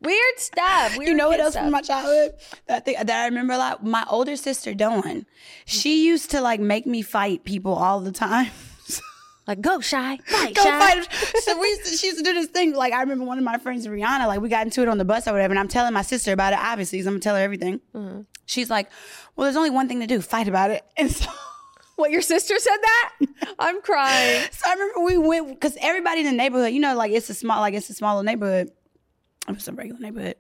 weird 0.02 0.38
stuff. 0.40 0.98
Weird 0.98 1.10
You 1.10 1.14
know 1.16 1.30
what 1.30 1.40
else 1.40 1.54
stuff. 1.54 1.64
from 1.66 1.72
my 1.72 1.82
childhood 1.82 2.34
that 2.68 2.84
I, 2.88 3.04
that 3.04 3.22
I 3.24 3.26
remember 3.26 3.54
a 3.54 3.58
lot? 3.58 3.86
My 3.86 4.06
older 4.10 4.36
sister 4.36 4.74
Dawn, 4.74 5.26
she 5.66 6.06
used 6.06 6.32
to 6.32 6.42
like 6.42 6.60
make 6.60 6.86
me 6.86 7.02
fight 7.02 7.44
people 7.44 7.74
all 7.74 8.00
the 8.02 8.12
time. 8.12 8.52
like 9.48 9.62
go 9.62 9.80
Chy, 9.82 10.18
fight, 10.26 10.56
Go 10.56 10.64
Chy. 10.64 11.02
fight. 11.04 11.08
So 11.44 11.60
we 11.60 11.68
used 11.68 11.86
to, 11.86 11.98
she 11.98 12.08
used 12.08 12.18
to 12.20 12.24
do 12.24 12.34
this 12.34 12.48
thing. 12.48 12.74
Like 12.74 12.94
I 12.94 13.02
remember 13.02 13.26
one 13.26 13.38
of 13.38 13.44
my 13.44 13.58
friends, 13.58 13.88
Rihanna, 13.88 14.28
like 14.28 14.42
we 14.42 14.50
got 14.50 14.66
into 14.66 14.82
it 14.82 14.88
on 14.88 14.98
the 14.98 15.06
bus 15.06 15.28
or 15.28 15.32
whatever, 15.34 15.52
and 15.52 15.60
I'm 15.60 15.68
telling 15.68 15.94
my 15.94 16.02
sister 16.04 16.32
about 16.34 16.54
it. 16.54 16.60
Obviously, 16.60 17.00
'cause 17.00 17.08
I'm 17.08 17.14
gonna 17.14 17.22
tell 17.22 17.36
her 17.36 17.42
everything. 17.42 17.80
Mm-hmm. 17.96 18.22
She's 18.46 18.70
like, 18.70 18.90
"Well, 19.36 19.46
there's 19.46 19.56
only 19.56 19.70
one 19.70 19.88
thing 19.88 20.00
to 20.02 20.08
do: 20.08 20.22
fight 20.22 20.48
about 20.48 20.72
it." 20.72 20.84
And 20.98 21.12
so. 21.12 21.30
What 21.98 22.10
your 22.10 22.22
sister 22.24 22.58
said 22.58 22.78
that? 22.82 23.14
I'm 23.60 23.80
crying. 23.84 24.48
So 24.52 24.68
I 24.68 24.74
remember 24.74 25.02
we 25.02 25.18
went 25.20 25.50
because 25.50 25.78
everybody 25.80 26.22
in 26.22 26.26
the 26.26 26.32
neighborhood, 26.32 26.74
you 26.74 26.80
know, 26.80 26.96
like 26.96 27.12
it's 27.12 27.30
a 27.30 27.36
small, 27.36 27.60
like 27.60 27.76
it's 27.76 27.92
a 27.92 27.94
smaller 27.94 28.24
neighborhood. 28.24 28.72
It 29.52 29.58
was 29.58 29.68
a 29.68 29.74
regular 29.74 30.00
neighborhood. 30.00 30.36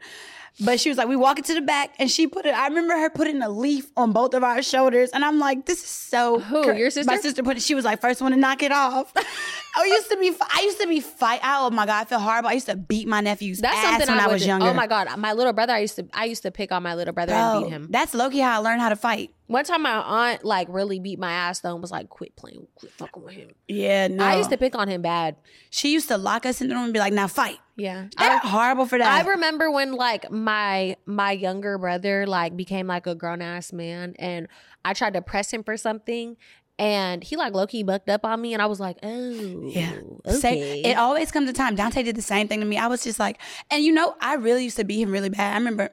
But 0.59 0.79
she 0.79 0.89
was 0.89 0.97
like, 0.97 1.07
we 1.07 1.15
walk 1.15 1.37
into 1.37 1.53
the 1.53 1.61
back, 1.61 1.95
and 1.97 2.11
she 2.11 2.27
put 2.27 2.45
it. 2.45 2.53
I 2.53 2.67
remember 2.67 2.93
her 2.93 3.09
putting 3.09 3.41
a 3.41 3.49
leaf 3.49 3.89
on 3.95 4.11
both 4.11 4.33
of 4.33 4.43
our 4.43 4.61
shoulders, 4.61 5.09
and 5.11 5.23
I'm 5.23 5.39
like, 5.39 5.65
this 5.65 5.81
is 5.81 5.89
so. 5.89 6.39
Who, 6.39 6.63
cra-" 6.63 6.77
your 6.77 6.89
sister? 6.89 7.09
My 7.09 7.17
sister 7.17 7.41
put 7.41 7.57
it. 7.57 7.63
She 7.63 7.73
was 7.73 7.85
like, 7.85 8.01
first 8.01 8.21
one 8.21 8.31
to 8.31 8.37
knock 8.37 8.61
it 8.61 8.71
off. 8.71 9.13
I 9.77 9.85
used 9.85 10.09
to 10.09 10.17
be. 10.17 10.35
I 10.39 10.61
used 10.63 10.81
to 10.81 10.87
be 10.87 10.99
fight. 10.99 11.39
Oh 11.43 11.69
my 11.69 11.85
god, 11.85 12.01
I 12.01 12.03
feel 12.03 12.19
horrible. 12.19 12.49
I 12.49 12.53
used 12.53 12.65
to 12.65 12.75
beat 12.75 13.07
my 13.07 13.21
nephew's 13.21 13.59
That's 13.59 13.77
ass 13.77 13.91
something 13.91 14.09
when 14.09 14.19
I, 14.19 14.25
I, 14.25 14.27
was 14.27 14.45
younger. 14.45 14.67
Oh 14.67 14.73
my 14.73 14.87
god, 14.87 15.07
my 15.17 15.31
little 15.31 15.53
brother. 15.53 15.73
I 15.73 15.79
used 15.79 15.95
to 15.95 16.07
I 16.13 16.25
used 16.25 16.43
to 16.43 16.51
pick 16.51 16.73
on 16.73 16.83
my 16.83 16.95
little 16.95 17.13
brother 17.13 17.33
and 17.33 17.63
beat 17.63 17.69
him. 17.71 17.87
That's 17.89 18.13
Loki 18.13 18.39
how 18.39 18.55
I 18.55 18.57
learned 18.57 18.81
how 18.81 18.89
to 18.89 18.97
fight. 18.97 19.33
One 19.47 19.63
time, 19.63 19.83
my 19.83 19.91
aunt 19.91 20.43
like 20.43 20.67
really 20.69 20.99
beat 20.99 21.19
my 21.19 21.31
ass 21.31 21.61
though 21.61 21.73
and 21.73 21.81
was 21.81 21.91
like, 21.91 22.09
"Quit 22.09 22.35
playing, 22.35 22.67
quit 22.75 22.91
fucking 22.91 23.23
with 23.23 23.33
him." 23.33 23.51
Yeah, 23.67 24.07
no. 24.09 24.23
I 24.23 24.35
used 24.35 24.49
to 24.49 24.57
pick 24.57 24.75
on 24.75 24.89
him 24.89 25.01
bad. 25.01 25.37
She 25.69 25.93
used 25.93 26.09
to 26.09 26.17
lock 26.17 26.45
us 26.45 26.59
in 26.59 26.67
the 26.67 26.75
room 26.75 26.85
and 26.85 26.93
be 26.93 26.99
like, 26.99 27.13
now 27.13 27.27
fight. 27.27 27.59
Yeah, 27.81 28.07
They're 28.17 28.37
horrible 28.39 28.85
for 28.85 28.97
that. 28.99 29.07
I 29.25 29.27
remember 29.27 29.71
when 29.71 29.93
like 29.93 30.29
my 30.31 30.95
my 31.05 31.31
younger 31.31 31.77
brother 31.77 32.27
like 32.27 32.55
became 32.55 32.85
like 32.87 33.07
a 33.07 33.15
grown 33.15 33.41
ass 33.41 33.73
man 33.73 34.15
and 34.19 34.47
I 34.85 34.93
tried 34.93 35.13
to 35.13 35.21
press 35.21 35.51
him 35.51 35.63
for 35.63 35.77
something 35.77 36.37
and 36.77 37.23
he 37.23 37.35
like 37.35 37.53
low 37.53 37.65
key 37.65 37.81
bucked 37.83 38.09
up 38.09 38.23
on 38.23 38.39
me 38.41 38.53
and 38.53 38.61
I 38.61 38.67
was 38.67 38.79
like, 38.79 38.97
oh 39.01 39.71
Yeah. 39.73 39.93
okay. 40.27 40.39
Say, 40.39 40.81
it 40.81 40.97
always 40.97 41.31
comes 41.31 41.49
a 41.49 41.53
time. 41.53 41.75
Dante 41.75 42.03
did 42.03 42.15
the 42.15 42.21
same 42.21 42.47
thing 42.47 42.59
to 42.59 42.65
me. 42.65 42.77
I 42.77 42.87
was 42.87 43.03
just 43.03 43.19
like, 43.19 43.39
and 43.71 43.83
you 43.83 43.91
know, 43.91 44.15
I 44.21 44.35
really 44.35 44.63
used 44.63 44.77
to 44.77 44.83
beat 44.83 45.01
him 45.01 45.11
really 45.11 45.29
bad. 45.29 45.53
I 45.53 45.57
remember 45.57 45.89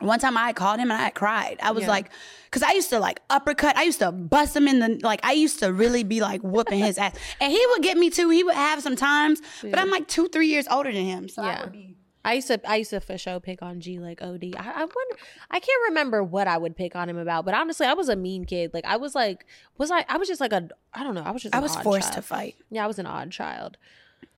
one 0.00 0.18
time 0.18 0.36
I 0.36 0.52
called 0.52 0.78
him 0.78 0.90
and 0.90 1.00
I 1.00 1.10
cried. 1.10 1.58
I 1.62 1.70
was 1.72 1.82
Yeah. 1.84 1.88
like, 1.90 2.10
because 2.44 2.62
I 2.62 2.72
used 2.72 2.90
to 2.90 2.98
like 3.00 3.20
uppercut. 3.30 3.76
I 3.76 3.82
used 3.84 3.98
to 4.00 4.12
bust 4.12 4.54
him 4.56 4.68
in 4.68 4.78
the 4.78 5.00
like. 5.02 5.20
I 5.24 5.32
used 5.32 5.58
to 5.60 5.72
really 5.72 6.04
be 6.04 6.20
like 6.20 6.42
whooping 6.42 6.78
his 6.80 6.98
ass, 6.98 7.14
and 7.40 7.50
he 7.52 7.64
would 7.70 7.82
get 7.82 7.96
me 7.96 8.10
too. 8.10 8.28
He 8.30 8.44
would 8.44 8.54
have 8.56 8.82
some 8.82 8.96
times, 8.96 9.40
but 9.62 9.78
I'm 9.78 9.90
like 9.90 10.06
two, 10.08 10.28
three 10.28 10.48
years 10.48 10.66
older 10.70 10.92
than 10.92 11.04
him. 11.04 11.28
So 11.28 11.42
I 11.42 11.46
Yeah. 11.46 11.60
would 11.62 11.72
be. 11.72 11.96
I 12.24 12.32
used 12.32 12.48
to 12.48 12.60
I 12.68 12.76
used 12.76 12.90
to 12.90 12.98
for 13.00 13.16
show 13.16 13.38
pick 13.38 13.62
on 13.62 13.78
G 13.80 14.00
like 14.00 14.20
OD. 14.20 14.56
I, 14.56 14.70
I 14.70 14.80
wonder 14.80 15.16
I 15.48 15.60
can't 15.60 15.82
remember 15.88 16.24
what 16.24 16.48
I 16.48 16.58
would 16.58 16.76
pick 16.76 16.96
on 16.96 17.08
him 17.08 17.16
about, 17.18 17.44
but 17.44 17.54
honestly, 17.54 17.86
I 17.86 17.92
was 17.94 18.08
a 18.08 18.16
mean 18.16 18.44
kid. 18.44 18.74
Like 18.74 18.84
I 18.84 18.96
was 18.96 19.14
like 19.14 19.46
was 19.78 19.92
I 19.92 20.04
I 20.08 20.16
was 20.16 20.26
just 20.26 20.40
like 20.40 20.52
a 20.52 20.68
I 20.92 21.04
don't 21.04 21.14
know, 21.14 21.22
I 21.22 21.30
was 21.30 21.42
just 21.42 21.54
I 21.54 21.60
was 21.60 21.76
forced 21.76 22.08
child. 22.08 22.14
to 22.16 22.22
fight. 22.22 22.56
Yeah, 22.68 22.82
I 22.82 22.88
was 22.88 22.98
an 22.98 23.06
odd 23.06 23.30
child. 23.30 23.76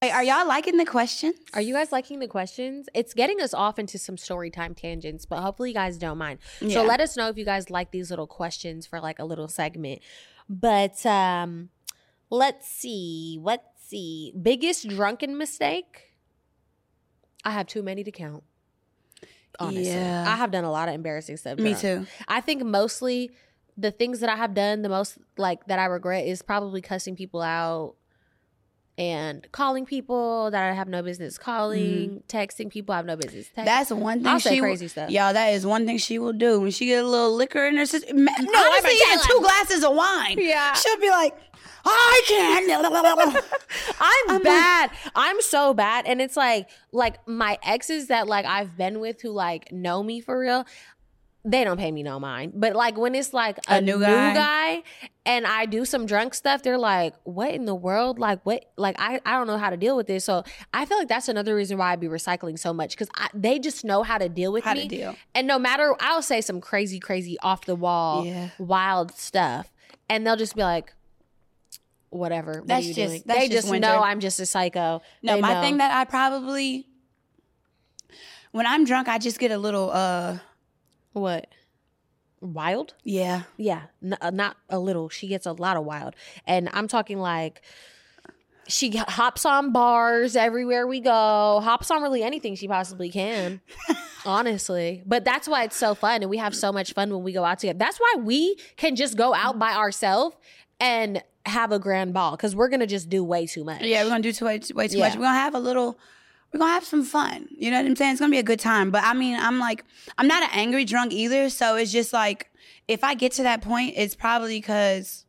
Wait, 0.01 0.12
are 0.12 0.22
y'all 0.22 0.47
liking 0.47 0.76
the 0.76 0.84
questions? 0.84 1.34
Are 1.55 1.61
you 1.61 1.74
guys 1.74 1.91
liking 1.91 2.20
the 2.20 2.28
questions? 2.28 2.89
It's 2.95 3.14
getting 3.14 3.41
us 3.41 3.53
off 3.53 3.78
into 3.78 3.99
some 3.99 4.16
story 4.16 4.51
time 4.51 4.74
tangents, 4.74 5.26
but 5.26 5.41
hopefully 5.41 5.70
you 5.70 5.74
guys 5.74 5.99
don't 5.99 6.18
mind. 6.18 6.39
So 6.61 6.84
let 6.84 7.01
us 7.01 7.16
know 7.16 7.28
if 7.28 7.36
you 7.36 7.45
guys 7.45 7.68
like 7.68 7.91
these 7.91 8.11
little 8.11 8.26
questions 8.26 8.86
for 8.86 9.01
like 9.01 9.18
a 9.18 9.24
little 9.24 9.49
segment. 9.49 10.01
But 10.49 11.05
um 11.05 11.70
let's 12.30 12.68
see. 12.68 13.39
Let's 13.43 13.64
see. 13.89 14.32
Biggest 14.41 14.89
drunken 14.89 15.36
mistake? 15.36 16.14
I 17.45 17.51
have 17.51 17.66
too 17.66 17.82
many 17.82 18.05
to 18.05 18.12
count. 18.12 18.45
Honestly. 19.59 19.89
Yeah. 19.89 20.24
I 20.28 20.36
have 20.36 20.51
done 20.51 20.64
a 20.64 20.70
lot 20.70 20.89
of 20.89 20.95
embarrassing 20.95 21.39
stuff. 21.39 21.59
Me 21.59 21.70
drunk. 21.70 21.80
too. 21.80 22.07
I 22.28 22.41
think 22.41 22.62
mostly 22.62 23.32
the 23.76 23.91
things 23.91 24.20
that 24.20 24.28
I 24.28 24.36
have 24.36 24.55
done 24.55 24.82
the 24.82 24.89
most 24.89 25.18
like 25.36 25.66
that 25.66 25.78
I 25.78 25.86
regret 25.86 26.26
is 26.26 26.43
probably 26.43 26.80
cussing 26.80 27.16
people 27.16 27.41
out 27.41 27.95
and 28.99 29.46
calling 29.53 29.86
people 29.86 30.51
that 30.51 30.70
I 30.70 30.74
have 30.74 30.88
no 30.88 31.03
business 31.03 31.38
calling, 31.38 32.22
texting 32.28 32.68
people 32.68 32.92
I 32.92 32.96
have 32.96 33.07
no 33.07 33.16
business 33.16 33.46
texting. 33.46 33.59
Mm-hmm. 33.61 33.64
That's 33.64 33.90
one 33.92 34.18
thing 34.18 34.26
I'll 34.26 34.40
say 34.40 34.57
she 34.57 34.61
will- 34.61 34.68
crazy 34.68 34.88
stuff. 34.88 35.11
Y'all, 35.11 35.32
that 35.32 35.49
is 35.51 35.64
one 35.64 35.86
thing 35.86 35.99
she 35.99 36.18
will 36.18 36.32
do 36.32 36.61
when 36.61 36.72
she 36.72 36.86
get 36.86 37.05
a 37.05 37.07
little 37.07 37.34
liquor 37.34 37.64
in 37.66 37.76
her 37.76 37.86
system. 37.86 38.24
No, 38.24 38.32
I'm 38.36 38.49
honestly, 38.55 38.90
even 38.90 39.09
Taylor. 39.09 39.22
two 39.28 39.40
glasses 39.40 39.84
of 39.84 39.94
wine. 39.94 40.36
Yeah. 40.40 40.74
she'll 40.74 41.01
be 41.01 41.11
like, 41.11 41.34
I 41.84 42.22
can't. 42.26 43.44
I'm 44.01 44.42
bad. 44.42 44.90
I'm 45.14 45.40
so 45.40 45.74
bad. 45.74 46.07
And 46.07 46.20
it's 46.20 46.36
like 46.36 46.68
like 46.92 47.26
my 47.26 47.59
exes 47.62 48.09
that 48.09 48.26
like 48.26 48.44
I've 48.44 48.76
been 48.76 49.01
with 49.01 49.22
who 49.22 49.30
like 49.30 49.72
know 49.72 50.03
me 50.03 50.20
for 50.20 50.38
real. 50.38 50.66
They 51.45 51.64
don't 51.64 51.78
pay 51.78 51.91
me 51.93 52.03
no 52.03 52.18
mind. 52.20 52.53
But 52.57 52.74
like 52.76 52.99
when 52.99 53.14
it's 53.14 53.32
like 53.32 53.59
a, 53.68 53.74
A 53.76 53.80
new 53.80 53.97
new, 53.99 54.05
guy? 54.05 54.34
guy. 54.34 54.82
and 55.24 55.47
I 55.47 55.66
do 55.66 55.84
some 55.84 56.05
drunk 56.05 56.34
stuff, 56.34 56.62
they're 56.62 56.76
like, 56.78 57.14
"What 57.24 57.53
in 57.55 57.64
the 57.64 57.74
world? 57.74 58.18
Like 58.18 58.45
what? 58.45 58.64
Like 58.76 58.97
I 58.99 59.20
I 59.24 59.32
don't 59.39 59.47
know 59.47 59.57
how 59.57 59.70
to 59.70 59.76
deal 59.76 59.97
with 59.97 60.07
this." 60.09 60.24
So 60.24 60.43
I 60.74 60.84
feel 60.84 60.99
like 60.99 61.09
that's 61.09 61.28
another 61.28 61.55
reason 61.55 61.78
why 61.78 61.93
I 61.93 61.97
be 61.97 62.09
recycling 62.09 62.59
so 62.59 62.72
much 62.74 62.91
because 62.91 63.09
they 63.34 63.59
just 63.59 63.84
know 63.84 64.03
how 64.03 64.18
to 64.18 64.28
deal 64.28 64.53
with 64.53 64.64
How 64.64 64.74
me. 64.74 64.82
to 64.82 64.89
deal. 64.89 65.16
And 65.34 65.47
no 65.47 65.59
matter, 65.59 65.95
I'll 66.01 66.22
say 66.22 66.41
some 66.41 66.61
crazy, 66.61 66.99
crazy 66.99 67.39
off 67.41 67.64
the 67.66 67.76
wall, 67.76 68.26
Yeah. 68.26 68.49
wild 68.59 69.12
stuff, 69.16 69.72
and 70.11 70.26
they'll 70.26 70.36
just 70.36 70.55
be 70.57 70.62
like. 70.62 70.93
Whatever. 72.11 72.61
What 72.61 72.68
That's 72.68 72.86
you 72.86 72.95
just- 72.95 73.26
that's 73.26 73.39
they 73.39 73.49
just 73.51 73.70
know 73.70 74.01
I'm 74.03 74.20
just 74.20 74.41
a 74.41 74.47
psycho. 74.47 75.03
No, 75.22 75.34
They 75.34 75.41
my 75.43 75.53
know. 75.53 75.61
thing 75.61 75.76
that 75.76 75.93
I 75.95 76.07
probably 76.07 76.86
when 78.53 78.66
I'm 78.66 78.84
drunk, 78.86 79.09
I 79.09 79.18
just 79.18 79.39
get 79.39 79.51
a 79.51 79.59
little 79.59 79.91
uh 79.91 80.39
what 81.12 81.46
wild. 82.40 82.94
yeah. 83.04 83.42
Yeah, 83.56 83.82
n- 84.02 84.16
uh, 84.20 84.30
not 84.30 84.56
a 84.68 84.78
little. 84.78 85.09
She 85.09 85.26
gets 85.28 85.46
a 85.46 85.52
lot 85.52 85.76
of 85.76 85.84
wild, 85.84 86.14
and 86.46 86.68
I'm 86.72 86.88
talking 86.88 87.18
like 87.18 87.62
she 88.68 88.90
hops 88.96 89.46
on 89.46 89.72
bars 89.72 90.36
everywhere 90.36 90.86
we 90.86 91.00
go. 91.00 91.61
Hops 91.64 91.90
on 91.90 92.02
really 92.02 92.22
anything 92.22 92.54
she 92.54 92.68
possibly 92.68 93.09
can, 93.11 93.61
honestly. 94.26 95.02
But 95.06 95.24
that's 95.24 95.48
why 95.48 95.64
it's 95.64 95.76
so 95.76 95.94
fun, 95.94 96.22
and 96.22 96.30
we 96.30 96.36
have 96.38 96.54
so 96.54 96.70
much 96.72 96.92
fun 96.92 97.11
when 97.12 97.22
we 97.22 97.32
go 97.32 97.44
out 97.44 97.59
together. 97.61 97.78
That's 97.78 97.98
why 97.98 98.14
we 98.18 98.56
can 98.76 98.94
just 98.96 99.16
go 99.16 99.34
out 99.34 99.59
by 99.59 99.72
ourselves 99.72 100.36
and 100.80 101.22
have 101.46 101.72
a 101.72 101.78
grand 101.78 102.12
ball 102.12 102.32
because 102.32 102.54
we're 102.54 102.68
gonna 102.68 102.86
just 102.86 103.09
do 103.09 103.24
way 103.24 103.46
too 103.46 103.64
much. 103.64 103.82
Yeah, 103.82 104.02
we're 104.04 104.11
gonna 104.11 104.22
do 104.22 104.32
too, 104.32 104.44
way, 104.44 104.61
way 104.74 104.86
too 104.88 104.98
Yeah. 104.98 105.09
much. 105.09 105.16
We're 105.16 105.22
gonna 105.24 105.38
have 105.38 105.54
a 105.54 105.61
little. 105.61 105.98
We're 106.53 106.61
gonna 106.61 106.72
have 106.72 106.84
some 106.84 107.05
fun. 107.05 107.49
You 107.51 107.70
know 107.70 107.76
what 107.78 107.86
I'm 107.86 107.96
saying? 107.96 108.12
It's 108.12 108.20
gonna 108.20 108.30
be 108.30 108.38
a 108.38 108.42
good 108.42 108.61
time. 108.61 108.90
But 108.90 109.05
I 109.05 109.12
mean, 109.14 109.36
I'm 109.38 109.59
like, 109.59 109.84
I'm 110.16 110.26
not 110.26 110.42
an 110.42 110.51
angry 110.53 110.84
drunk 110.84 111.12
either. 111.12 111.51
So 111.51 111.76
it's 111.76 111.92
just 111.92 112.12
like, 112.12 112.51
if 112.86 113.05
I 113.05 113.14
get 113.14 113.32
to 113.32 113.42
that 113.42 113.61
point, 113.61 113.94
it's 113.96 114.14
probably 114.14 114.59
because 114.59 115.26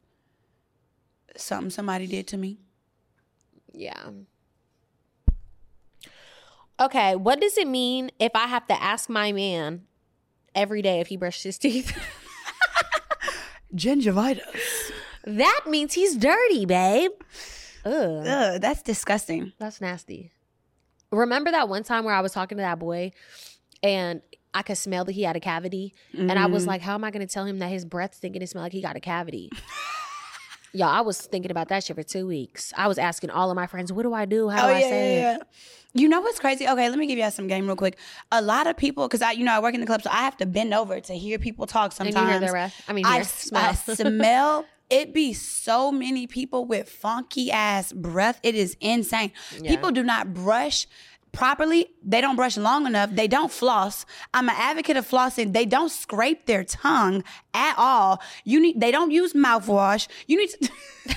something 1.36 1.70
somebody 1.70 2.08
did 2.08 2.28
to 2.28 2.38
me. 2.38 2.60
Yeah. 3.74 4.10
Okay, 6.80 7.16
what 7.18 7.42
does 7.42 7.58
it 7.58 7.68
mean 7.68 8.10
if 8.20 8.32
I 8.36 8.48
have 8.48 8.66
to 8.68 8.82
ask 8.82 9.10
my 9.10 9.34
man 9.34 9.82
every 10.56 10.82
day 10.82 11.02
if 11.02 11.08
he 11.08 11.18
brushed 11.18 11.44
his 11.44 11.58
teeth? 11.58 11.98
Gingivitis. 13.76 14.92
that 15.26 15.62
means 15.68 15.94
he's 15.94 16.16
dirty, 16.16 16.66
babe. 16.66 17.12
Ugh, 17.86 18.26
Ugh, 18.26 18.62
that's 18.62 18.82
disgusting. 18.82 19.52
that's 19.60 19.82
nasty. 19.82 20.32
Remember 21.12 21.52
that 21.52 21.70
one 21.70 21.84
time 21.84 22.04
where 22.06 22.14
I 22.16 22.22
was 22.22 22.32
talking 22.32 22.58
to 22.58 22.62
that 22.62 22.80
boy 22.80 23.12
and 23.82 24.22
I 24.54 24.62
could 24.62 24.78
smell 24.78 25.06
that 25.06 25.12
he 25.14 25.24
had 25.24 25.36
a 25.36 25.40
cavity? 25.40 25.94
And 26.14 26.32
I 26.32 26.46
Mm-hmm. 26.46 26.54
was 26.54 26.68
like, 26.68 26.82
how 26.82 26.94
am 26.96 27.04
I 27.04 27.12
going 27.12 27.26
to 27.26 27.32
tell 27.34 27.46
him 27.46 27.60
that 27.60 27.70
his 27.70 27.86
breath's 27.86 28.18
thinking 28.20 28.42
it 28.42 28.50
smell 28.50 28.64
like 28.64 28.72
he 28.74 28.82
got 28.82 28.96
a 28.96 29.00
cavity? 29.00 29.50
Y'all, 30.72 30.88
I 30.90 31.02
was 31.02 31.20
thinking 31.20 31.50
about 31.50 31.70
that 31.70 31.84
shit 31.84 31.96
for 31.96 32.04
two 32.04 32.28
weeks. 32.28 32.72
I 32.78 32.88
was 32.88 33.00
asking 33.00 33.32
all 33.32 33.50
of 33.50 33.56
my 33.56 33.66
friends, 33.66 33.92
what 33.92 34.04
do 34.04 34.14
I 34.14 34.26
do? 34.26 34.50
How 34.50 34.68
do 34.68 34.72
I 34.72 34.82
say 34.82 35.16
it? 35.16 35.42
You 35.96 36.08
know 36.08 36.22
what's 36.22 36.40
crazy? 36.40 36.68
Okay, 36.68 36.88
let 36.90 37.00
me 37.00 37.08
give 37.08 37.18
you 37.18 37.24
guys 37.24 37.34
some 37.34 37.48
game 37.48 37.66
real 37.66 37.76
quick. 37.76 37.98
A 38.32 38.40
lot 38.40 38.68
of 38.68 38.78
people, 38.78 39.08
because 39.08 39.24
I, 39.24 39.32
you 39.32 39.44
know, 39.44 39.52
I 39.52 39.60
work 39.62 39.74
in 39.74 39.80
the 39.82 39.88
club, 39.88 40.04
so 40.04 40.12
I 40.12 40.18
have 40.18 40.38
to 40.38 40.46
bend 40.46 40.76
over 40.76 41.00
to 41.00 41.14
hear 41.14 41.40
people 41.40 41.66
talk 41.66 41.86
And 41.86 42.14
sometimes. 42.14 42.18
you 42.18 42.28
hear 42.28 42.40
their 42.40 42.52
breath? 42.52 42.80
I 42.88 42.94
mean, 42.94 43.06
I. 43.08 43.26
I 43.56 43.74
smell. 43.74 44.68
It 44.90 45.14
be 45.14 45.34
so 45.34 45.92
many 45.92 46.26
people 46.28 46.66
with 46.66 46.90
funky 46.90 47.52
ass 47.52 47.94
breath. 47.94 48.40
It 48.44 48.56
is 48.56 48.76
insane. 48.80 49.32
Yeah. 49.62 49.70
People 49.70 49.92
do 49.92 50.04
not 50.04 50.34
brush 50.34 50.88
properly. 51.32 51.92
They 52.04 52.22
don't 52.22 52.36
brush 52.36 52.58
long 52.58 52.86
enough. 52.86 53.12
They 53.12 53.28
don't 53.28 53.52
floss. 53.52 54.06
I'm 54.34 54.50
an 54.50 54.56
advocate 54.58 54.98
of 54.98 55.08
flossing. 55.08 55.54
They 55.54 55.66
don't 55.66 55.92
scrape 55.92 56.46
their 56.46 56.64
tongue 56.64 57.24
at 57.54 57.76
all. 57.78 58.22
You 58.44 58.60
need. 58.60 58.80
They 58.80 58.92
don't 58.92 59.12
use 59.12 59.34
mouthwash. 59.34 60.08
You 60.28 60.38
need 60.38 60.50
to. 60.50 60.72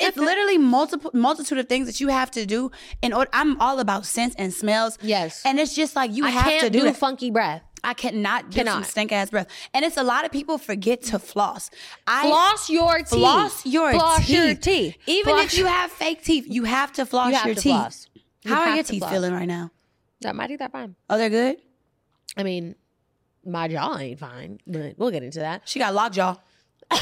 it's 0.00 0.16
literally 0.16 0.58
multiple 0.58 1.10
multitude 1.14 1.58
of 1.58 1.68
things 1.68 1.86
that 1.86 2.00
you 2.00 2.08
have 2.08 2.30
to 2.32 2.46
do 2.46 2.70
in 3.02 3.12
order. 3.12 3.30
I'm 3.32 3.60
all 3.60 3.78
about 3.80 4.06
scents 4.06 4.36
and 4.38 4.52
smells. 4.52 4.98
Yes. 5.02 5.42
and 5.44 5.58
it's 5.58 5.74
just 5.74 5.96
like 5.96 6.12
you 6.12 6.24
I 6.24 6.30
have 6.30 6.60
to 6.60 6.70
do, 6.70 6.82
do 6.82 6.92
funky 6.92 7.30
breath. 7.30 7.62
I 7.86 7.94
cannot 7.94 8.50
do 8.50 8.64
some 8.64 8.82
stink 8.84 9.12
ass 9.12 9.30
breath. 9.30 9.46
And 9.72 9.84
it's 9.84 9.96
a 9.96 10.02
lot 10.02 10.24
of 10.24 10.32
people 10.32 10.58
forget 10.58 11.02
to 11.04 11.18
floss. 11.20 11.70
I 12.06 12.28
Floss 12.28 12.68
your 12.68 12.98
teeth. 12.98 13.08
floss 13.08 13.64
your 13.64 13.92
floss 13.92 14.26
teeth. 14.26 14.28
your 14.36 14.54
teeth. 14.56 14.96
Even 15.06 15.34
Floss- 15.34 15.44
if 15.52 15.58
you 15.58 15.66
have 15.66 15.92
fake 15.92 16.22
teeth, 16.24 16.46
you 16.48 16.64
have 16.64 16.92
to 16.94 17.06
floss 17.06 17.28
You 17.30 17.36
have 17.36 17.46
your 17.46 17.54
to 17.54 17.60
teeth. 17.60 17.72
floss. 17.72 18.08
You 18.42 18.54
How 18.54 18.60
are 18.62 18.74
your 18.74 18.84
teeth 18.84 18.98
floss. 18.98 19.12
feeling 19.12 19.32
right 19.32 19.46
now? 19.48 19.70
That 20.22 20.34
my 20.34 20.46
teeth 20.48 20.60
are 20.62 20.68
fine. 20.68 20.96
Oh, 21.08 21.16
they're 21.16 21.30
good. 21.30 21.58
I 22.36 22.42
mean, 22.42 22.74
my 23.44 23.68
jaw 23.68 23.96
ain't 23.98 24.18
fine, 24.18 24.58
but 24.66 24.94
we'll 24.98 25.10
get 25.12 25.22
into 25.22 25.38
that. 25.38 25.62
She 25.68 25.78
got 25.78 25.94
lockjaw. 25.94 26.36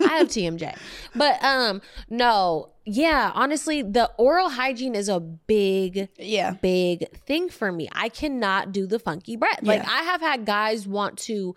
I 0.00 0.18
have 0.18 0.28
TMJ. 0.28 0.76
But 1.14 1.42
um 1.44 1.80
no, 2.10 2.70
yeah, 2.84 3.32
honestly, 3.34 3.82
the 3.82 4.10
oral 4.16 4.48
hygiene 4.50 4.94
is 4.94 5.08
a 5.08 5.20
big 5.20 6.08
Yeah. 6.18 6.52
big 6.52 7.10
thing 7.26 7.48
for 7.48 7.70
me. 7.72 7.88
I 7.92 8.08
cannot 8.08 8.72
do 8.72 8.86
the 8.86 8.98
funky 8.98 9.36
breath. 9.36 9.60
Like 9.62 9.82
Yeah. 9.82 9.90
I 9.90 10.02
have 10.04 10.20
had 10.20 10.44
guys 10.44 10.86
want 10.86 11.18
to 11.20 11.54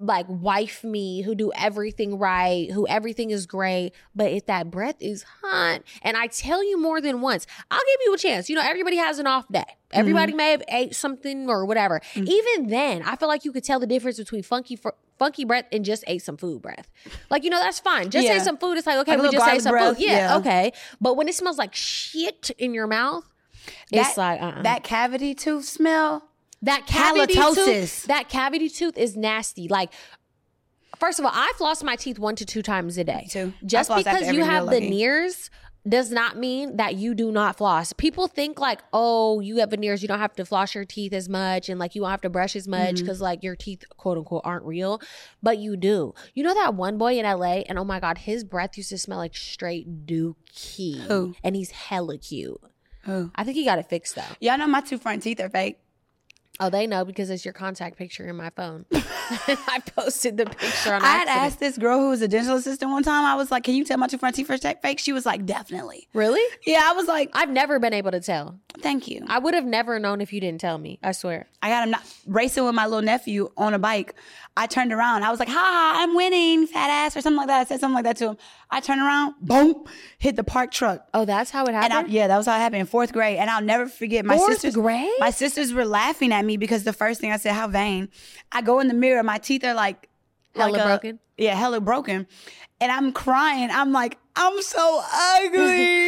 like 0.00 0.26
wife 0.28 0.84
me 0.84 1.22
who 1.22 1.34
do 1.34 1.50
everything 1.56 2.18
right, 2.18 2.70
who 2.70 2.86
everything 2.86 3.30
is 3.30 3.46
great, 3.46 3.92
but 4.14 4.30
if 4.30 4.46
that 4.46 4.70
breath 4.70 4.96
is 5.00 5.24
hot, 5.42 5.82
and 6.02 6.16
I 6.16 6.28
tell 6.28 6.62
you 6.62 6.80
more 6.80 7.00
than 7.00 7.20
once, 7.20 7.46
I'll 7.70 7.78
give 7.78 8.00
you 8.04 8.14
a 8.14 8.18
chance. 8.18 8.48
You 8.48 8.56
know, 8.56 8.62
everybody 8.62 8.96
has 8.96 9.18
an 9.18 9.26
off 9.26 9.48
day. 9.50 9.64
Everybody 9.90 10.32
mm-hmm. 10.32 10.36
may 10.36 10.50
have 10.50 10.62
ate 10.68 10.94
something 10.94 11.48
or 11.48 11.64
whatever. 11.64 12.00
Mm. 12.14 12.28
Even 12.28 12.66
then, 12.68 13.02
I 13.02 13.16
feel 13.16 13.28
like 13.28 13.44
you 13.44 13.52
could 13.52 13.64
tell 13.64 13.80
the 13.80 13.86
difference 13.86 14.18
between 14.18 14.42
funky 14.42 14.76
fr- 14.76 14.90
funky 15.18 15.44
breath 15.44 15.64
and 15.72 15.84
just 15.84 16.04
ate 16.06 16.22
some 16.22 16.36
food 16.36 16.62
breath. 16.62 16.90
Like 17.30 17.42
you 17.42 17.50
know, 17.50 17.60
that's 17.60 17.80
fine. 17.80 18.10
Just 18.10 18.26
Yeah. 18.26 18.34
ate 18.34 18.42
some 18.42 18.58
food. 18.58 18.76
It's 18.78 18.86
like 18.86 18.98
okay, 18.98 19.16
Like 19.16 19.30
we 19.30 19.36
just 19.36 19.48
ate 19.48 19.62
some 19.62 19.72
breath, 19.72 19.96
food. 19.96 20.04
Yeah, 20.04 20.12
yeah. 20.12 20.36
okay. 20.36 20.72
But 21.00 21.16
when 21.16 21.26
it 21.28 21.34
smells 21.34 21.58
like 21.58 21.74
shit 21.74 22.50
in 22.58 22.74
your 22.74 22.86
mouth, 22.86 23.28
it's 23.90 24.16
like 24.16 24.40
uh-uh. 24.40 24.62
that 24.62 24.84
cavity 24.84 25.34
tooth 25.34 25.64
smell. 25.64 26.27
That 26.62 26.86
cavity 26.86 27.34
Halitosis. 27.34 27.54
tooth, 27.54 28.02
that 28.06 28.28
cavity 28.28 28.68
tooth 28.68 28.98
is 28.98 29.16
nasty. 29.16 29.68
Like, 29.68 29.92
first 30.98 31.18
of 31.18 31.24
all, 31.24 31.32
I 31.34 31.52
floss 31.56 31.82
my 31.82 31.96
teeth 31.96 32.18
one 32.18 32.34
to 32.36 32.44
two 32.44 32.62
times 32.62 32.98
a 32.98 33.04
day. 33.04 33.28
too. 33.30 33.52
Just 33.64 33.94
because 33.94 34.32
you 34.32 34.44
have 34.44 34.66
the 34.66 34.80
veneers 34.80 35.50
does 35.88 36.10
not 36.10 36.36
mean 36.36 36.76
that 36.76 36.96
you 36.96 37.14
do 37.14 37.30
not 37.30 37.56
floss. 37.56 37.92
People 37.94 38.26
think 38.26 38.58
like, 38.58 38.80
oh, 38.92 39.40
you 39.40 39.58
have 39.58 39.70
veneers, 39.70 40.02
you 40.02 40.08
don't 40.08 40.18
have 40.18 40.34
to 40.34 40.44
floss 40.44 40.74
your 40.74 40.84
teeth 40.84 41.12
as 41.14 41.28
much, 41.28 41.68
and 41.68 41.78
like 41.78 41.94
you 41.94 42.02
don't 42.02 42.10
have 42.10 42.20
to 42.22 42.28
brush 42.28 42.56
as 42.56 42.66
much 42.68 42.96
Mm-hmm. 42.96 43.04
because 43.04 43.20
like 43.20 43.42
your 43.44 43.54
teeth, 43.56 43.84
quote 43.96 44.18
unquote, 44.18 44.42
aren't 44.44 44.64
real. 44.64 45.00
But 45.42 45.58
you 45.58 45.76
do. 45.76 46.12
You 46.34 46.42
know 46.42 46.52
that 46.54 46.74
one 46.74 46.98
boy 46.98 47.18
in 47.18 47.24
LA, 47.24 47.62
and 47.68 47.78
oh 47.78 47.84
my 47.84 48.00
god, 48.00 48.18
his 48.18 48.42
breath 48.44 48.76
used 48.76 48.90
to 48.90 48.98
smell 48.98 49.18
like 49.18 49.36
straight 49.36 50.06
dookie, 50.06 51.00
Who? 51.06 51.34
and 51.44 51.54
he's 51.56 51.70
hella 51.70 52.18
cute. 52.18 52.60
Who? 53.04 53.30
I 53.36 53.44
think 53.44 53.56
he 53.56 53.64
got 53.64 53.78
it 53.78 53.88
fixed 53.88 54.16
though. 54.16 54.22
Y'all 54.40 54.58
know 54.58 54.66
my 54.66 54.80
two 54.80 54.98
front 54.98 55.22
teeth 55.22 55.40
are 55.40 55.48
fake. 55.48 55.78
Oh, 56.60 56.70
they 56.70 56.86
know 56.86 57.04
because 57.04 57.30
it's 57.30 57.44
your 57.44 57.54
contact 57.54 57.96
picture 57.96 58.26
in 58.26 58.36
my 58.36 58.50
phone. 58.50 58.84
I 59.30 59.82
posted 59.94 60.36
the 60.38 60.46
picture 60.46 60.94
on 60.94 61.02
I 61.02 61.08
had 61.08 61.28
accident. 61.28 61.46
asked 61.46 61.60
this 61.60 61.78
girl 61.78 61.98
who 61.98 62.08
was 62.08 62.22
a 62.22 62.28
dental 62.28 62.56
assistant 62.56 62.90
one 62.90 63.02
time. 63.02 63.24
I 63.24 63.34
was 63.34 63.50
like, 63.50 63.64
"Can 63.64 63.74
you 63.74 63.84
tell 63.84 63.98
my 63.98 64.06
two 64.06 64.16
front 64.18 64.34
teeth 64.34 64.50
are 64.50 64.56
fake?" 64.56 64.98
She 64.98 65.12
was 65.12 65.26
like, 65.26 65.44
"Definitely." 65.44 66.08
Really? 66.14 66.42
Yeah, 66.66 66.80
I 66.84 66.92
was 66.94 67.06
like, 67.06 67.30
I've 67.34 67.50
never 67.50 67.78
been 67.78 67.92
able 67.92 68.10
to 68.12 68.20
tell. 68.20 68.58
"Thank 68.82 69.08
you." 69.08 69.24
I 69.28 69.38
would 69.38 69.54
have 69.54 69.64
never 69.64 69.98
known 69.98 70.20
if 70.20 70.32
you 70.32 70.40
didn't 70.40 70.60
tell 70.60 70.78
me. 70.78 70.98
I 71.02 71.12
swear. 71.12 71.46
I 71.62 71.68
got 71.68 71.84
him 71.84 71.90
not 71.90 72.02
racing 72.26 72.64
with 72.64 72.74
my 72.74 72.86
little 72.86 73.02
nephew 73.02 73.50
on 73.56 73.74
a 73.74 73.78
bike. 73.78 74.14
I 74.56 74.66
turned 74.66 74.92
around. 74.92 75.22
I 75.24 75.30
was 75.30 75.38
like, 75.38 75.48
"Ha, 75.48 75.92
I'm 75.96 76.14
winning, 76.16 76.66
fat 76.66 76.90
ass," 76.90 77.16
or 77.16 77.20
something 77.20 77.36
like 77.38 77.46
that. 77.48 77.60
I 77.60 77.64
said 77.64 77.80
something 77.80 77.94
like 77.94 78.04
that 78.04 78.16
to 78.16 78.28
him. 78.30 78.36
I 78.70 78.80
turned 78.80 79.00
around, 79.00 79.34
boom, 79.40 79.84
hit 80.18 80.36
the 80.36 80.44
park 80.44 80.70
truck. 80.72 81.06
Oh, 81.14 81.24
that's 81.24 81.50
how 81.50 81.64
it 81.64 81.68
And 81.68 81.76
I, 81.78 81.88
happened. 81.88 82.12
yeah, 82.12 82.26
that 82.26 82.36
was 82.36 82.46
how 82.46 82.56
it 82.56 82.58
happened 82.60 82.80
in 82.80 82.86
fourth 82.86 83.12
grade. 83.12 83.38
And 83.38 83.48
I'll 83.48 83.62
never 83.62 83.86
forget 83.86 84.24
my 84.24 84.36
Fourth 84.36 84.54
sisters. 84.54 84.74
grade? 84.74 85.08
My 85.20 85.30
sisters 85.30 85.72
were 85.72 85.84
laughing 85.86 86.32
at 86.32 86.44
me 86.44 86.56
because 86.56 86.84
the 86.84 86.92
first 86.92 87.20
thing 87.20 87.32
I 87.32 87.36
said, 87.36 87.52
"How 87.54 87.68
vain!" 87.68 88.08
I 88.52 88.62
go 88.62 88.80
in 88.80 88.88
the 88.88 88.94
mirror, 88.94 89.22
my 89.22 89.38
teeth 89.38 89.64
are 89.64 89.74
like 89.74 90.08
Hella 90.56 90.70
like 90.72 90.80
a- 90.80 90.84
broken? 90.86 91.18
Yeah, 91.36 91.54
hella 91.54 91.80
broken. 91.80 92.26
And 92.80 92.90
I'm 92.92 93.12
crying. 93.12 93.70
I'm 93.70 93.92
like, 93.92 94.18
I'm 94.36 94.60
so 94.62 95.02
ugly. 95.12 96.07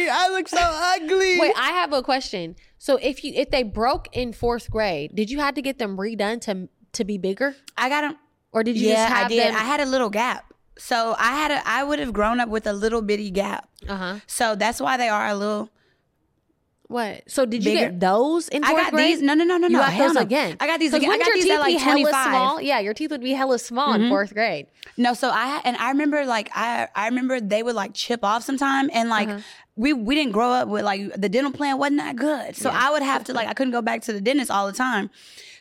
I 0.53 0.55
look 0.55 1.03
so 1.03 1.03
ugly. 1.05 1.39
Wait, 1.39 1.53
I 1.57 1.71
have 1.71 1.93
a 1.93 2.01
question. 2.01 2.55
So 2.77 2.97
if 2.97 3.23
you 3.23 3.33
if 3.35 3.49
they 3.51 3.63
broke 3.63 4.07
in 4.15 4.33
fourth 4.33 4.69
grade, 4.71 5.11
did 5.15 5.29
you 5.29 5.39
have 5.39 5.55
to 5.55 5.61
get 5.61 5.77
them 5.79 5.97
redone 5.97 6.41
to 6.41 6.67
to 6.93 7.03
be 7.03 7.17
bigger, 7.17 7.55
I 7.77 7.89
got 7.89 8.01
them. 8.01 8.17
or 8.51 8.63
did 8.63 8.75
you 8.77 8.89
Yeah, 8.89 9.05
just 9.05 9.13
have 9.13 9.25
I 9.25 9.29
did. 9.29 9.39
them? 9.53 9.55
I 9.55 9.63
had 9.63 9.79
a 9.79 9.85
little 9.85 10.09
gap. 10.09 10.53
So 10.77 11.15
I 11.19 11.31
had 11.33 11.51
a. 11.51 11.61
I 11.67 11.83
would 11.83 11.99
have 11.99 12.11
grown 12.13 12.39
up 12.39 12.49
with 12.49 12.65
a 12.67 12.73
little 12.73 13.01
bitty 13.01 13.29
gap. 13.31 13.69
uh 13.87 13.95
huh. 13.95 14.15
So 14.27 14.55
that's 14.55 14.81
why 14.81 14.97
they 14.97 15.09
are 15.09 15.27
a 15.27 15.35
little. 15.35 15.69
What? 16.91 17.23
So 17.31 17.45
did 17.45 17.63
you 17.63 17.71
Bigger. 17.71 17.89
get 17.91 17.99
those 17.99 18.47
in 18.49 18.63
I 18.63 18.73
got 18.73 18.91
grade? 18.91 19.13
these. 19.15 19.21
No, 19.21 19.33
no, 19.33 19.43
no, 19.43 19.57
no, 19.57 19.67
You 19.67 19.73
no. 19.73 19.79
got 19.79 19.97
those 19.97 20.13
no. 20.13 20.21
again. 20.21 20.57
I 20.59 20.67
got 20.67 20.79
these 20.79 20.93
again. 20.93 21.09
I 21.11 21.17
got 21.17 21.31
these 21.33 21.45
at 21.45 21.49
teeth 21.49 21.59
like 21.59 21.77
hella 21.79 22.01
25. 22.01 22.25
small? 22.27 22.61
Yeah, 22.61 22.79
your 22.79 22.93
teeth 22.93 23.11
would 23.11 23.21
be 23.21 23.31
hella 23.31 23.57
small 23.59 23.93
Mm-hmm. 23.93 24.03
in 24.03 24.09
fourth 24.09 24.33
grade. 24.33 24.67
No, 24.97 25.13
so 25.13 25.29
I 25.33 25.61
and 25.63 25.77
I 25.77 25.89
remember 25.89 26.25
like 26.25 26.49
I 26.53 26.87
I 26.95 27.07
remember 27.07 27.39
they 27.39 27.63
would 27.63 27.75
like 27.75 27.93
chip 27.93 28.23
off 28.23 28.43
sometime 28.43 28.89
and 28.93 29.09
like 29.09 29.29
Uh-huh. 29.29 29.39
we 29.75 29.93
we 29.93 30.15
didn't 30.15 30.33
grow 30.33 30.49
up 30.51 30.67
with 30.67 30.83
like 30.83 31.13
the 31.15 31.29
dental 31.29 31.51
plan 31.53 31.77
wasn't 31.77 31.99
that 31.99 32.15
good. 32.17 32.55
So 32.55 32.69
I 32.69 32.91
would 32.91 33.01
have 33.03 33.23
to 33.25 33.33
like 33.33 33.47
I 33.47 33.53
couldn't 33.53 33.71
go 33.71 33.81
back 33.81 34.01
to 34.03 34.13
the 34.13 34.21
dentist 34.21 34.51
all 34.51 34.67
the 34.67 34.73
time. 34.73 35.09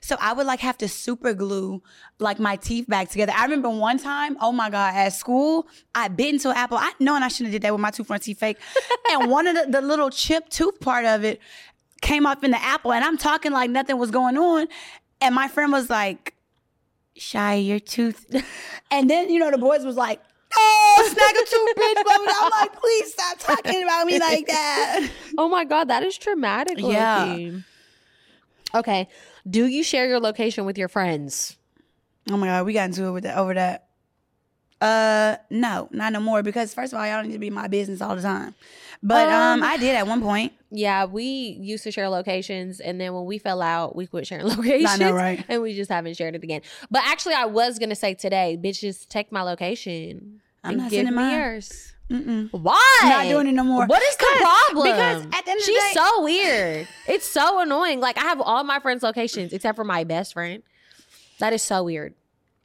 So 0.03 0.17
I 0.19 0.33
would 0.33 0.47
like 0.47 0.61
have 0.61 0.79
to 0.79 0.89
super 0.89 1.35
glue 1.35 1.83
like 2.19 2.39
my 2.39 2.57
teeth 2.57 2.87
back 2.89 3.11
together. 3.11 3.33
I 3.37 3.43
remember 3.45 3.69
one 3.69 3.99
time, 3.99 4.37
oh 4.41 4.51
my 4.51 4.71
God, 4.71 4.95
at 4.95 5.13
school, 5.13 5.69
I 5.95 6.09
bit 6.09 6.31
into 6.31 6.49
an 6.51 6.57
apple. 6.57 6.79
I 6.79 6.93
know 7.01 7.15
and 7.15 7.23
I 7.25 7.29
shouldn't 7.29 7.53
have 7.53 7.61
did 7.61 7.67
that 7.67 7.73
with 7.73 7.83
my 7.83 7.91
two 7.91 8.05
front 8.05 8.23
teeth 8.23 8.39
fake. 8.41 8.57
and 9.11 9.31
one 9.31 9.47
of 9.47 9.55
the, 9.55 9.71
the 9.71 9.81
little 9.83 10.09
chip 10.09 10.49
tooth 10.49 10.81
part 10.81 11.05
of 11.05 11.23
it 11.23 11.39
came 12.01 12.25
up 12.25 12.43
in 12.43 12.51
the 12.51 12.63
apple. 12.63 12.93
And 12.93 13.05
I'm 13.05 13.19
talking 13.19 13.53
like 13.53 13.71
nothing 13.71 13.99
was 13.99 14.11
going 14.11 14.39
on. 14.39 14.69
And 15.21 15.35
my 15.35 15.49
friend 15.49 15.71
was 15.71 15.91
like, 15.91 16.35
Chy, 17.15 17.55
your 17.57 17.79
tooth. 17.79 18.25
and 18.91 19.11
then, 19.11 19.29
you 19.29 19.39
know, 19.39 19.51
the 19.51 19.59
boys 19.59 19.85
was 19.85 19.97
like, 19.97 20.21
Oh, 20.57 21.09
snag 21.13 21.37
a 21.37 21.47
tooth, 21.47 21.77
bitch. 21.77 22.05
Blah. 22.25 22.35
I'm 22.41 22.51
like, 22.51 22.81
please 22.81 23.13
stop 23.13 23.39
talking 23.39 23.83
about 23.83 24.07
me 24.07 24.19
like 24.19 24.47
that. 24.47 25.11
Oh 25.39 25.49
my 25.49 25.65
god, 25.65 25.89
that 25.89 26.03
is 26.03 26.19
traumatic. 26.19 26.79
Yeah. 26.79 27.25
looking. 27.25 27.65
Okay. 28.75 29.09
Do 29.49 29.67
you 29.67 29.83
share 29.83 30.07
your 30.07 30.21
location 30.21 30.65
with 30.65 30.77
your 30.79 30.89
friends? 30.89 31.57
Oh 32.31 32.37
my 32.37 32.47
god, 32.47 32.67
we 32.67 32.73
got 32.73 32.87
into 32.91 33.05
it 33.05 33.13
with 33.13 33.25
that 33.25 33.37
over 33.39 33.55
that. 33.55 33.87
Uh, 34.81 35.37
no, 35.51 35.89
not 35.93 36.13
no 36.13 36.21
more 36.21 36.43
because 36.43 36.73
first 36.73 36.93
of 36.95 36.99
all, 36.99 37.07
y'all 37.07 37.17
don't 37.19 37.27
need 37.27 37.35
to 37.35 37.39
be 37.39 37.51
my 37.51 37.69
business 37.69 38.01
all 38.01 38.17
the 38.17 38.23
time. 38.23 38.55
But 39.03 39.29
um, 39.29 39.61
Um, 39.61 39.63
I 39.63 39.77
did 39.77 39.95
at 39.95 40.07
one 40.07 40.23
point. 40.23 40.53
Yeah, 40.71 41.05
we 41.05 41.25
used 41.25 41.85
to 41.85 41.91
share 41.91 42.09
locations, 42.09 42.81
and 42.81 42.99
then 43.01 43.13
when 43.13 43.25
we 43.27 43.39
fell 43.39 43.61
out, 43.61 43.95
we 43.97 44.07
quit 44.07 44.27
sharing 44.27 44.47
locations. 44.47 44.89
I 44.91 44.97
know, 44.97 45.13
right? 45.13 45.45
And 45.49 45.61
we 45.63 45.75
just 45.75 45.91
haven't 45.91 46.17
shared 46.17 46.35
it 46.35 46.43
again. 46.45 46.63
But 46.91 47.03
actually, 47.05 47.35
I 47.35 47.45
was 47.47 47.79
gonna 47.79 47.95
say 47.95 48.15
today, 48.15 48.59
bitches, 48.63 49.07
take 49.07 49.31
my 49.33 49.43
location. 49.43 50.41
I'm 50.65 50.71
and 50.73 50.79
not 50.79 50.91
give 50.91 50.99
sending 50.99 51.15
me 51.15 51.23
mine. 51.23 51.33
yours. 51.39 51.93
Mm-mm. 52.11 52.49
Why? 52.53 52.99
Not 53.05 53.25
doing 53.29 53.47
it 53.47 53.53
no 53.53 53.63
more. 53.65 53.87
What 53.87 54.03
is 54.03 54.17
the 54.17 54.27
problem? 54.41 54.85
because 54.93 55.25
at 55.27 55.45
the 55.45 55.51
end 55.51 55.61
of 55.61 55.67
the 55.67 55.73
day, 55.73 55.79
she's 55.79 55.83
day- 55.83 55.93
so 55.95 56.23
weird. 56.25 56.89
It's 57.07 57.27
so 57.27 57.61
annoying. 57.61 58.01
Like 58.01 58.19
I 58.19 58.23
have 58.23 58.41
all 58.41 58.65
my 58.65 58.81
friends' 58.81 59.03
locations 59.03 59.53
except 59.53 59.77
for 59.77 59.85
my 59.85 60.05
best 60.05 60.33
friend. 60.33 60.63
That 61.39 61.53
is 61.53 61.63
so 61.63 61.85
weird. 61.85 62.15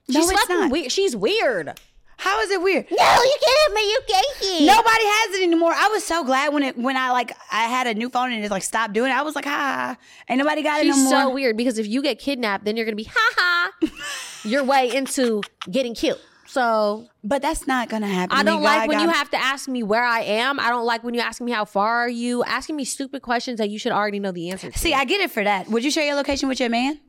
No, 0.07 0.19
She's 0.21 0.31
fucking 0.31 0.55
not. 0.59 0.71
weird. 0.71 0.91
She's 0.91 1.15
weird. 1.15 1.79
How 2.17 2.39
is 2.41 2.49
it 2.49 2.61
weird? 2.61 2.85
No, 2.89 2.95
you 2.97 3.37
can't 3.43 3.59
have 3.65 3.73
my 3.73 3.97
location. 3.99 4.65
Nobody 4.65 5.03
has 5.03 5.35
it 5.39 5.43
anymore. 5.43 5.73
I 5.75 5.89
was 5.89 6.03
so 6.03 6.23
glad 6.23 6.53
when 6.53 6.63
it 6.63 6.77
when 6.77 6.95
I 6.97 7.11
like 7.11 7.35
I 7.51 7.63
had 7.65 7.87
a 7.87 7.93
new 7.93 8.09
phone 8.09 8.31
and 8.31 8.43
it 8.43 8.49
like 8.49 8.63
stopped 8.63 8.93
doing 8.93 9.11
it. 9.11 9.15
I 9.15 9.21
was 9.21 9.35
like, 9.35 9.45
ha, 9.45 9.97
ain't 10.29 10.39
nobody 10.39 10.63
got 10.63 10.79
it 10.79 10.85
She's 10.85 10.95
no 10.97 11.03
more. 11.03 11.11
so 11.23 11.29
weird 11.31 11.57
because 11.57 11.77
if 11.77 11.87
you 11.87 12.01
get 12.01 12.17
kidnapped, 12.19 12.63
then 12.65 12.77
you're 12.77 12.85
gonna 12.85 12.95
be 12.95 13.09
ha 13.13 13.33
ha 13.37 13.71
your 14.43 14.63
way 14.63 14.95
into 14.95 15.41
getting 15.69 15.93
killed. 15.93 16.19
So 16.47 17.07
but 17.23 17.41
that's 17.41 17.65
not 17.67 17.89
gonna 17.89 18.07
happen. 18.07 18.37
I 18.37 18.43
don't 18.43 18.61
God 18.61 18.65
like 18.65 18.89
when 18.89 18.99
you 18.99 19.09
have 19.09 19.29
to 19.31 19.37
ask 19.37 19.67
me 19.67 19.81
where 19.83 20.03
I 20.03 20.21
am. 20.21 20.59
I 20.59 20.69
don't 20.69 20.85
like 20.85 21.03
when 21.03 21.13
you 21.13 21.21
ask 21.21 21.41
me 21.41 21.51
how 21.51 21.65
far 21.65 21.95
are 22.05 22.09
you, 22.09 22.43
asking 22.43 22.75
me 22.75 22.85
stupid 22.85 23.21
questions 23.21 23.57
that 23.57 23.69
you 23.69 23.79
should 23.79 23.91
already 23.91 24.19
know 24.19 24.31
the 24.31 24.49
answer 24.51 24.69
to. 24.71 24.77
See, 24.77 24.93
I 24.93 25.05
get 25.05 25.21
it 25.21 25.31
for 25.31 25.43
that. 25.43 25.67
Would 25.69 25.83
you 25.83 25.91
share 25.91 26.05
your 26.05 26.15
location 26.15 26.47
with 26.49 26.59
your 26.59 26.69
man? 26.69 26.99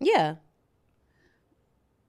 yeah. 0.00 0.36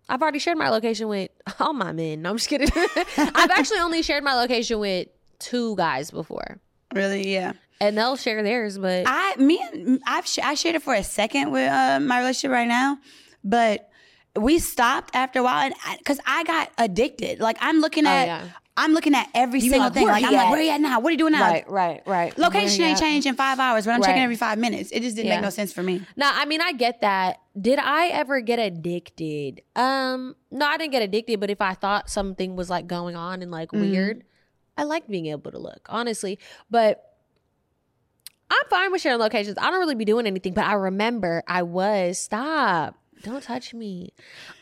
I've 0.10 0.22
already 0.22 0.40
shared 0.40 0.58
my 0.58 0.70
location 0.70 1.10
with 1.10 1.32
all 1.60 1.74
my 1.74 1.92
men. 1.92 2.22
No, 2.22 2.30
I'm 2.30 2.38
just 2.38 2.48
kidding. 2.50 2.70
I've 3.18 3.52
actually 3.52 3.80
only 3.80 4.02
shared 4.02 4.24
my 4.24 4.36
location 4.36 4.80
with 4.80 5.10
two 5.40 5.76
guys 5.76 6.12
before, 6.12 6.60
Really? 6.96 7.34
Yeah. 7.34 7.52
and 7.82 7.98
they'll 7.98 8.16
share 8.16 8.42
theirs. 8.42 8.78
But 8.78 9.04
I 9.06 9.36
me 9.38 9.62
and 9.74 10.02
I've 10.08 10.26
I 10.42 10.54
shared 10.54 10.76
it 10.76 10.82
for 10.84 10.94
a 10.94 11.04
second 11.04 11.52
with 11.52 11.70
uh, 11.70 12.00
my 12.00 12.20
relationship 12.20 12.52
right 12.52 12.68
now, 12.68 13.00
but 13.44 13.90
we 14.38 14.60
stopped 14.60 15.16
after 15.16 15.40
a 15.40 15.44
while, 15.44 15.64
and 15.66 15.74
because 15.98 16.20
I, 16.26 16.44
got 16.44 16.72
addicted. 16.78 17.40
Like 17.40 17.58
I'm 17.62 17.80
looking 17.80 18.06
Oh, 18.06 18.10
at 18.10 18.26
yeah. 18.28 18.48
I'm 18.80 18.94
looking 18.94 19.16
at 19.16 19.28
every 19.34 19.60
You 19.60 19.72
single 19.72 19.90
thing. 19.90 20.06
Like 20.06 20.24
I'm 20.24 20.34
like, 20.34 20.52
where 20.52 20.60
are 20.60 20.64
you 20.64 20.70
at 20.70 20.80
now? 20.82 21.00
What 21.00 21.10
are 21.10 21.12
you 21.14 21.18
doing 21.18 21.34
now? 21.34 21.42
right, 21.50 21.68
right, 21.68 22.04
right. 22.06 22.38
Location 22.38 22.86
ain't 22.86 23.00
changed 23.00 23.26
in 23.26 23.34
five 23.34 23.60
hours, 23.60 23.86
but 23.86 23.94
I'm 23.94 24.04
checking 24.04 24.22
every 24.22 24.36
five 24.36 24.60
minutes. 24.60 24.92
It 24.92 25.02
just 25.02 25.16
didn't 25.16 25.30
Yeah. 25.30 25.36
make 25.38 25.42
no 25.42 25.50
sense 25.50 25.74
for 25.74 25.82
me. 25.82 26.06
No, 26.16 26.30
I 26.32 26.46
mean 26.46 26.62
I 26.62 26.74
get 26.74 27.02
that. 27.02 27.40
Did 27.60 27.80
I 27.80 28.08
ever 28.10 28.40
get 28.40 28.60
addicted? 28.60 29.62
Um, 29.76 30.36
no, 30.52 30.68
I 30.68 30.78
didn't 30.78 30.92
get 30.92 31.02
addicted, 31.02 31.40
but 31.40 31.50
if 31.50 31.60
I 31.60 31.74
thought 31.74 32.08
something 32.10 32.56
was 32.56 32.70
like 32.70 32.86
going 32.86 33.16
on 33.16 33.42
and 33.42 33.50
like 33.50 33.72
Mhm. 33.72 33.80
weird, 33.82 34.24
I 34.78 34.84
liked 34.84 35.10
being 35.10 35.26
able 35.26 35.50
to 35.52 35.58
look, 35.58 35.88
honestly. 35.90 36.38
But 36.70 37.04
I'm 38.52 38.70
fine 38.70 38.92
with 38.92 39.02
sharing 39.02 39.20
locations. 39.20 39.58
I 39.60 39.72
don't 39.72 39.80
really 39.80 39.96
be 39.96 40.06
doing 40.06 40.28
anything, 40.28 40.54
but 40.54 40.66
I 40.66 40.74
remember 40.74 41.42
I 41.48 41.64
was 41.64 42.20
stop. 42.20 42.96
Don't 43.24 43.42
touch 43.44 43.74
me. 43.74 44.14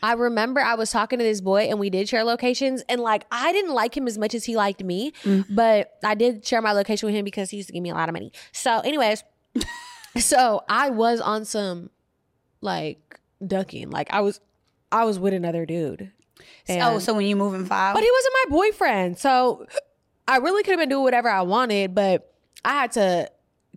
I 0.02 0.14
remember 0.14 0.60
I 0.60 0.74
was 0.74 0.90
talking 0.90 1.18
to 1.18 1.24
this 1.24 1.40
boy 1.40 1.62
and 1.64 1.78
we 1.78 1.90
did 1.90 2.08
share 2.08 2.24
locations 2.24 2.82
and 2.88 3.00
like 3.00 3.24
I 3.30 3.52
didn't 3.52 3.72
like 3.74 3.96
him 3.96 4.06
as 4.06 4.16
much 4.18 4.34
as 4.34 4.44
he 4.44 4.56
liked 4.56 4.82
me, 4.82 5.12
Mhm. 5.22 5.46
but 5.54 5.92
I 6.04 6.14
did 6.14 6.44
share 6.44 6.60
my 6.62 6.72
location 6.72 7.06
with 7.06 7.14
him 7.14 7.24
because 7.24 7.50
he 7.50 7.58
used 7.58 7.68
to 7.68 7.72
give 7.72 7.82
me 7.82 7.90
a 7.90 7.94
lot 7.94 8.08
of 8.08 8.12
money. 8.14 8.32
So, 8.52 8.80
anyways, 8.80 9.24
so 10.18 10.62
I 10.68 10.90
was 10.90 11.20
on 11.20 11.44
some 11.44 11.90
like 12.60 13.20
ducking. 13.46 13.90
Like 13.90 14.12
I 14.12 14.20
was 14.20 14.40
I 14.90 15.04
was 15.04 15.18
with 15.18 15.34
another 15.34 15.66
dude. 15.66 16.10
oh, 16.68 16.98
so 16.98 17.14
when 17.14 17.26
you 17.26 17.36
move 17.36 17.54
in 17.54 17.66
file, 17.66 17.94
but 17.94 18.02
he 18.02 18.10
wasn't 18.10 18.34
my 18.44 18.50
boyfriend. 18.56 19.18
So 19.18 19.66
I 20.28 20.38
really 20.38 20.62
could 20.62 20.72
have 20.72 20.80
been 20.80 20.88
doing 20.88 21.02
whatever 21.04 21.28
I 21.28 21.42
wanted, 21.42 21.94
but 21.94 22.32
I 22.64 22.72
had 22.72 22.92
to 22.92 23.30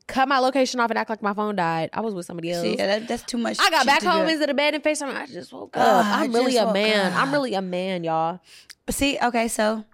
cut 0.09 0.27
my 0.27 0.39
location 0.39 0.79
off 0.79 0.89
and 0.89 0.97
act 0.97 1.09
like 1.09 1.21
my 1.21 1.33
phone 1.33 1.55
died. 1.55 1.89
I 1.93 2.01
was 2.01 2.13
with 2.13 2.25
somebody 2.25 2.51
else. 2.51 2.65
Yeah, 2.65 2.87
that, 2.87 3.07
that's 3.07 3.23
too 3.23 3.37
much. 3.37 3.57
I 3.59 3.69
got 3.69 3.85
back 3.85 4.03
home 4.03 4.27
into 4.27 4.45
the 4.45 4.53
bed 4.53 4.73
and 4.75 4.83
FaceTime. 4.83 5.15
I 5.15 5.25
just 5.27 5.53
woke 5.53 5.77
up. 5.77 6.05
I'm 6.05 6.33
really 6.33 6.57
a 6.57 6.73
man. 6.73 7.13
I'm 7.13 7.31
really 7.31 7.53
a 7.53 7.61
man, 7.61 8.03
y'all. 8.03 8.41
See, 8.89 9.17
okay, 9.21 9.47
so 9.47 9.85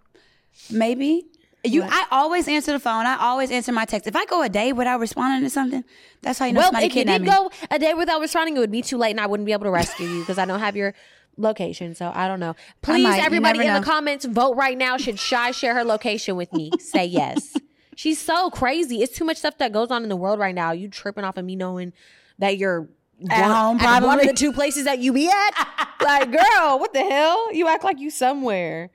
maybe 0.71 1.25
you. 1.63 1.81
What? 1.81 1.91
I 1.91 2.05
always 2.11 2.47
answer 2.47 2.71
the 2.71 2.79
phone. 2.79 3.05
I 3.05 3.17
always 3.17 3.51
answer 3.51 3.71
my 3.71 3.85
text. 3.85 4.07
If 4.07 4.15
I 4.15 4.25
go 4.25 4.41
a 4.41 4.49
day 4.49 4.73
without 4.73 4.99
responding 4.99 5.43
to 5.43 5.49
something, 5.49 5.83
that's 6.21 6.39
how 6.39 6.45
you 6.45 6.53
know 6.53 6.61
well, 6.61 6.67
somebody 6.67 6.87
if 6.87 6.95
you 6.95 7.03
did 7.03 7.21
me. 7.21 7.27
go 7.27 7.51
a 7.69 7.77
day 7.77 7.93
without 7.93 8.21
responding, 8.21 8.55
it 8.55 8.59
would 8.59 8.71
be 8.71 8.81
too 8.81 8.97
late 8.97 9.11
and 9.11 9.19
I 9.19 9.27
wouldn't 9.27 9.45
be 9.45 9.51
able 9.51 9.65
to 9.65 9.71
rescue 9.71 10.07
you 10.07 10.21
because 10.21 10.37
I 10.37 10.45
don't 10.45 10.61
have 10.61 10.77
your 10.77 10.93
location. 11.37 11.93
So 11.93 12.09
I 12.13 12.29
don't 12.29 12.39
know. 12.39 12.55
Please, 12.81 13.03
might. 13.03 13.21
Everybody 13.21 13.65
in 13.65 13.73
the 13.73 13.81
comments, 13.81 14.23
vote 14.23 14.55
right 14.55 14.77
now. 14.77 14.95
Should 14.95 15.17
Chy 15.17 15.51
share 15.51 15.73
her 15.73 15.83
location 15.83 16.37
with 16.37 16.53
me? 16.53 16.71
Say 16.79 17.05
yes. 17.05 17.57
She's 17.95 18.19
so 18.21 18.49
crazy. 18.49 19.01
It's 19.01 19.17
too 19.17 19.25
much 19.25 19.37
stuff 19.37 19.57
that 19.57 19.71
goes 19.71 19.89
on 19.89 20.03
in 20.03 20.09
the 20.09 20.15
world 20.15 20.39
right 20.39 20.53
now. 20.53 20.71
You 20.71 20.89
tripping 20.89 21.23
off 21.23 21.37
of 21.37 21.45
me 21.45 21.55
knowing 21.55 21.93
that 22.39 22.57
you're 22.57 22.89
At 23.29 23.41
one, 23.41 23.51
home, 23.51 23.77
one 23.77 23.95
of 23.97 24.01
probably. 24.01 24.27
the 24.27 24.33
two 24.33 24.51
places 24.51 24.83
that 24.85 24.99
you 24.99 25.13
be 25.13 25.27
at. 25.29 25.87
like, 26.01 26.31
girl, 26.31 26.77
what 26.79 26.93
the 26.93 27.03
hell? 27.03 27.53
You 27.53 27.67
act 27.69 27.83
like 27.83 27.99
you 27.99 28.09
somewhere. 28.09 28.91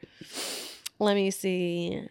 Let 0.98 1.14
me 1.16 1.30
see. 1.30 2.02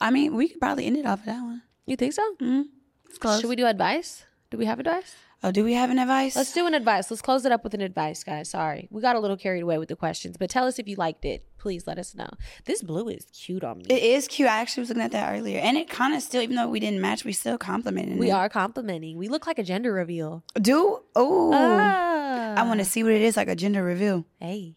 I 0.00 0.10
mean, 0.10 0.34
we 0.34 0.48
could 0.48 0.60
probably 0.60 0.86
end 0.86 0.96
it 0.96 1.06
off 1.06 1.20
of 1.20 1.26
that 1.26 1.42
one. 1.42 1.62
You 1.86 1.96
think 1.96 2.14
so? 2.14 2.22
Mm-hmm. 2.40 2.62
It's 3.08 3.18
close. 3.18 3.40
Should 3.40 3.50
we 3.50 3.56
do 3.56 3.66
advice? 3.66 4.24
Do 4.50 4.56
we 4.58 4.64
have 4.66 4.80
advice? 4.80 5.14
oh, 5.44 5.50
do 5.50 5.64
we 5.64 5.74
have 5.74 5.90
an 5.90 5.98
advice? 5.98 6.36
Let's 6.36 6.52
do 6.52 6.66
an 6.66 6.74
advice. 6.74 7.10
Let's 7.10 7.20
close 7.20 7.44
it 7.44 7.52
up 7.52 7.64
with 7.64 7.74
an 7.74 7.80
advice, 7.80 8.22
guys. 8.24 8.48
Sorry. 8.48 8.88
We 8.90 9.02
got 9.02 9.16
a 9.16 9.20
little 9.20 9.36
carried 9.36 9.62
away 9.62 9.76
with 9.78 9.88
the 9.88 9.96
questions, 9.96 10.36
but 10.36 10.48
tell 10.48 10.66
us 10.66 10.78
if 10.78 10.86
you 10.88 10.96
liked 10.96 11.24
it. 11.24 11.44
Please 11.62 11.86
let 11.86 11.96
us 11.96 12.12
know. 12.16 12.28
This 12.64 12.82
blue 12.82 13.08
is 13.08 13.24
cute 13.32 13.62
on 13.62 13.78
me. 13.78 13.84
It 13.88 14.02
is 14.02 14.26
cute. 14.26 14.48
I 14.48 14.56
actually 14.60 14.80
was 14.80 14.88
looking 14.88 15.04
at 15.04 15.12
that 15.12 15.32
earlier, 15.32 15.60
and 15.60 15.76
it 15.76 15.88
kind 15.88 16.12
of 16.12 16.20
still, 16.20 16.42
even 16.42 16.56
though 16.56 16.66
we 16.68 16.80
didn't 16.80 17.00
match, 17.00 17.24
we 17.24 17.32
still 17.32 17.56
complimented. 17.56 18.18
we 18.18 18.30
it. 18.30 18.32
are 18.32 18.48
complimenting. 18.48 19.16
We 19.16 19.28
look 19.28 19.46
like 19.46 19.60
a 19.60 19.62
gender 19.62 19.92
reveal. 19.92 20.42
Do 20.60 21.02
oh, 21.14 21.52
Ah. 21.54 22.54
I 22.56 22.64
want 22.64 22.80
to 22.80 22.84
see 22.84 23.04
what 23.04 23.12
it 23.12 23.22
is 23.22 23.36
like 23.36 23.46
a 23.46 23.54
gender 23.54 23.84
reveal. 23.84 24.26
Hey. 24.40 24.74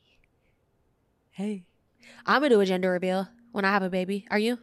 Hey. 1.31 1.63
I'm 2.27 2.41
going 2.41 2.51
to 2.51 2.55
do 2.57 2.61
a 2.61 2.65
gender 2.67 2.91
reveal 2.91 3.27
when 3.51 3.65
I 3.65 3.71
have 3.71 3.81
a 3.81 3.89
baby. 3.89 4.27
Are 4.29 4.37
you? 4.37 4.59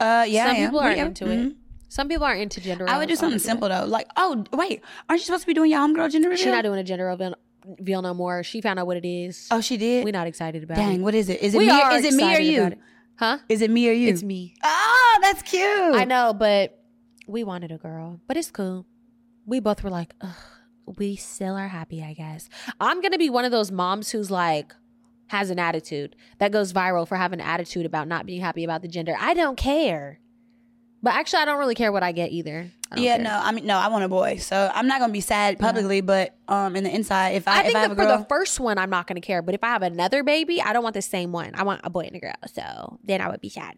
Uh, 0.00 0.24
yeah, 0.26 0.46
Some 0.46 0.56
people 0.56 0.80
aren't 0.80 0.96
Yeah. 0.96 1.04
into 1.06 1.24
Mhm. 1.26 1.50
it. 1.50 1.56
Some 1.90 2.08
people 2.08 2.24
aren't 2.24 2.40
into 2.40 2.60
gender 2.60 2.88
I 2.88 2.96
would 2.98 3.08
do 3.08 3.16
something 3.16 3.40
simple 3.40 3.68
though, 3.68 3.84
like 3.84 4.06
oh 4.16 4.44
wait, 4.52 4.80
aren't 5.08 5.20
you 5.20 5.26
supposed 5.26 5.42
to 5.42 5.46
be 5.48 5.54
doing 5.54 5.72
your 5.72 5.80
homegirl 5.80 6.12
gender 6.12 6.28
reveal? 6.28 6.44
She's 6.44 6.52
not 6.52 6.62
doing 6.62 6.78
a 6.78 6.84
gender 6.84 7.06
reveal, 7.06 7.34
reveal 7.64 8.02
no 8.02 8.14
more. 8.14 8.42
She 8.42 8.60
found 8.60 8.78
out 8.78 8.86
what 8.86 8.96
it 8.96 9.04
is. 9.06 9.48
oh, 9.50 9.60
she 9.60 9.76
did. 9.76 10.04
We're 10.04 10.12
not 10.12 10.26
excited 10.26 10.62
about 10.62 10.76
Dang, 10.76 10.88
it. 10.88 10.92
Dang, 10.92 11.02
what 11.02 11.14
is 11.14 11.28
it? 11.28 11.40
Is 11.42 11.54
it 11.54 11.58
we 11.58 11.66
me? 11.66 11.72
are 11.72 11.92
Is 11.92 12.04
it 12.04 12.14
me 12.14 12.36
or 12.36 12.40
you? 12.40 12.64
it. 12.64 12.78
Huh? 13.16 13.38
Is 13.48 13.60
it 13.62 13.70
me 13.70 13.88
or 13.88 13.92
you? 13.92 14.08
It's 14.08 14.22
me. 14.22 14.54
Oh, 14.64 15.18
that's 15.22 15.42
cute. 15.42 15.94
I 15.94 16.04
know, 16.04 16.32
but 16.32 16.82
we 17.26 17.44
wanted 17.44 17.70
a 17.70 17.76
girl, 17.78 18.20
but 18.26 18.36
it's 18.36 18.50
cool. 18.50 18.86
We 19.46 19.60
both 19.60 19.82
were 19.82 19.90
like, 19.90 20.14
Ugh, 20.20 20.34
we 20.98 21.16
still 21.16 21.54
are 21.56 21.68
happy, 21.68 22.02
I 22.02 22.14
guess. 22.14 22.48
I'm 22.80 23.00
gonna 23.00 23.18
be 23.18 23.30
one 23.30 23.44
of 23.44 23.50
those 23.52 23.70
moms 23.70 24.10
who's 24.10 24.30
like 24.30 24.74
has 25.28 25.50
an 25.50 25.58
attitude 25.58 26.16
that 26.38 26.50
goes 26.50 26.72
viral 26.72 27.06
for 27.06 27.16
having 27.16 27.40
an 27.40 27.46
attitude 27.46 27.86
about 27.86 28.08
not 28.08 28.26
being 28.26 28.40
happy 28.40 28.64
about 28.64 28.82
the 28.82 28.88
gender. 28.88 29.14
I 29.18 29.34
don't 29.34 29.56
care. 29.56 30.18
But 31.02 31.14
actually, 31.14 31.40
I 31.40 31.44
don't 31.46 31.58
really 31.58 31.74
care 31.74 31.92
what 31.92 32.02
I 32.02 32.12
get 32.12 32.30
either. 32.30 32.70
Yeah, 32.94 33.16
care. 33.16 33.24
no, 33.24 33.30
I 33.30 33.52
mean 33.52 33.64
no, 33.66 33.78
I 33.78 33.88
want 33.88 34.04
a 34.04 34.08
boy, 34.08 34.36
so 34.36 34.70
I'm 34.74 34.86
not 34.86 35.00
gonna 35.00 35.12
be 35.12 35.20
sad 35.20 35.58
publicly, 35.58 36.00
but 36.02 36.34
um, 36.48 36.76
in 36.76 36.84
the 36.84 36.94
inside, 36.94 37.30
if 37.30 37.48
I, 37.48 37.58
I 37.58 37.60
if 37.60 37.66
think 37.66 37.76
I 37.76 37.84
a 37.84 37.88
for 37.94 38.06
the 38.06 38.26
first 38.28 38.60
one, 38.60 38.76
I'm 38.76 38.90
not 38.90 39.06
going 39.06 39.20
to 39.20 39.26
care. 39.26 39.40
But 39.40 39.54
if 39.54 39.64
I 39.64 39.68
have 39.68 39.82
another 39.82 40.22
baby, 40.22 40.60
I 40.60 40.72
don't 40.72 40.82
want 40.82 40.94
the 40.94 41.02
same 41.02 41.32
one. 41.32 41.52
I 41.54 41.62
want 41.62 41.80
a 41.84 41.90
boy 41.90 42.02
and 42.02 42.16
a 42.16 42.20
girl. 42.20 42.34
So 42.52 42.98
then 43.04 43.20
I 43.20 43.28
would 43.28 43.40
be 43.40 43.48
sad. 43.48 43.76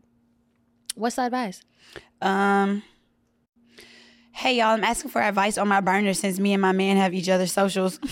What's 0.95 1.17
the 1.17 1.27
advice? 1.27 1.63
um, 2.21 2.83
hey 4.33 4.57
y'all, 4.57 4.69
I'm 4.69 4.85
asking 4.85 5.11
for 5.11 5.23
advice 5.23 5.59
on 5.59 5.69
my 5.69 5.81
burner 5.81 6.15
since 6.15 6.39
me 6.39 6.53
and 6.55 6.63
my 6.63 6.73
man 6.73 6.97
have 6.97 7.15
each 7.15 7.29
other's 7.29 7.53
socials. 7.53 8.01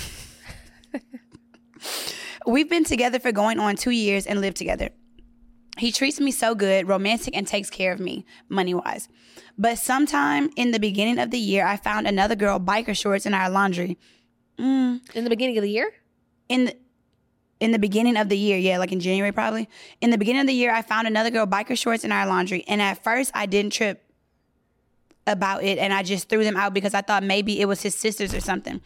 We've 2.47 2.69
been 2.69 2.85
together 2.85 3.19
for 3.19 3.33
going 3.33 3.59
on 3.59 3.77
two 3.77 3.91
years 3.91 4.27
and 4.27 4.41
live 4.41 4.55
together. 4.55 4.91
He 5.79 5.93
treats 5.93 6.21
me 6.21 6.31
so 6.31 6.55
good, 6.55 6.89
romantic, 6.89 7.37
and 7.37 7.47
takes 7.47 7.71
care 7.71 7.93
of 7.93 8.01
me, 8.01 8.27
money 8.49 8.75
wise. 8.75 9.09
But 9.57 9.79
sometime 9.79 10.51
in 10.57 10.73
the 10.73 10.81
beginning 10.81 11.19
of 11.19 11.31
the 11.31 11.39
year, 11.39 11.65
I 11.65 11.77
found 11.77 12.07
another 12.07 12.35
girl 12.35 12.59
biker 12.59 12.97
shorts 12.97 13.27
in 13.27 13.35
our 13.35 13.49
laundry. 13.49 13.99
Mm. 14.59 15.01
In 15.15 15.25
the 15.25 15.31
beginning 15.31 15.57
of 15.57 15.63
the 15.63 15.71
year? 15.71 15.93
In 16.49 16.67
the, 16.67 16.77
in 17.61 17.73
the 17.73 17.79
beginning 17.79 18.17
of 18.17 18.29
the 18.29 18.37
year, 18.37 18.59
yeah, 18.59 18.79
like 18.79 18.93
in 18.93 19.01
January 19.01 19.33
probably. 19.33 19.69
In 20.01 20.11
the 20.11 20.19
beginning 20.19 20.41
of 20.41 20.47
the 20.47 20.55
year, 20.55 20.73
I 20.73 20.83
found 20.83 21.07
another 21.07 21.31
girl 21.31 21.47
biker 21.47 21.79
shorts 21.79 22.05
in 22.05 22.13
our 22.13 22.27
laundry, 22.27 22.65
and 22.67 22.83
at 22.83 23.03
first 23.03 23.31
I 23.35 23.47
didn't 23.47 23.73
trip 23.73 24.03
about 25.27 25.63
it 25.63 25.79
and 25.79 25.93
I 25.93 26.03
just 26.03 26.29
threw 26.29 26.45
them 26.45 26.57
out 26.57 26.75
because 26.75 26.95
I 26.95 27.03
thought 27.03 27.23
maybe 27.23 27.61
it 27.61 27.67
was 27.67 27.83
his 27.83 27.95
sisters 27.95 28.35
or 28.35 28.41
something. 28.41 28.81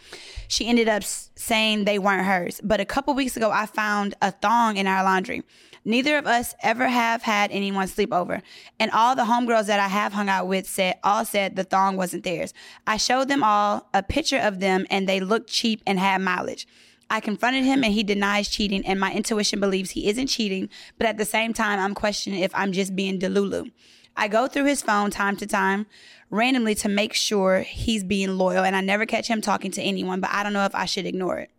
She 0.48 0.66
ended 0.66 0.88
up 0.88 1.02
saying 1.02 1.84
they 1.84 1.98
weren't 1.98 2.26
hers. 2.26 2.60
But 2.62 2.80
a 2.80 2.84
couple 2.84 3.14
weeks 3.14 3.36
ago, 3.36 3.50
I 3.50 3.66
found 3.66 4.14
a 4.20 4.30
thong 4.30 4.76
in 4.76 4.86
our 4.86 5.02
laundry. 5.02 5.42
Neither 5.84 6.16
of 6.16 6.26
us 6.26 6.54
ever 6.62 6.88
have 6.88 7.22
had 7.22 7.50
anyone 7.50 7.86
sleep 7.88 8.12
over. 8.12 8.42
And 8.80 8.90
all 8.90 9.14
the 9.14 9.24
homegirls 9.24 9.66
that 9.66 9.80
I 9.80 9.88
have 9.88 10.14
hung 10.14 10.28
out 10.28 10.48
with 10.48 10.66
said 10.66 10.98
all 11.04 11.24
said 11.24 11.56
the 11.56 11.64
thong 11.64 11.96
wasn't 11.96 12.24
theirs. 12.24 12.54
I 12.86 12.96
showed 12.96 13.28
them 13.28 13.42
all 13.42 13.88
a 13.92 14.02
picture 14.02 14.38
of 14.38 14.60
them 14.60 14.86
and 14.90 15.08
they 15.08 15.20
looked 15.20 15.50
cheap 15.50 15.82
and 15.86 15.98
had 15.98 16.22
mileage. 16.22 16.66
I 17.10 17.20
confronted 17.20 17.64
him 17.64 17.84
and 17.84 17.92
he 17.92 18.02
denies 18.02 18.48
cheating, 18.48 18.84
and 18.86 18.98
my 18.98 19.12
intuition 19.12 19.60
believes 19.60 19.90
he 19.90 20.08
isn't 20.08 20.28
cheating, 20.28 20.68
but 20.96 21.06
at 21.06 21.18
the 21.18 21.24
same 21.24 21.52
time, 21.52 21.78
I'm 21.78 21.94
questioning 21.94 22.40
if 22.40 22.54
I'm 22.54 22.72
just 22.72 22.96
being 22.96 23.18
delulu. 23.18 23.70
I 24.16 24.28
go 24.28 24.46
through 24.46 24.64
his 24.64 24.82
phone 24.82 25.10
time 25.10 25.36
to 25.36 25.46
time 25.46 25.86
randomly 26.30 26.74
to 26.76 26.88
make 26.88 27.12
sure 27.12 27.60
he's 27.60 28.04
being 28.04 28.38
loyal, 28.38 28.64
and 28.64 28.74
I 28.74 28.80
never 28.80 29.06
catch 29.06 29.28
him 29.28 29.40
talking 29.40 29.70
to 29.72 29.82
anyone, 29.82 30.20
but 30.20 30.30
I 30.30 30.42
don't 30.42 30.52
know 30.52 30.64
if 30.64 30.74
I 30.74 30.86
should 30.86 31.06
ignore 31.06 31.38
it. 31.38 31.50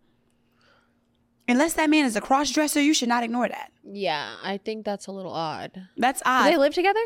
Unless 1.48 1.74
that 1.74 1.88
man 1.90 2.04
is 2.04 2.16
a 2.16 2.20
cross 2.20 2.50
dresser, 2.50 2.80
you 2.80 2.92
should 2.92 3.08
not 3.08 3.22
ignore 3.22 3.48
that. 3.48 3.70
Yeah, 3.84 4.34
I 4.42 4.56
think 4.58 4.84
that's 4.84 5.06
a 5.06 5.12
little 5.12 5.32
odd. 5.32 5.80
That's 5.96 6.22
odd. 6.26 6.44
Do 6.46 6.50
they 6.50 6.56
live 6.58 6.74
together? 6.74 7.00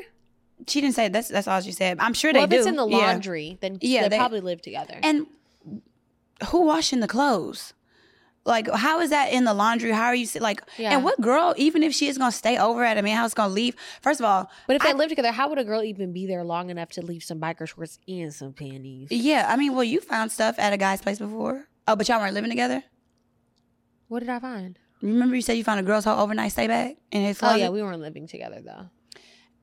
she 0.66 0.82
didn't 0.82 0.95
say 0.95 1.09
that's 1.09 1.28
that's 1.28 1.49
all 1.49 1.61
she 1.62 1.72
said. 1.72 1.99
I'm 2.01 2.12
sure 2.12 2.32
Well, 2.34 2.43
they 2.43 2.45
if 2.45 2.51
do. 2.51 2.57
it's 2.59 2.66
in 2.66 2.76
the 2.76 2.86
Yeah. 2.86 2.97
laundry, 2.99 3.57
then 3.62 3.78
Yeah, 3.80 4.03
they, 4.03 4.09
they- 4.11 4.18
probably 4.18 4.41
live 4.41 4.61
together. 4.61 4.99
And 5.03 5.26
who 6.49 6.62
washing 6.66 7.01
the 7.01 7.09
clothes? 7.09 7.74
Like, 8.47 8.70
how 8.70 9.01
is 9.01 9.11
that 9.11 9.32
in 9.32 9.45
the 9.45 9.53
laundry? 9.53 9.91
How 9.93 10.07
are 10.07 10.14
you 10.14 10.26
like? 10.41 10.62
Yeah. 10.78 10.95
And 10.95 11.05
what 11.05 11.20
girl, 11.20 11.55
even 11.59 11.82
if 11.82 11.93
she 11.95 12.09
is 12.09 12.16
gonna 12.16 12.32
stay 12.32 12.57
over 12.59 12.82
at 12.84 12.97
a 12.97 13.03
man 13.03 13.16
house, 13.16 13.34
gonna 13.34 13.53
leave? 13.53 13.76
First 14.01 14.18
of 14.20 14.24
all, 14.26 14.51
but 14.66 14.76
if 14.76 14.82
they 14.82 14.95
live 14.95 15.11
together, 15.11 15.30
how 15.32 15.49
would 15.51 15.59
a 15.59 15.64
girl 15.64 15.82
even 15.82 16.12
be 16.12 16.26
there 16.26 16.43
long 16.43 16.70
enough 16.70 16.88
to 16.93 17.03
leave 17.03 17.22
some 17.22 17.38
biker 17.38 17.68
shorts 17.68 17.99
and 18.09 18.32
some 18.32 18.53
panties? 18.55 19.09
yeah, 19.11 19.47
I 19.49 19.57
mean, 19.57 19.74
well, 19.74 19.84
you 19.84 20.01
found 20.01 20.32
stuff 20.32 20.59
at 20.59 20.72
a 20.72 20.78
guy's 20.78 21.03
place 21.03 21.18
before. 21.18 21.66
Oh, 21.86 21.97
but 21.97 22.09
y'all 22.09 22.18
weren't 22.18 22.34
living 22.34 22.51
together. 22.51 22.82
What 24.11 24.21
did 24.21 24.29
I 24.29 24.41
find? 24.41 24.77
Remember 25.03 25.37
you 25.37 25.41
said 25.41 25.53
you 25.53 25.63
found 25.63 25.79
a 25.79 25.85
girl's 25.85 26.05
whole 26.05 26.19
overnight 26.19 26.51
stay 26.51 26.67
bag 26.67 26.97
in 27.13 27.23
his 27.23 27.39
Oh 27.41 27.55
yeah, 27.55 27.69
we 27.69 27.81
weren't 27.81 28.01
living 28.01 28.27
together 28.27 28.61
though. 28.61 28.91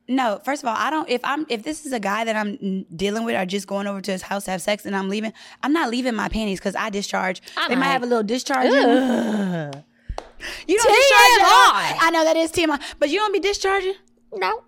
No, 0.07 0.39
first 0.45 0.63
of 0.63 0.69
all, 0.69 0.75
I 0.77 0.89
don't. 0.89 1.09
If 1.09 1.19
I'm 1.25 1.45
if 1.49 1.63
this 1.63 1.85
is 1.85 1.91
a 1.91 1.99
guy 1.99 2.23
that 2.23 2.33
I'm 2.33 2.85
dealing 2.95 3.25
with 3.25 3.35
or 3.35 3.45
just 3.45 3.67
going 3.67 3.87
over 3.87 3.99
to 3.99 4.09
his 4.09 4.21
house 4.21 4.45
to 4.45 4.51
have 4.51 4.61
sex 4.61 4.85
and 4.85 4.95
I'm 4.95 5.09
leaving, 5.09 5.33
I'm 5.63 5.73
not 5.73 5.89
leaving 5.91 6.15
my 6.15 6.29
panties 6.29 6.59
because 6.59 6.77
I 6.77 6.89
discharge. 6.89 7.41
I 7.57 7.67
they 7.67 7.75
might 7.75 7.87
have 7.87 8.03
a 8.03 8.05
little 8.05 8.23
discharge. 8.23 8.67
Ugh. 8.67 9.83
You 10.65 10.77
don't 10.77 10.95
discharge 10.95 11.33
at 11.35 11.43
all. 11.43 12.07
I 12.07 12.09
know 12.13 12.23
that 12.23 12.37
is 12.37 12.49
TMI, 12.53 12.81
but 12.99 13.09
you 13.09 13.17
don't 13.19 13.33
be 13.33 13.41
discharging. 13.41 13.95
No, 14.33 14.63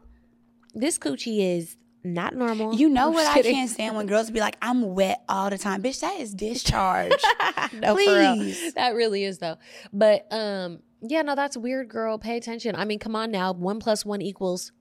this 0.75 0.99
coochie 0.99 1.57
is 1.57 1.77
not 2.03 2.35
normal. 2.35 2.73
You 2.75 2.89
know 2.89 3.07
I'm 3.07 3.13
what 3.13 3.27
I 3.27 3.41
can't 3.41 3.69
stand 3.69 3.95
when 3.95 4.07
girls 4.07 4.31
be 4.31 4.39
like, 4.39 4.57
"I'm 4.61 4.93
wet 4.93 5.23
all 5.27 5.49
the 5.49 5.57
time." 5.57 5.83
Bitch, 5.83 5.99
that 6.01 6.19
is 6.19 6.33
discharge. 6.33 7.11
no. 7.73 7.95
Please. 7.95 8.73
That 8.73 8.95
really 8.95 9.23
is 9.23 9.39
though. 9.39 9.57
But 9.91 10.25
um, 10.31 10.79
yeah, 11.01 11.21
no, 11.21 11.35
that's 11.35 11.57
weird, 11.57 11.89
girl. 11.89 12.17
Pay 12.17 12.37
attention. 12.37 12.75
I 12.75 12.85
mean, 12.85 12.99
come 12.99 13.15
on 13.15 13.31
now. 13.31 13.53
One 13.53 13.79
plus 13.79 14.05
one 14.05 14.21
equals 14.21 14.71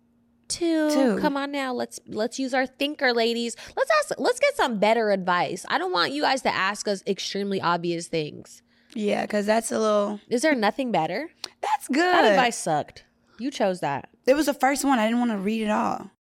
two. 0.49 0.91
Two. 0.91 1.19
Come 1.19 1.37
on 1.37 1.51
now. 1.53 1.73
Let's 1.73 2.01
let's 2.07 2.39
use 2.39 2.55
our 2.55 2.67
thinker, 2.67 3.13
ladies. 3.13 3.57
Let's 3.77 3.91
ask. 4.01 4.19
Let's 4.19 4.41
get 4.41 4.57
some 4.57 4.79
better 4.79 5.11
advice. 5.11 5.65
I 5.69 5.79
don't 5.79 5.93
want 5.93 6.13
you 6.13 6.23
guys 6.23 6.43
to 6.43 6.55
ask 6.55 6.89
us 6.89 7.03
extremely 7.07 7.61
obvious 7.61 8.07
things. 8.09 8.63
yeah, 8.95 9.23
because 9.23 9.47
that's 9.47 9.71
a 9.73 9.79
little. 9.79 10.21
Is 10.29 10.43
there 10.43 10.55
nothing 10.55 10.93
better? 10.93 11.31
That's 11.61 11.89
good. 11.89 11.97
That 11.97 12.25
advice 12.25 12.57
sucked. 12.57 13.05
You 13.39 13.51
chose 13.51 13.81
that. 13.81 14.09
It 14.27 14.35
was 14.35 14.47
the 14.47 14.55
first 14.55 14.85
one. 14.85 14.99
I 14.99 15.07
didn't 15.07 15.21
want 15.21 15.31
to 15.33 15.39
read 15.39 15.63
it 15.63 15.71
all. 15.71 16.11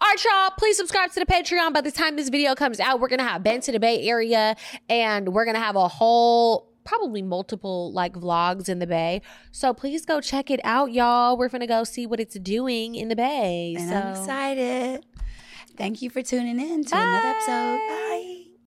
All 0.00 0.08
right, 0.08 0.24
y'all. 0.24 0.50
Please 0.58 0.76
subscribe 0.76 1.12
to 1.12 1.20
the 1.20 1.26
Patreon. 1.26 1.72
By 1.72 1.80
the 1.80 1.92
time 1.92 2.16
this 2.16 2.28
video 2.28 2.54
comes 2.54 2.80
out, 2.80 3.00
we're 3.00 3.08
gonna 3.08 3.22
have 3.22 3.42
been 3.42 3.60
to 3.62 3.72
the 3.72 3.80
Bay 3.80 4.06
Area, 4.08 4.56
and 4.88 5.28
we're 5.32 5.44
gonna 5.44 5.60
have 5.60 5.76
a 5.76 5.88
whole, 5.88 6.68
probably 6.84 7.22
multiple 7.22 7.92
like 7.92 8.14
vlogs 8.14 8.68
in 8.68 8.80
the 8.80 8.86
Bay. 8.86 9.22
So 9.52 9.72
please 9.72 10.04
go 10.04 10.20
check 10.20 10.50
it 10.50 10.60
out, 10.64 10.92
y'all. 10.92 11.36
We're 11.36 11.48
gonna 11.48 11.66
go 11.66 11.84
see 11.84 12.06
what 12.06 12.18
it's 12.20 12.38
doing 12.38 12.94
in 12.94 13.08
the 13.08 13.16
Bay. 13.16 13.74
And 13.78 13.88
so 13.88 13.96
I'm 13.96 14.08
excited. 14.10 15.06
Thank 15.76 16.02
you 16.02 16.10
for 16.10 16.22
tuning 16.22 16.60
in 16.60 16.84
to 16.84 16.94
another 16.96 17.28
episode. 17.28 17.78
Bye. 17.88 18.31